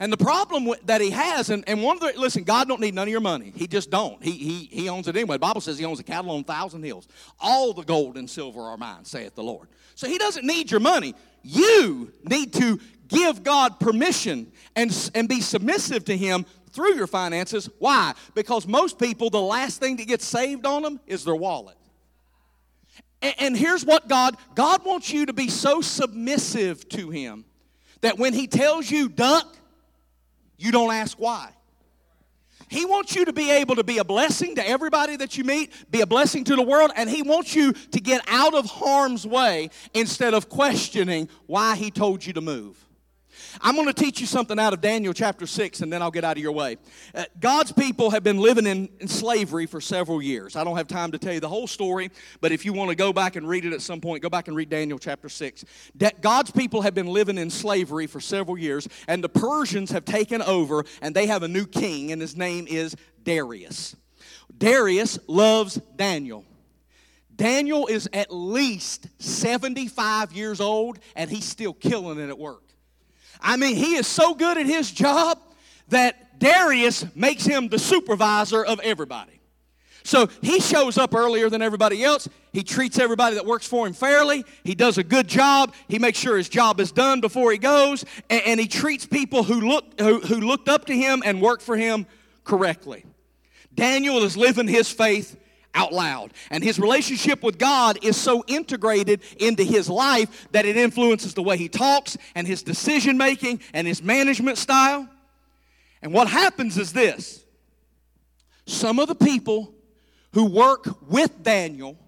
And 0.00 0.12
the 0.12 0.16
problem 0.16 0.68
that 0.86 1.00
he 1.00 1.10
has, 1.10 1.50
and, 1.50 1.62
and 1.68 1.80
one 1.80 1.96
of 1.96 2.00
the, 2.00 2.18
listen, 2.18 2.42
God 2.42 2.66
don't 2.66 2.80
need 2.80 2.94
none 2.94 3.06
of 3.06 3.12
your 3.12 3.20
money. 3.20 3.52
He 3.54 3.68
just 3.68 3.88
don't. 3.88 4.20
He, 4.20 4.32
he, 4.32 4.64
he 4.64 4.88
owns 4.88 5.06
it 5.06 5.14
anyway. 5.14 5.36
The 5.36 5.40
Bible 5.40 5.60
says 5.60 5.78
he 5.78 5.84
owns 5.84 5.98
the 5.98 6.04
cattle 6.04 6.32
on 6.32 6.40
a 6.40 6.42
thousand 6.42 6.82
hills. 6.82 7.06
All 7.38 7.72
the 7.72 7.84
gold 7.84 8.16
and 8.16 8.28
silver 8.28 8.62
are 8.62 8.76
mine, 8.76 9.04
saith 9.04 9.36
the 9.36 9.44
Lord. 9.44 9.68
So 9.94 10.08
he 10.08 10.18
doesn't 10.18 10.44
need 10.44 10.72
your 10.72 10.80
money. 10.80 11.14
You 11.44 12.12
need 12.24 12.52
to 12.54 12.80
give 13.06 13.44
God 13.44 13.78
permission 13.78 14.50
and, 14.74 15.10
and 15.14 15.28
be 15.28 15.40
submissive 15.40 16.04
to 16.06 16.16
him 16.16 16.46
through 16.72 16.94
your 16.94 17.06
finances. 17.06 17.68
Why? 17.78 18.14
Because 18.34 18.66
most 18.66 18.98
people, 18.98 19.30
the 19.30 19.40
last 19.40 19.80
thing 19.80 19.96
that 19.96 20.06
gets 20.06 20.24
saved 20.24 20.66
on 20.66 20.82
them 20.82 21.00
is 21.06 21.24
their 21.24 21.34
wallet. 21.34 21.76
And, 23.20 23.34
and 23.38 23.56
here's 23.56 23.84
what 23.84 24.08
God 24.08 24.36
God 24.54 24.84
wants 24.84 25.12
you 25.12 25.26
to 25.26 25.32
be 25.32 25.48
so 25.48 25.80
submissive 25.80 26.88
to 26.90 27.10
Him 27.10 27.44
that 28.00 28.18
when 28.18 28.34
He 28.34 28.46
tells 28.46 28.90
you 28.90 29.08
duck, 29.08 29.56
you 30.58 30.72
don't 30.72 30.92
ask 30.92 31.18
why. 31.18 31.50
He 32.68 32.86
wants 32.86 33.14
you 33.14 33.26
to 33.26 33.34
be 33.34 33.50
able 33.50 33.76
to 33.76 33.84
be 33.84 33.98
a 33.98 34.04
blessing 34.04 34.54
to 34.54 34.66
everybody 34.66 35.16
that 35.16 35.36
you 35.36 35.44
meet, 35.44 35.70
be 35.90 36.00
a 36.00 36.06
blessing 36.06 36.42
to 36.44 36.56
the 36.56 36.62
world, 36.62 36.90
and 36.96 37.08
He 37.08 37.22
wants 37.22 37.54
you 37.54 37.72
to 37.72 38.00
get 38.00 38.22
out 38.26 38.54
of 38.54 38.64
harm's 38.64 39.26
way 39.26 39.68
instead 39.92 40.32
of 40.32 40.48
questioning 40.48 41.28
why 41.46 41.76
He 41.76 41.90
told 41.90 42.24
you 42.24 42.32
to 42.32 42.40
move. 42.40 42.82
I'm 43.60 43.74
going 43.74 43.86
to 43.86 43.92
teach 43.92 44.20
you 44.20 44.26
something 44.26 44.58
out 44.58 44.72
of 44.72 44.80
Daniel 44.80 45.12
chapter 45.12 45.46
6, 45.46 45.80
and 45.80 45.92
then 45.92 46.02
I'll 46.02 46.10
get 46.10 46.24
out 46.24 46.36
of 46.36 46.42
your 46.42 46.52
way. 46.52 46.78
Uh, 47.14 47.24
God's 47.38 47.72
people 47.72 48.10
have 48.10 48.22
been 48.22 48.38
living 48.38 48.66
in, 48.66 48.88
in, 49.00 49.08
slavery 49.08 49.66
for 49.66 49.80
several 49.80 50.22
years. 50.22 50.56
I 50.56 50.64
don't 50.64 50.76
have 50.76 50.88
time 50.88 51.12
to 51.12 51.18
tell 51.18 51.32
you 51.32 51.40
the 51.40 51.48
whole 51.48 51.66
story, 51.66 52.10
but 52.40 52.52
if 52.52 52.64
you 52.64 52.72
want 52.72 52.90
to 52.90 52.96
go 52.96 53.12
back 53.12 53.36
and 53.36 53.48
read 53.48 53.64
it 53.64 53.72
at 53.72 53.82
some 53.82 54.00
point, 54.00 54.22
go 54.22 54.30
back 54.30 54.48
and 54.48 54.56
read 54.56 54.70
Daniel 54.70 54.98
chapter 54.98 55.28
6. 55.28 55.64
Da- 55.96 56.10
God's 56.20 56.50
people 56.50 56.82
have 56.82 56.94
been 56.94 57.08
living 57.08 57.38
in 57.38 57.50
slavery 57.50 58.06
for 58.06 58.20
several 58.20 58.56
years, 58.56 58.88
and 59.08 59.22
the 59.22 59.28
Persians 59.28 59.90
have 59.90 60.04
taken 60.04 60.40
over, 60.42 60.84
and 61.00 61.14
they 61.14 61.26
have 61.26 61.42
a 61.42 61.48
new 61.48 61.66
king, 61.66 62.12
and 62.12 62.20
his 62.20 62.36
name 62.36 62.66
is 62.68 62.96
Darius. 63.22 63.96
Darius 64.56 65.18
loves 65.26 65.80
Daniel. 65.96 66.44
Daniel 67.34 67.86
is 67.86 68.08
at 68.12 68.32
least 68.32 69.08
75 69.18 70.32
years 70.32 70.60
old, 70.60 70.98
and 71.16 71.30
he's 71.30 71.44
still 71.44 71.72
killing 71.72 72.18
it 72.18 72.28
at 72.28 72.38
work. 72.38 72.61
I 73.42 73.56
mean, 73.56 73.76
he 73.76 73.96
is 73.96 74.06
so 74.06 74.34
good 74.34 74.56
at 74.56 74.66
his 74.66 74.90
job 74.90 75.38
that 75.88 76.38
Darius 76.38 77.04
makes 77.14 77.44
him 77.44 77.68
the 77.68 77.78
supervisor 77.78 78.64
of 78.64 78.80
everybody. 78.80 79.40
So 80.04 80.28
he 80.40 80.60
shows 80.60 80.98
up 80.98 81.14
earlier 81.14 81.48
than 81.48 81.62
everybody 81.62 82.02
else. 82.02 82.28
He 82.52 82.62
treats 82.62 82.98
everybody 82.98 83.36
that 83.36 83.46
works 83.46 83.66
for 83.66 83.86
him 83.86 83.92
fairly. 83.92 84.44
He 84.64 84.74
does 84.74 84.98
a 84.98 85.04
good 85.04 85.28
job. 85.28 85.74
He 85.88 85.98
makes 85.98 86.18
sure 86.18 86.36
his 86.36 86.48
job 86.48 86.80
is 86.80 86.90
done 86.90 87.20
before 87.20 87.52
he 87.52 87.58
goes. 87.58 88.04
And, 88.28 88.42
and 88.44 88.60
he 88.60 88.66
treats 88.66 89.06
people 89.06 89.44
who, 89.44 89.60
look, 89.60 90.00
who, 90.00 90.20
who 90.20 90.40
looked 90.40 90.68
up 90.68 90.86
to 90.86 90.96
him 90.96 91.22
and 91.24 91.40
worked 91.40 91.62
for 91.62 91.76
him 91.76 92.06
correctly. 92.44 93.04
Daniel 93.74 94.22
is 94.24 94.36
living 94.36 94.66
his 94.66 94.90
faith 94.90 95.36
out 95.74 95.92
loud. 95.92 96.32
And 96.50 96.62
his 96.62 96.78
relationship 96.78 97.42
with 97.42 97.58
God 97.58 97.98
is 98.02 98.16
so 98.16 98.44
integrated 98.46 99.20
into 99.38 99.62
his 99.62 99.88
life 99.88 100.48
that 100.52 100.66
it 100.66 100.76
influences 100.76 101.34
the 101.34 101.42
way 101.42 101.56
he 101.56 101.68
talks 101.68 102.16
and 102.34 102.46
his 102.46 102.62
decision 102.62 103.16
making 103.16 103.60
and 103.72 103.86
his 103.86 104.02
management 104.02 104.58
style. 104.58 105.08
And 106.02 106.12
what 106.12 106.28
happens 106.28 106.78
is 106.78 106.92
this 106.92 107.44
some 108.66 108.98
of 108.98 109.08
the 109.08 109.14
people 109.14 109.74
who 110.32 110.46
work 110.46 110.86
with 111.08 111.42
Daniel 111.42 111.98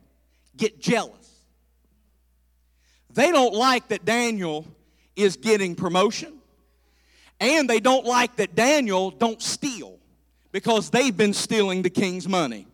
get 0.57 0.81
jealous. 0.81 1.12
They 3.12 3.31
don't 3.31 3.55
like 3.55 3.89
that 3.89 4.05
Daniel 4.05 4.67
is 5.15 5.37
getting 5.37 5.75
promotion, 5.77 6.33
and 7.39 7.69
they 7.71 7.81
don't 7.81 8.05
like 8.05 8.37
that 8.37 8.55
Daniel 8.55 9.11
don't 9.11 9.41
steal 9.41 9.99
because 10.53 10.91
they've 10.91 11.17
been 11.17 11.35
stealing 11.35 11.83
the 11.83 11.91
king's 11.91 12.29
money 12.29 12.67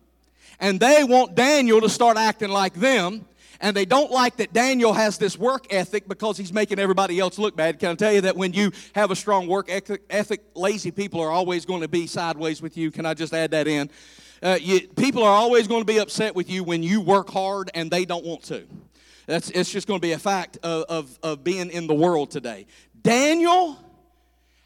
and 0.61 0.79
they 0.79 1.03
want 1.03 1.35
Daniel 1.35 1.81
to 1.81 1.89
start 1.89 2.15
acting 2.15 2.49
like 2.49 2.75
them. 2.75 3.25
And 3.63 3.75
they 3.75 3.85
don't 3.85 4.09
like 4.09 4.37
that 4.37 4.53
Daniel 4.53 4.91
has 4.91 5.19
this 5.19 5.37
work 5.37 5.71
ethic 5.71 6.07
because 6.07 6.35
he's 6.35 6.51
making 6.51 6.79
everybody 6.79 7.19
else 7.19 7.37
look 7.37 7.55
bad. 7.55 7.77
Can 7.77 7.89
I 7.89 7.95
tell 7.95 8.11
you 8.11 8.21
that 8.21 8.35
when 8.35 8.53
you 8.53 8.71
have 8.95 9.11
a 9.11 9.15
strong 9.15 9.47
work 9.47 9.69
ethic, 9.69 10.41
lazy 10.55 10.89
people 10.89 11.21
are 11.21 11.29
always 11.29 11.65
going 11.65 11.81
to 11.81 11.87
be 11.87 12.07
sideways 12.07 12.59
with 12.59 12.75
you? 12.75 12.89
Can 12.89 13.05
I 13.05 13.13
just 13.13 13.33
add 13.35 13.51
that 13.51 13.67
in? 13.67 13.91
Uh, 14.41 14.57
you, 14.59 14.87
people 14.87 15.21
are 15.23 15.33
always 15.33 15.67
going 15.67 15.81
to 15.81 15.85
be 15.85 15.99
upset 15.99 16.33
with 16.33 16.49
you 16.49 16.63
when 16.63 16.81
you 16.81 17.01
work 17.01 17.29
hard 17.29 17.69
and 17.75 17.91
they 17.91 18.03
don't 18.03 18.25
want 18.25 18.41
to. 18.45 18.65
That's, 19.27 19.51
it's 19.51 19.71
just 19.71 19.87
going 19.87 19.99
to 19.99 20.05
be 20.07 20.13
a 20.13 20.19
fact 20.19 20.57
of, 20.63 20.85
of, 20.85 21.19
of 21.21 21.43
being 21.43 21.69
in 21.69 21.85
the 21.85 21.93
world 21.93 22.31
today. 22.31 22.65
Daniel 22.99 23.77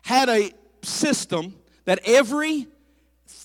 had 0.04 0.30
a 0.30 0.52
system 0.84 1.54
that 1.84 2.00
every 2.06 2.68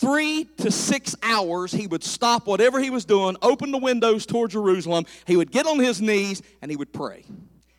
three 0.01 0.45
to 0.57 0.71
six 0.71 1.15
hours, 1.23 1.71
he 1.71 1.87
would 1.87 2.03
stop 2.03 2.47
whatever 2.47 2.81
he 2.81 2.89
was 2.89 3.05
doing, 3.05 3.37
open 3.43 3.71
the 3.71 3.79
windows 3.79 4.25
toward 4.25 4.51
Jerusalem. 4.51 5.05
He 5.27 5.37
would 5.37 5.53
get 5.53 5.67
on 5.67 5.79
his 5.79 6.01
knees 6.01 6.43
and 6.63 6.71
he 6.71 6.77
would 6.77 6.93
pray. 6.93 7.25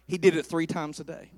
He 0.08 0.20
did 0.20 0.36
it 0.36 0.46
three 0.46 0.68
times 0.68 1.00
a 1.00 1.04
day. 1.04 1.32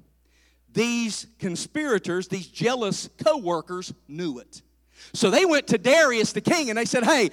These 0.73 1.27
conspirators, 1.39 2.27
these 2.27 2.47
jealous 2.47 3.09
co 3.23 3.37
workers, 3.37 3.93
knew 4.07 4.39
it. 4.39 4.61
So 5.13 5.29
they 5.29 5.45
went 5.45 5.67
to 5.67 5.77
Darius 5.77 6.33
the 6.33 6.41
king 6.41 6.69
and 6.69 6.77
they 6.77 6.85
said, 6.85 7.03
Hey, 7.03 7.31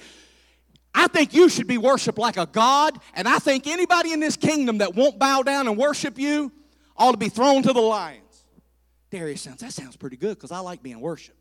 I 0.93 1.07
think 1.07 1.33
you 1.33 1.49
should 1.49 1.67
be 1.67 1.77
worshiped 1.77 2.17
like 2.17 2.37
a 2.37 2.45
god, 2.45 2.97
and 3.13 3.27
I 3.27 3.39
think 3.39 3.65
anybody 3.65 4.11
in 4.11 4.19
this 4.19 4.35
kingdom 4.35 4.79
that 4.79 4.93
won't 4.93 5.17
bow 5.17 5.41
down 5.41 5.67
and 5.67 5.77
worship 5.77 6.19
you 6.19 6.51
ought 6.97 7.13
to 7.13 7.17
be 7.17 7.29
thrown 7.29 7.63
to 7.63 7.71
the 7.71 7.81
lions. 7.81 8.43
Darius 9.09 9.41
sounds, 9.41 9.61
that 9.61 9.73
sounds 9.73 9.95
pretty 9.95 10.17
good 10.17 10.35
because 10.35 10.51
I 10.51 10.59
like 10.59 10.83
being 10.83 10.99
worshiped 10.99 11.40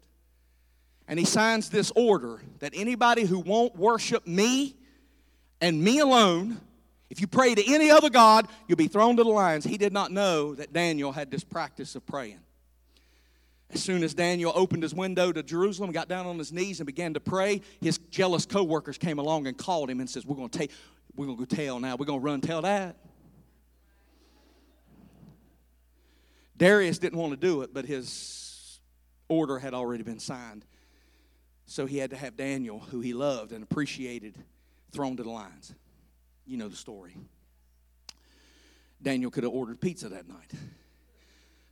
and 1.11 1.19
he 1.19 1.25
signs 1.25 1.69
this 1.71 1.91
order 1.97 2.41
that 2.61 2.71
anybody 2.73 3.25
who 3.25 3.41
won't 3.41 3.75
worship 3.75 4.29
me 4.29 4.77
and 5.61 5.83
me 5.83 5.99
alone, 5.99 6.61
if 7.11 7.21
you 7.21 7.27
pray 7.27 7.53
to 7.53 7.75
any 7.75 7.91
other 7.91 8.09
God, 8.09 8.47
you'll 8.69 8.77
be 8.77 8.87
thrown 8.87 9.17
to 9.17 9.25
the 9.25 9.29
lions. 9.29 9.65
He 9.65 9.77
did 9.77 9.93
not 9.93 10.13
know 10.13 10.55
that 10.55 10.73
Daniel 10.73 11.11
had 11.11 11.29
this 11.29 11.43
practice 11.43 11.97
of 11.97 12.07
praying. 12.07 12.39
As 13.71 13.83
soon 13.83 14.05
as 14.05 14.15
Daniel 14.15 14.53
opened 14.55 14.85
his 14.85 14.95
window 14.95 15.33
to 15.33 15.43
Jerusalem, 15.43 15.91
got 15.91 16.07
down 16.07 16.27
on 16.27 16.39
his 16.39 16.53
knees 16.53 16.79
and 16.79 16.87
began 16.87 17.15
to 17.15 17.21
pray, 17.21 17.61
his 17.81 17.99
jealous 17.99 18.47
co-workers 18.47 18.97
came 18.97 19.19
along 19.19 19.49
and 19.49 19.59
called 19.59 19.91
him 19.91 19.99
and 19.99 20.09
says, 20.09 20.25
We're 20.25 20.37
gonna 20.37 20.49
take, 20.49 20.71
we're 21.17 21.27
gonna 21.27 21.39
go 21.39 21.45
tell 21.45 21.81
now, 21.81 21.97
we're 21.97 22.07
gonna 22.07 22.21
run 22.21 22.41
tell 22.41 22.63
that. 22.63 22.95
Darius 26.57 26.99
didn't 26.99 27.19
want 27.19 27.33
to 27.33 27.37
do 27.37 27.63
it, 27.63 27.75
but 27.75 27.85
his 27.85 28.79
order 29.29 29.59
had 29.59 29.75
already 29.75 30.05
been 30.05 30.21
signed. 30.21 30.65
So 31.71 31.87
he 31.87 31.99
had 31.99 32.11
to 32.11 32.17
have 32.17 32.37
Daniel, 32.37 32.81
who 32.81 33.01
he 33.01 33.15
loved 33.15 33.53
and 33.53 33.63
appreciated, 33.63 34.35
thrown 34.91 35.17
to 35.19 35.23
the 35.23 35.31
lions. 35.31 35.73
You 36.45 36.57
know 36.57 36.67
the 36.67 36.75
story. 36.75 37.17
Daniel 39.01 39.31
could 39.31 39.45
have 39.45 39.53
ordered 39.53 39.81
pizza 39.81 40.09
that 40.09 40.27
night. 40.27 40.51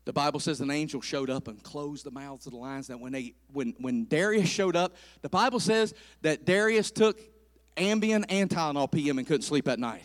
The 0.04 0.12
Bible 0.12 0.38
says 0.38 0.60
an 0.60 0.70
angel 0.70 1.00
showed 1.00 1.30
up 1.30 1.48
and 1.48 1.60
closed 1.64 2.06
the 2.06 2.12
mouths 2.12 2.46
of 2.46 2.52
the 2.52 2.58
lions. 2.60 2.86
That 2.86 3.00
when 3.00 3.10
they 3.10 3.34
when 3.52 3.74
when 3.78 4.04
Darius 4.04 4.48
showed 4.48 4.76
up, 4.76 4.94
the 5.22 5.28
Bible 5.28 5.58
says 5.58 5.92
that 6.22 6.44
Darius 6.44 6.92
took 6.92 7.18
Ambien 7.76 8.24
and 8.28 8.48
Tylenol 8.48 8.92
PM 8.92 9.18
and 9.18 9.26
couldn't 9.26 9.42
sleep 9.42 9.66
at 9.66 9.80
night. 9.80 10.04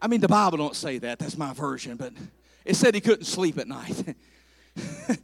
I 0.00 0.08
mean, 0.08 0.20
the 0.20 0.28
Bible 0.28 0.58
don't 0.58 0.76
say 0.76 0.98
that. 0.98 1.18
That's 1.18 1.38
my 1.38 1.54
version, 1.54 1.96
but 1.96 2.12
it 2.66 2.76
said 2.76 2.94
he 2.94 3.00
couldn't 3.00 3.24
sleep 3.24 3.56
at 3.56 3.66
night. 3.66 4.14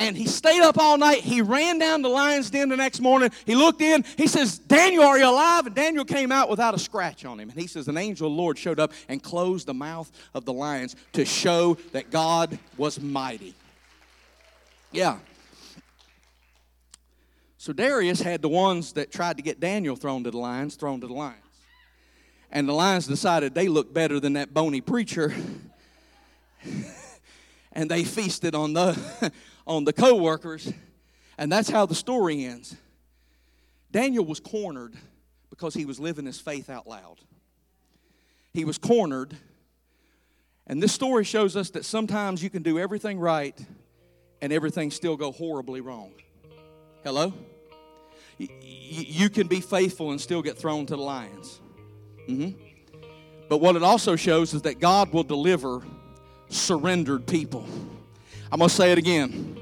and 0.00 0.16
he 0.16 0.26
stayed 0.26 0.62
up 0.62 0.78
all 0.78 0.96
night. 0.96 1.18
He 1.18 1.42
ran 1.42 1.78
down 1.78 2.00
the 2.00 2.08
lion's 2.08 2.48
den 2.48 2.70
the 2.70 2.76
next 2.76 3.00
morning. 3.00 3.30
He 3.44 3.54
looked 3.54 3.82
in. 3.82 4.02
He 4.16 4.26
says, 4.26 4.58
Daniel, 4.58 5.04
are 5.04 5.18
you 5.18 5.28
alive? 5.28 5.66
And 5.66 5.74
Daniel 5.74 6.06
came 6.06 6.32
out 6.32 6.48
without 6.48 6.74
a 6.74 6.78
scratch 6.78 7.26
on 7.26 7.38
him. 7.38 7.50
And 7.50 7.60
he 7.60 7.66
says, 7.66 7.86
An 7.86 7.98
angel 7.98 8.26
of 8.26 8.32
the 8.32 8.36
Lord 8.36 8.56
showed 8.56 8.80
up 8.80 8.92
and 9.08 9.22
closed 9.22 9.66
the 9.66 9.74
mouth 9.74 10.10
of 10.32 10.46
the 10.46 10.54
lions 10.54 10.96
to 11.12 11.26
show 11.26 11.74
that 11.92 12.10
God 12.10 12.58
was 12.78 12.98
mighty. 12.98 13.54
Yeah. 14.90 15.18
So 17.58 17.74
Darius 17.74 18.22
had 18.22 18.40
the 18.40 18.48
ones 18.48 18.94
that 18.94 19.12
tried 19.12 19.36
to 19.36 19.42
get 19.42 19.60
Daniel 19.60 19.96
thrown 19.96 20.24
to 20.24 20.30
the 20.30 20.38
lions, 20.38 20.76
thrown 20.76 21.02
to 21.02 21.06
the 21.06 21.12
lions. 21.12 21.36
And 22.50 22.66
the 22.66 22.72
lions 22.72 23.06
decided 23.06 23.54
they 23.54 23.68
looked 23.68 23.92
better 23.92 24.18
than 24.18 24.32
that 24.32 24.54
bony 24.54 24.80
preacher. 24.80 25.34
and 27.72 27.90
they 27.90 28.02
feasted 28.02 28.54
on 28.54 28.72
the 28.72 28.98
on 29.66 29.84
the 29.84 29.92
co-workers 29.92 30.72
and 31.38 31.50
that's 31.50 31.70
how 31.70 31.86
the 31.86 31.94
story 31.94 32.44
ends. 32.44 32.76
Daniel 33.90 34.24
was 34.24 34.40
cornered 34.40 34.94
because 35.48 35.74
he 35.74 35.84
was 35.84 35.98
living 35.98 36.26
his 36.26 36.38
faith 36.38 36.68
out 36.68 36.86
loud. 36.86 37.16
He 38.52 38.64
was 38.64 38.78
cornered 38.78 39.36
and 40.66 40.82
this 40.82 40.92
story 40.92 41.24
shows 41.24 41.56
us 41.56 41.70
that 41.70 41.84
sometimes 41.84 42.42
you 42.42 42.50
can 42.50 42.62
do 42.62 42.78
everything 42.78 43.18
right 43.18 43.58
and 44.40 44.52
everything 44.52 44.90
still 44.90 45.16
go 45.16 45.32
horribly 45.32 45.80
wrong. 45.80 46.12
Hello? 47.02 47.32
You 48.38 49.28
can 49.28 49.46
be 49.46 49.60
faithful 49.60 50.12
and 50.12 50.20
still 50.20 50.42
get 50.42 50.56
thrown 50.56 50.86
to 50.86 50.96
the 50.96 51.02
lions. 51.02 51.60
Mm-hmm. 52.28 52.50
but 53.48 53.58
what 53.58 53.74
it 53.74 53.82
also 53.82 54.14
shows 54.14 54.54
is 54.54 54.62
that 54.62 54.78
god 54.78 55.12
will 55.12 55.24
deliver 55.24 55.82
surrendered 56.48 57.26
people 57.26 57.66
I'm 58.52 58.58
going 58.58 58.68
to 58.68 58.74
say 58.74 58.92
it 58.92 58.98
again. 58.98 59.56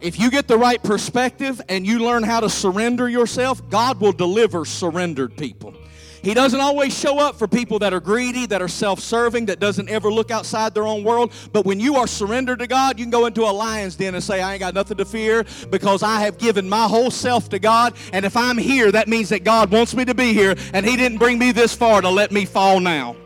If 0.00 0.18
you 0.18 0.30
get 0.30 0.48
the 0.48 0.58
right 0.58 0.82
perspective 0.82 1.60
and 1.68 1.86
you 1.86 2.00
learn 2.00 2.24
how 2.24 2.40
to 2.40 2.50
surrender 2.50 3.08
yourself, 3.08 3.62
God 3.70 4.00
will 4.00 4.12
deliver 4.12 4.64
surrendered 4.64 5.36
people. 5.36 5.74
He 6.22 6.34
doesn't 6.34 6.60
always 6.60 6.96
show 6.96 7.18
up 7.18 7.36
for 7.36 7.48
people 7.48 7.80
that 7.80 7.92
are 7.92 8.00
greedy, 8.00 8.46
that 8.46 8.62
are 8.62 8.68
self 8.68 9.00
serving, 9.00 9.46
that 9.46 9.58
doesn't 9.58 9.88
ever 9.88 10.10
look 10.10 10.30
outside 10.30 10.72
their 10.72 10.86
own 10.86 11.02
world. 11.02 11.32
But 11.52 11.66
when 11.66 11.80
you 11.80 11.96
are 11.96 12.06
surrendered 12.06 12.60
to 12.60 12.68
God, 12.68 12.98
you 12.98 13.04
can 13.04 13.10
go 13.10 13.26
into 13.26 13.42
a 13.42 13.50
lion's 13.50 13.96
den 13.96 14.14
and 14.14 14.22
say, 14.22 14.40
I 14.40 14.52
ain't 14.52 14.60
got 14.60 14.74
nothing 14.74 14.98
to 14.98 15.04
fear 15.04 15.44
because 15.70 16.02
I 16.04 16.20
have 16.20 16.38
given 16.38 16.68
my 16.68 16.86
whole 16.86 17.10
self 17.10 17.48
to 17.50 17.58
God. 17.58 17.94
And 18.12 18.24
if 18.24 18.36
I'm 18.36 18.56
here, 18.56 18.92
that 18.92 19.08
means 19.08 19.30
that 19.30 19.42
God 19.42 19.72
wants 19.72 19.96
me 19.96 20.04
to 20.04 20.14
be 20.14 20.32
here. 20.32 20.54
And 20.72 20.86
He 20.86 20.96
didn't 20.96 21.18
bring 21.18 21.40
me 21.40 21.50
this 21.50 21.74
far 21.74 22.00
to 22.00 22.08
let 22.08 22.30
me 22.30 22.44
fall 22.44 22.78
now. 22.78 23.16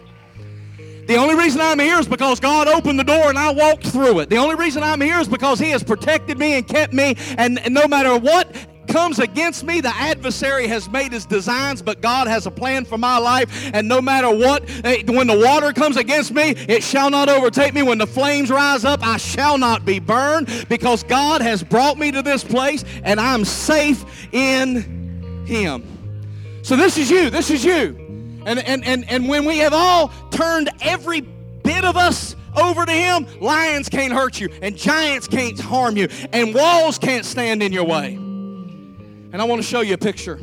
The 1.06 1.16
only 1.16 1.36
reason 1.36 1.60
I'm 1.60 1.78
here 1.78 1.98
is 2.00 2.08
because 2.08 2.40
God 2.40 2.66
opened 2.66 2.98
the 2.98 3.04
door 3.04 3.28
and 3.28 3.38
I 3.38 3.52
walked 3.52 3.86
through 3.86 4.18
it. 4.20 4.28
The 4.28 4.38
only 4.38 4.56
reason 4.56 4.82
I'm 4.82 5.00
here 5.00 5.20
is 5.20 5.28
because 5.28 5.60
He 5.60 5.70
has 5.70 5.84
protected 5.84 6.36
me 6.36 6.54
and 6.54 6.66
kept 6.66 6.92
me. 6.92 7.16
And, 7.38 7.60
and 7.60 7.72
no 7.72 7.86
matter 7.86 8.18
what 8.18 8.52
comes 8.88 9.18
against 9.18 9.64
me, 9.64 9.80
the 9.80 9.94
adversary 9.94 10.66
has 10.66 10.88
made 10.88 11.12
his 11.12 11.26
designs, 11.26 11.82
but 11.82 12.00
God 12.00 12.28
has 12.28 12.46
a 12.46 12.50
plan 12.50 12.84
for 12.84 12.96
my 12.96 13.18
life. 13.18 13.70
And 13.72 13.88
no 13.88 14.00
matter 14.00 14.34
what, 14.34 14.64
eh, 14.84 15.02
when 15.06 15.26
the 15.26 15.38
water 15.38 15.72
comes 15.72 15.96
against 15.96 16.32
me, 16.32 16.50
it 16.68 16.82
shall 16.82 17.10
not 17.10 17.28
overtake 17.28 17.74
me. 17.74 17.82
When 17.82 17.98
the 17.98 18.06
flames 18.06 18.50
rise 18.50 18.84
up, 18.84 19.06
I 19.06 19.16
shall 19.16 19.58
not 19.58 19.84
be 19.84 19.98
burned 19.98 20.66
because 20.68 21.02
God 21.02 21.40
has 21.42 21.62
brought 21.62 21.98
me 21.98 22.10
to 22.12 22.22
this 22.22 22.42
place 22.42 22.84
and 23.02 23.20
I'm 23.20 23.44
safe 23.44 24.04
in 24.32 25.44
him. 25.46 26.62
So 26.62 26.74
this 26.74 26.98
is 26.98 27.10
you. 27.10 27.30
This 27.30 27.50
is 27.50 27.64
you. 27.64 28.05
And, 28.46 28.60
and, 28.60 28.84
and, 28.84 29.10
and 29.10 29.28
when 29.28 29.44
we 29.44 29.58
have 29.58 29.72
all 29.74 30.12
turned 30.30 30.70
every 30.80 31.20
bit 31.20 31.84
of 31.84 31.96
us 31.96 32.36
over 32.56 32.86
to 32.86 32.92
him, 32.92 33.26
lions 33.40 33.88
can't 33.88 34.12
hurt 34.12 34.40
you, 34.40 34.48
and 34.62 34.76
giants 34.76 35.26
can't 35.26 35.58
harm 35.58 35.96
you, 35.96 36.08
and 36.32 36.54
walls 36.54 36.96
can't 36.96 37.24
stand 37.24 37.60
in 37.60 37.72
your 37.72 37.84
way. 37.84 38.14
And 38.14 39.42
I 39.42 39.44
want 39.44 39.60
to 39.60 39.66
show 39.66 39.80
you 39.80 39.94
a 39.94 39.98
picture 39.98 40.38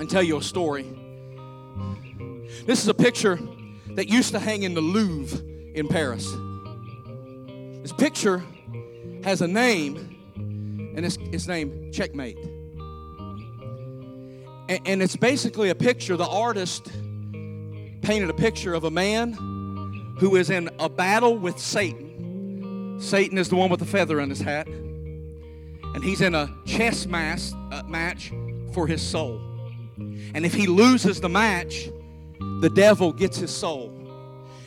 and 0.00 0.10
tell 0.10 0.24
you 0.24 0.36
a 0.36 0.42
story. 0.42 0.82
This 2.66 2.82
is 2.82 2.88
a 2.88 2.94
picture 2.94 3.38
that 3.94 4.08
used 4.08 4.32
to 4.32 4.40
hang 4.40 4.64
in 4.64 4.74
the 4.74 4.80
Louvre 4.80 5.38
in 5.74 5.86
Paris. 5.86 6.28
This 7.82 7.92
picture 7.92 8.42
has 9.22 9.40
a 9.40 9.46
name, 9.46 10.92
and 10.96 11.06
it's, 11.06 11.16
it's 11.30 11.46
named 11.46 11.94
Checkmate. 11.94 12.38
And, 14.72 14.88
and 14.88 15.02
it's 15.02 15.16
basically 15.16 15.68
a 15.68 15.74
picture, 15.74 16.16
the 16.16 16.26
artist 16.26 16.90
painted 18.00 18.30
a 18.30 18.34
picture 18.34 18.72
of 18.72 18.84
a 18.84 18.90
man 18.90 19.34
who 20.18 20.36
is 20.36 20.48
in 20.48 20.70
a 20.78 20.88
battle 20.88 21.36
with 21.36 21.58
Satan. 21.58 22.96
Satan 22.98 23.36
is 23.36 23.50
the 23.50 23.56
one 23.56 23.68
with 23.68 23.80
the 23.80 23.86
feather 23.86 24.18
in 24.18 24.30
his 24.30 24.40
hat. 24.40 24.66
And 24.66 26.02
he's 26.02 26.22
in 26.22 26.34
a 26.34 26.50
chess 26.64 27.04
mass, 27.04 27.52
uh, 27.70 27.82
match 27.86 28.32
for 28.72 28.86
his 28.86 29.02
soul. 29.02 29.42
And 29.98 30.46
if 30.46 30.54
he 30.54 30.66
loses 30.66 31.20
the 31.20 31.28
match, 31.28 31.90
the 32.62 32.70
devil 32.70 33.12
gets 33.12 33.36
his 33.36 33.50
soul. 33.50 33.92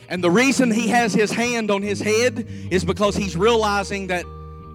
And 0.08 0.22
the 0.22 0.30
reason 0.30 0.70
he 0.70 0.86
has 0.86 1.14
his 1.14 1.32
hand 1.32 1.68
on 1.68 1.82
his 1.82 1.98
head 1.98 2.46
is 2.70 2.84
because 2.84 3.16
he's 3.16 3.36
realizing 3.36 4.06
that 4.06 4.24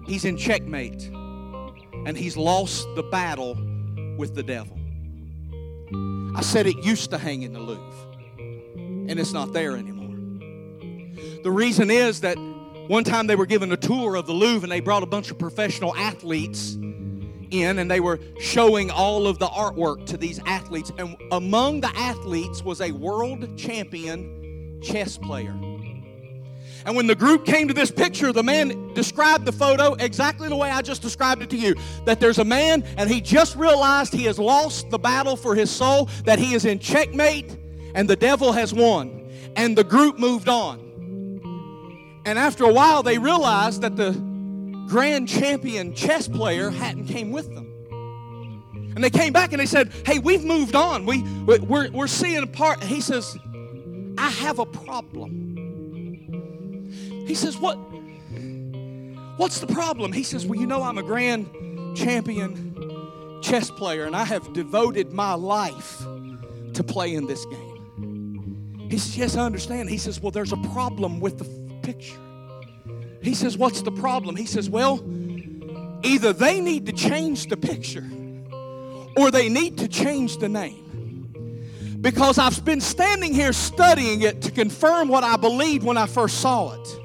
he's 0.06 0.26
in 0.26 0.36
checkmate 0.36 1.08
and 2.04 2.18
he's 2.18 2.36
lost 2.36 2.86
the 2.96 3.02
battle 3.04 3.56
with 4.18 4.34
the 4.34 4.42
devil. 4.42 4.76
I 6.34 6.40
said 6.42 6.66
it 6.66 6.84
used 6.84 7.10
to 7.10 7.18
hang 7.18 7.42
in 7.42 7.52
the 7.52 7.60
Louvre, 7.60 8.16
and 8.78 9.18
it's 9.18 9.32
not 9.32 9.52
there 9.52 9.76
anymore. 9.76 10.02
The 11.42 11.50
reason 11.50 11.90
is 11.90 12.20
that 12.20 12.36
one 12.88 13.04
time 13.04 13.26
they 13.26 13.36
were 13.36 13.46
given 13.46 13.70
a 13.72 13.76
tour 13.76 14.16
of 14.16 14.26
the 14.26 14.32
Louvre 14.32 14.64
and 14.64 14.72
they 14.72 14.80
brought 14.80 15.02
a 15.02 15.06
bunch 15.06 15.30
of 15.30 15.38
professional 15.38 15.94
athletes 15.96 16.74
in 17.50 17.78
and 17.78 17.90
they 17.90 18.00
were 18.00 18.18
showing 18.40 18.90
all 18.90 19.26
of 19.26 19.38
the 19.38 19.46
artwork 19.46 20.06
to 20.06 20.16
these 20.16 20.40
athletes. 20.46 20.90
And 20.98 21.16
among 21.30 21.80
the 21.80 21.96
athletes 21.96 22.62
was 22.62 22.80
a 22.80 22.92
world 22.92 23.56
champion 23.56 24.80
chess 24.82 25.16
player. 25.18 25.54
And 26.84 26.96
when 26.96 27.06
the 27.06 27.14
group 27.14 27.46
came 27.46 27.68
to 27.68 27.74
this 27.74 27.90
picture, 27.90 28.32
the 28.32 28.42
man 28.42 28.92
described 28.94 29.44
the 29.44 29.52
photo 29.52 29.94
exactly 29.94 30.48
the 30.48 30.56
way 30.56 30.70
I 30.70 30.82
just 30.82 31.02
described 31.02 31.42
it 31.42 31.50
to 31.50 31.56
you. 31.56 31.74
That 32.04 32.20
there's 32.20 32.38
a 32.38 32.44
man 32.44 32.82
and 32.96 33.08
he 33.08 33.20
just 33.20 33.56
realized 33.56 34.12
he 34.12 34.24
has 34.24 34.38
lost 34.38 34.90
the 34.90 34.98
battle 34.98 35.36
for 35.36 35.54
his 35.54 35.70
soul, 35.70 36.08
that 36.24 36.38
he 36.38 36.54
is 36.54 36.64
in 36.64 36.78
checkmate, 36.78 37.56
and 37.94 38.08
the 38.08 38.16
devil 38.16 38.52
has 38.52 38.74
won. 38.74 39.30
And 39.54 39.76
the 39.76 39.84
group 39.84 40.18
moved 40.18 40.48
on. 40.48 40.80
And 42.24 42.38
after 42.38 42.64
a 42.64 42.72
while, 42.72 43.02
they 43.02 43.18
realized 43.18 43.82
that 43.82 43.96
the 43.96 44.12
grand 44.88 45.28
champion 45.28 45.94
chess 45.94 46.28
player 46.28 46.70
hadn't 46.70 47.06
came 47.06 47.32
with 47.32 47.52
them. 47.54 47.68
And 48.94 49.02
they 49.02 49.10
came 49.10 49.32
back 49.32 49.52
and 49.52 49.60
they 49.60 49.66
said, 49.66 49.90
hey, 50.04 50.18
we've 50.18 50.44
moved 50.44 50.74
on. 50.76 51.06
We, 51.06 51.22
we're, 51.44 51.90
we're 51.90 52.06
seeing 52.06 52.42
a 52.42 52.46
part. 52.46 52.82
He 52.82 53.00
says, 53.00 53.36
I 54.18 54.28
have 54.28 54.58
a 54.58 54.66
problem. 54.66 55.51
He 57.26 57.34
says, 57.34 57.58
what? 57.58 57.76
What's 59.36 59.60
the 59.60 59.66
problem? 59.66 60.12
He 60.12 60.22
says, 60.22 60.46
well, 60.46 60.60
you 60.60 60.66
know 60.66 60.82
I'm 60.82 60.98
a 60.98 61.02
grand 61.02 61.48
champion 61.96 63.40
chess 63.42 63.70
player 63.70 64.04
and 64.04 64.14
I 64.14 64.24
have 64.24 64.52
devoted 64.52 65.12
my 65.12 65.34
life 65.34 65.98
to 66.74 66.84
playing 66.86 67.26
this 67.26 67.44
game. 67.46 68.88
He 68.90 68.98
says, 68.98 69.16
yes, 69.16 69.36
I 69.36 69.44
understand. 69.44 69.88
He 69.88 69.98
says, 69.98 70.20
well, 70.20 70.30
there's 70.30 70.52
a 70.52 70.62
problem 70.72 71.18
with 71.18 71.38
the 71.38 71.44
picture. 71.82 72.18
He 73.22 73.34
says, 73.34 73.56
What's 73.56 73.82
the 73.82 73.92
problem? 73.92 74.36
He 74.36 74.46
says, 74.46 74.68
Well, 74.68 75.02
either 76.02 76.32
they 76.32 76.60
need 76.60 76.86
to 76.86 76.92
change 76.92 77.46
the 77.46 77.56
picture 77.56 78.04
or 79.16 79.30
they 79.30 79.48
need 79.48 79.78
to 79.78 79.88
change 79.88 80.38
the 80.38 80.48
name. 80.48 80.80
Because 82.00 82.36
I've 82.36 82.64
been 82.64 82.80
standing 82.80 83.32
here 83.32 83.52
studying 83.52 84.22
it 84.22 84.42
to 84.42 84.50
confirm 84.50 85.06
what 85.06 85.22
I 85.22 85.36
believed 85.36 85.84
when 85.84 85.96
I 85.96 86.06
first 86.06 86.40
saw 86.40 86.72
it. 86.72 86.98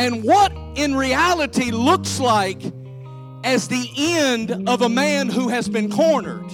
And 0.00 0.24
what 0.24 0.50
in 0.76 0.94
reality 0.94 1.70
looks 1.70 2.18
like 2.18 2.62
as 3.44 3.68
the 3.68 3.86
end 3.98 4.66
of 4.66 4.80
a 4.80 4.88
man 4.88 5.28
who 5.28 5.48
has 5.48 5.68
been 5.68 5.92
cornered. 5.92 6.50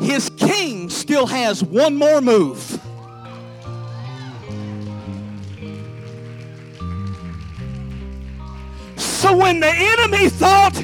His 0.00 0.30
king 0.30 0.90
still 0.90 1.28
has 1.28 1.62
one 1.62 1.94
more 1.94 2.20
move. 2.20 2.58
So 8.96 9.36
when 9.36 9.60
the 9.60 9.72
enemy 9.72 10.28
thought 10.28 10.74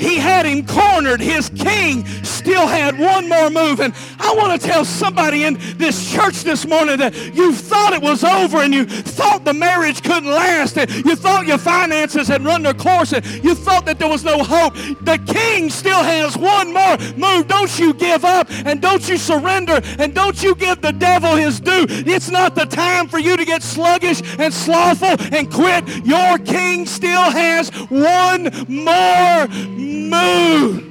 he 0.00 0.16
had 0.16 0.46
him 0.46 0.66
cornered. 0.66 1.20
His 1.20 1.50
king 1.50 2.06
still 2.40 2.66
had 2.66 2.98
one 2.98 3.28
more 3.28 3.50
move. 3.50 3.80
And 3.80 3.94
I 4.18 4.34
want 4.34 4.58
to 4.58 4.66
tell 4.66 4.84
somebody 4.84 5.44
in 5.44 5.58
this 5.76 6.10
church 6.10 6.42
this 6.42 6.66
morning 6.66 6.96
that 6.98 7.14
you 7.34 7.52
thought 7.52 7.92
it 7.92 8.00
was 8.00 8.24
over 8.24 8.58
and 8.58 8.72
you 8.72 8.86
thought 8.86 9.44
the 9.44 9.52
marriage 9.52 10.02
couldn't 10.02 10.30
last 10.30 10.78
and 10.78 10.90
you 11.04 11.16
thought 11.16 11.46
your 11.46 11.58
finances 11.58 12.28
had 12.28 12.42
run 12.42 12.62
their 12.62 12.74
course 12.74 13.12
and 13.12 13.24
you 13.44 13.54
thought 13.54 13.84
that 13.84 13.98
there 13.98 14.08
was 14.08 14.24
no 14.24 14.42
hope. 14.42 14.74
The 15.02 15.22
king 15.26 15.68
still 15.68 16.02
has 16.02 16.36
one 16.36 16.72
more 16.72 16.96
move. 17.16 17.46
Don't 17.46 17.78
you 17.78 17.92
give 17.92 18.24
up 18.24 18.50
and 18.50 18.80
don't 18.80 19.06
you 19.06 19.18
surrender 19.18 19.80
and 19.98 20.14
don't 20.14 20.42
you 20.42 20.54
give 20.54 20.80
the 20.80 20.92
devil 20.92 21.36
his 21.36 21.60
due. 21.60 21.86
It's 21.88 22.30
not 22.30 22.54
the 22.54 22.64
time 22.64 23.06
for 23.06 23.18
you 23.18 23.36
to 23.36 23.44
get 23.44 23.62
sluggish 23.62 24.22
and 24.38 24.52
slothful 24.52 25.16
and 25.36 25.52
quit. 25.52 26.06
Your 26.06 26.38
king 26.38 26.86
still 26.86 27.30
has 27.30 27.68
one 27.90 28.50
more 28.66 29.46
move. 29.68 30.89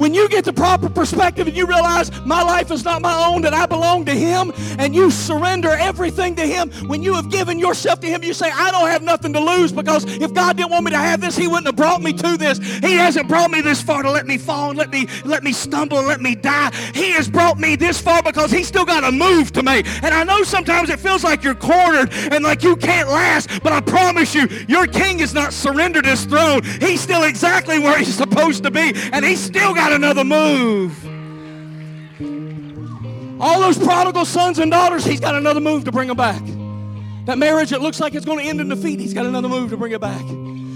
When 0.00 0.14
you 0.14 0.30
get 0.30 0.46
the 0.46 0.52
proper 0.54 0.88
perspective 0.88 1.46
and 1.46 1.54
you 1.54 1.66
realize 1.66 2.10
my 2.24 2.42
life 2.42 2.70
is 2.70 2.86
not 2.86 3.02
my 3.02 3.26
own, 3.26 3.42
that 3.42 3.52
I 3.52 3.66
belong 3.66 4.06
to 4.06 4.12
Him, 4.12 4.50
and 4.78 4.94
you 4.94 5.10
surrender 5.10 5.68
everything 5.68 6.34
to 6.36 6.46
Him, 6.46 6.70
when 6.88 7.02
you 7.02 7.12
have 7.12 7.30
given 7.30 7.58
yourself 7.58 8.00
to 8.00 8.06
Him, 8.06 8.24
you 8.24 8.32
say, 8.32 8.50
I 8.50 8.70
don't 8.70 8.88
have 8.88 9.02
nothing 9.02 9.34
to 9.34 9.40
lose 9.40 9.72
because 9.72 10.04
if 10.06 10.32
God 10.32 10.56
didn't 10.56 10.70
want 10.70 10.86
me 10.86 10.92
to 10.92 10.96
have 10.96 11.20
this, 11.20 11.36
He 11.36 11.46
wouldn't 11.46 11.66
have 11.66 11.76
brought 11.76 12.00
me 12.00 12.14
to 12.14 12.38
this. 12.38 12.56
He 12.78 12.94
hasn't 12.94 13.28
brought 13.28 13.50
me 13.50 13.60
this 13.60 13.82
far 13.82 14.02
to 14.02 14.10
let 14.10 14.26
me 14.26 14.38
fall 14.38 14.70
and 14.70 14.78
let 14.78 14.88
me 14.88 15.06
let 15.26 15.44
me 15.44 15.52
stumble 15.52 15.98
and 15.98 16.06
let 16.06 16.22
me 16.22 16.34
die. 16.34 16.74
He 16.94 17.10
has 17.10 17.28
brought 17.28 17.58
me 17.58 17.76
this 17.76 18.00
far 18.00 18.22
because 18.22 18.50
He's 18.50 18.68
still 18.68 18.86
got 18.86 19.04
a 19.04 19.12
move 19.12 19.52
to 19.52 19.62
make. 19.62 19.86
And 20.02 20.14
I 20.14 20.24
know 20.24 20.44
sometimes 20.44 20.88
it 20.88 20.98
feels 20.98 21.24
like 21.24 21.44
you're 21.44 21.54
cornered 21.54 22.10
and 22.32 22.42
like 22.42 22.62
you 22.62 22.74
can't 22.76 23.10
last, 23.10 23.50
but 23.62 23.74
I 23.74 23.82
promise 23.82 24.34
you, 24.34 24.48
your 24.66 24.86
King 24.86 25.18
has 25.18 25.34
not 25.34 25.52
surrendered 25.52 26.06
His 26.06 26.24
throne. 26.24 26.62
He's 26.62 27.02
still 27.02 27.24
exactly 27.24 27.78
where 27.78 27.98
He's 27.98 28.14
supposed 28.14 28.62
to 28.62 28.70
be, 28.70 28.94
and 29.12 29.26
He's 29.26 29.40
still 29.40 29.74
got 29.74 29.89
another 29.90 30.24
move. 30.24 30.96
All 33.40 33.60
those 33.60 33.78
prodigal 33.78 34.24
sons 34.24 34.58
and 34.58 34.70
daughters, 34.70 35.04
he's 35.04 35.20
got 35.20 35.34
another 35.34 35.60
move 35.60 35.84
to 35.84 35.92
bring 35.92 36.08
them 36.08 36.16
back. 36.16 36.42
That 37.26 37.38
marriage 37.38 37.70
that 37.70 37.80
looks 37.80 38.00
like 38.00 38.14
it's 38.14 38.26
going 38.26 38.38
to 38.38 38.44
end 38.44 38.60
in 38.60 38.68
defeat, 38.68 39.00
he's 39.00 39.14
got 39.14 39.24
another 39.26 39.48
move 39.48 39.70
to 39.70 39.76
bring 39.76 39.92
it 39.92 40.00
back. 40.00 40.22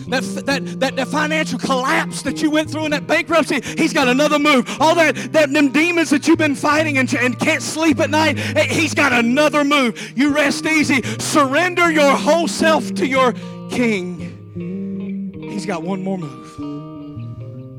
That, 0.08 0.22
that, 0.46 0.80
that, 0.80 0.96
that 0.96 1.08
financial 1.08 1.58
collapse 1.58 2.22
that 2.22 2.42
you 2.42 2.50
went 2.50 2.70
through 2.70 2.84
in 2.84 2.90
that 2.90 3.06
bankruptcy, 3.06 3.60
he's 3.76 3.92
got 3.92 4.08
another 4.08 4.38
move. 4.38 4.68
All 4.80 4.94
that, 4.94 5.14
that 5.32 5.52
them 5.52 5.72
demons 5.72 6.10
that 6.10 6.28
you've 6.28 6.38
been 6.38 6.54
fighting 6.54 6.98
and, 6.98 7.12
and 7.14 7.38
can't 7.38 7.62
sleep 7.62 8.00
at 8.00 8.10
night, 8.10 8.38
eh, 8.38 8.64
he's 8.64 8.94
got 8.94 9.12
another 9.12 9.64
move. 9.64 10.12
You 10.16 10.34
rest 10.34 10.66
easy. 10.66 11.02
Surrender 11.18 11.90
your 11.90 12.16
whole 12.16 12.48
self 12.48 12.94
to 12.94 13.06
your 13.06 13.32
king. 13.70 15.40
He's 15.50 15.66
got 15.66 15.82
one 15.82 16.02
more 16.02 16.18
move. 16.18 16.83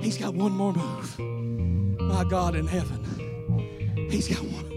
He's 0.05 0.17
got 0.19 0.35
one 0.35 0.51
more 0.51 0.71
move 0.71 1.19
my 1.99 2.23
God 2.25 2.55
in 2.55 2.67
heaven. 2.67 4.07
He's 4.11 4.27
got 4.27 4.37
one. 4.37 4.69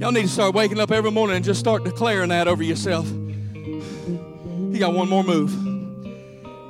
Y'all 0.00 0.10
need 0.10 0.22
to 0.22 0.28
start 0.28 0.52
waking 0.52 0.80
up 0.80 0.90
every 0.90 1.12
morning 1.12 1.36
and 1.36 1.44
just 1.44 1.60
start 1.60 1.84
declaring 1.84 2.30
that 2.30 2.48
over 2.48 2.64
yourself. 2.64 3.06
He 3.06 4.80
got 4.80 4.94
one 4.94 5.08
more 5.08 5.22
move. 5.22 5.52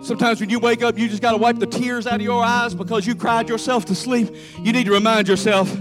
Sometimes 0.05 0.39
when 0.39 0.51
you 0.51 0.59
wake 0.59 0.83
up, 0.83 0.99
you 0.99 1.09
just 1.09 1.23
got 1.23 1.33
to 1.33 1.39
wipe 1.39 1.59
the 1.59 1.67
tears 1.67 2.07
out 2.07 2.17
of 2.17 2.21
your 2.21 2.45
eyes 2.45 2.75
because 2.75 3.07
you 3.07 3.15
cried 3.15 3.49
yourself 3.49 3.87
to 3.87 3.95
sleep. 3.95 4.29
You 4.61 4.75
need 4.75 4.85
to 4.85 4.93
remind 4.93 5.29
yourself, 5.29 5.75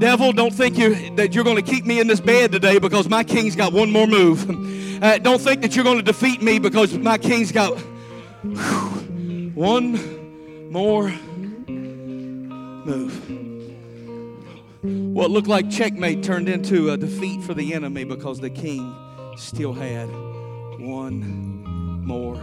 devil, 0.00 0.32
don't 0.32 0.52
think 0.52 0.76
you 0.76 1.14
that 1.14 1.36
you're 1.36 1.44
going 1.44 1.54
to 1.54 1.70
keep 1.70 1.86
me 1.86 2.00
in 2.00 2.08
this 2.08 2.20
bed 2.20 2.50
today 2.50 2.80
because 2.80 3.08
my 3.08 3.22
king's 3.22 3.54
got 3.54 3.72
one 3.72 3.92
more 3.92 4.08
move. 4.08 4.50
Uh, 5.00 5.18
don't 5.18 5.40
think 5.40 5.62
that 5.62 5.76
you're 5.76 5.84
going 5.84 5.98
to 5.98 6.02
defeat 6.02 6.42
me 6.42 6.58
because 6.58 6.98
my 6.98 7.16
king's 7.16 7.52
got 7.52 7.78
whew, 8.42 9.52
one 9.54 10.21
more 10.72 11.12
move. 12.86 13.12
What 14.82 15.30
looked 15.30 15.46
like 15.46 15.70
checkmate 15.70 16.22
turned 16.22 16.48
into 16.48 16.90
a 16.90 16.96
defeat 16.96 17.42
for 17.44 17.52
the 17.52 17.74
enemy 17.74 18.04
because 18.04 18.40
the 18.40 18.48
king 18.48 18.94
still 19.36 19.74
had 19.74 20.06
one 20.80 22.02
more 22.04 22.42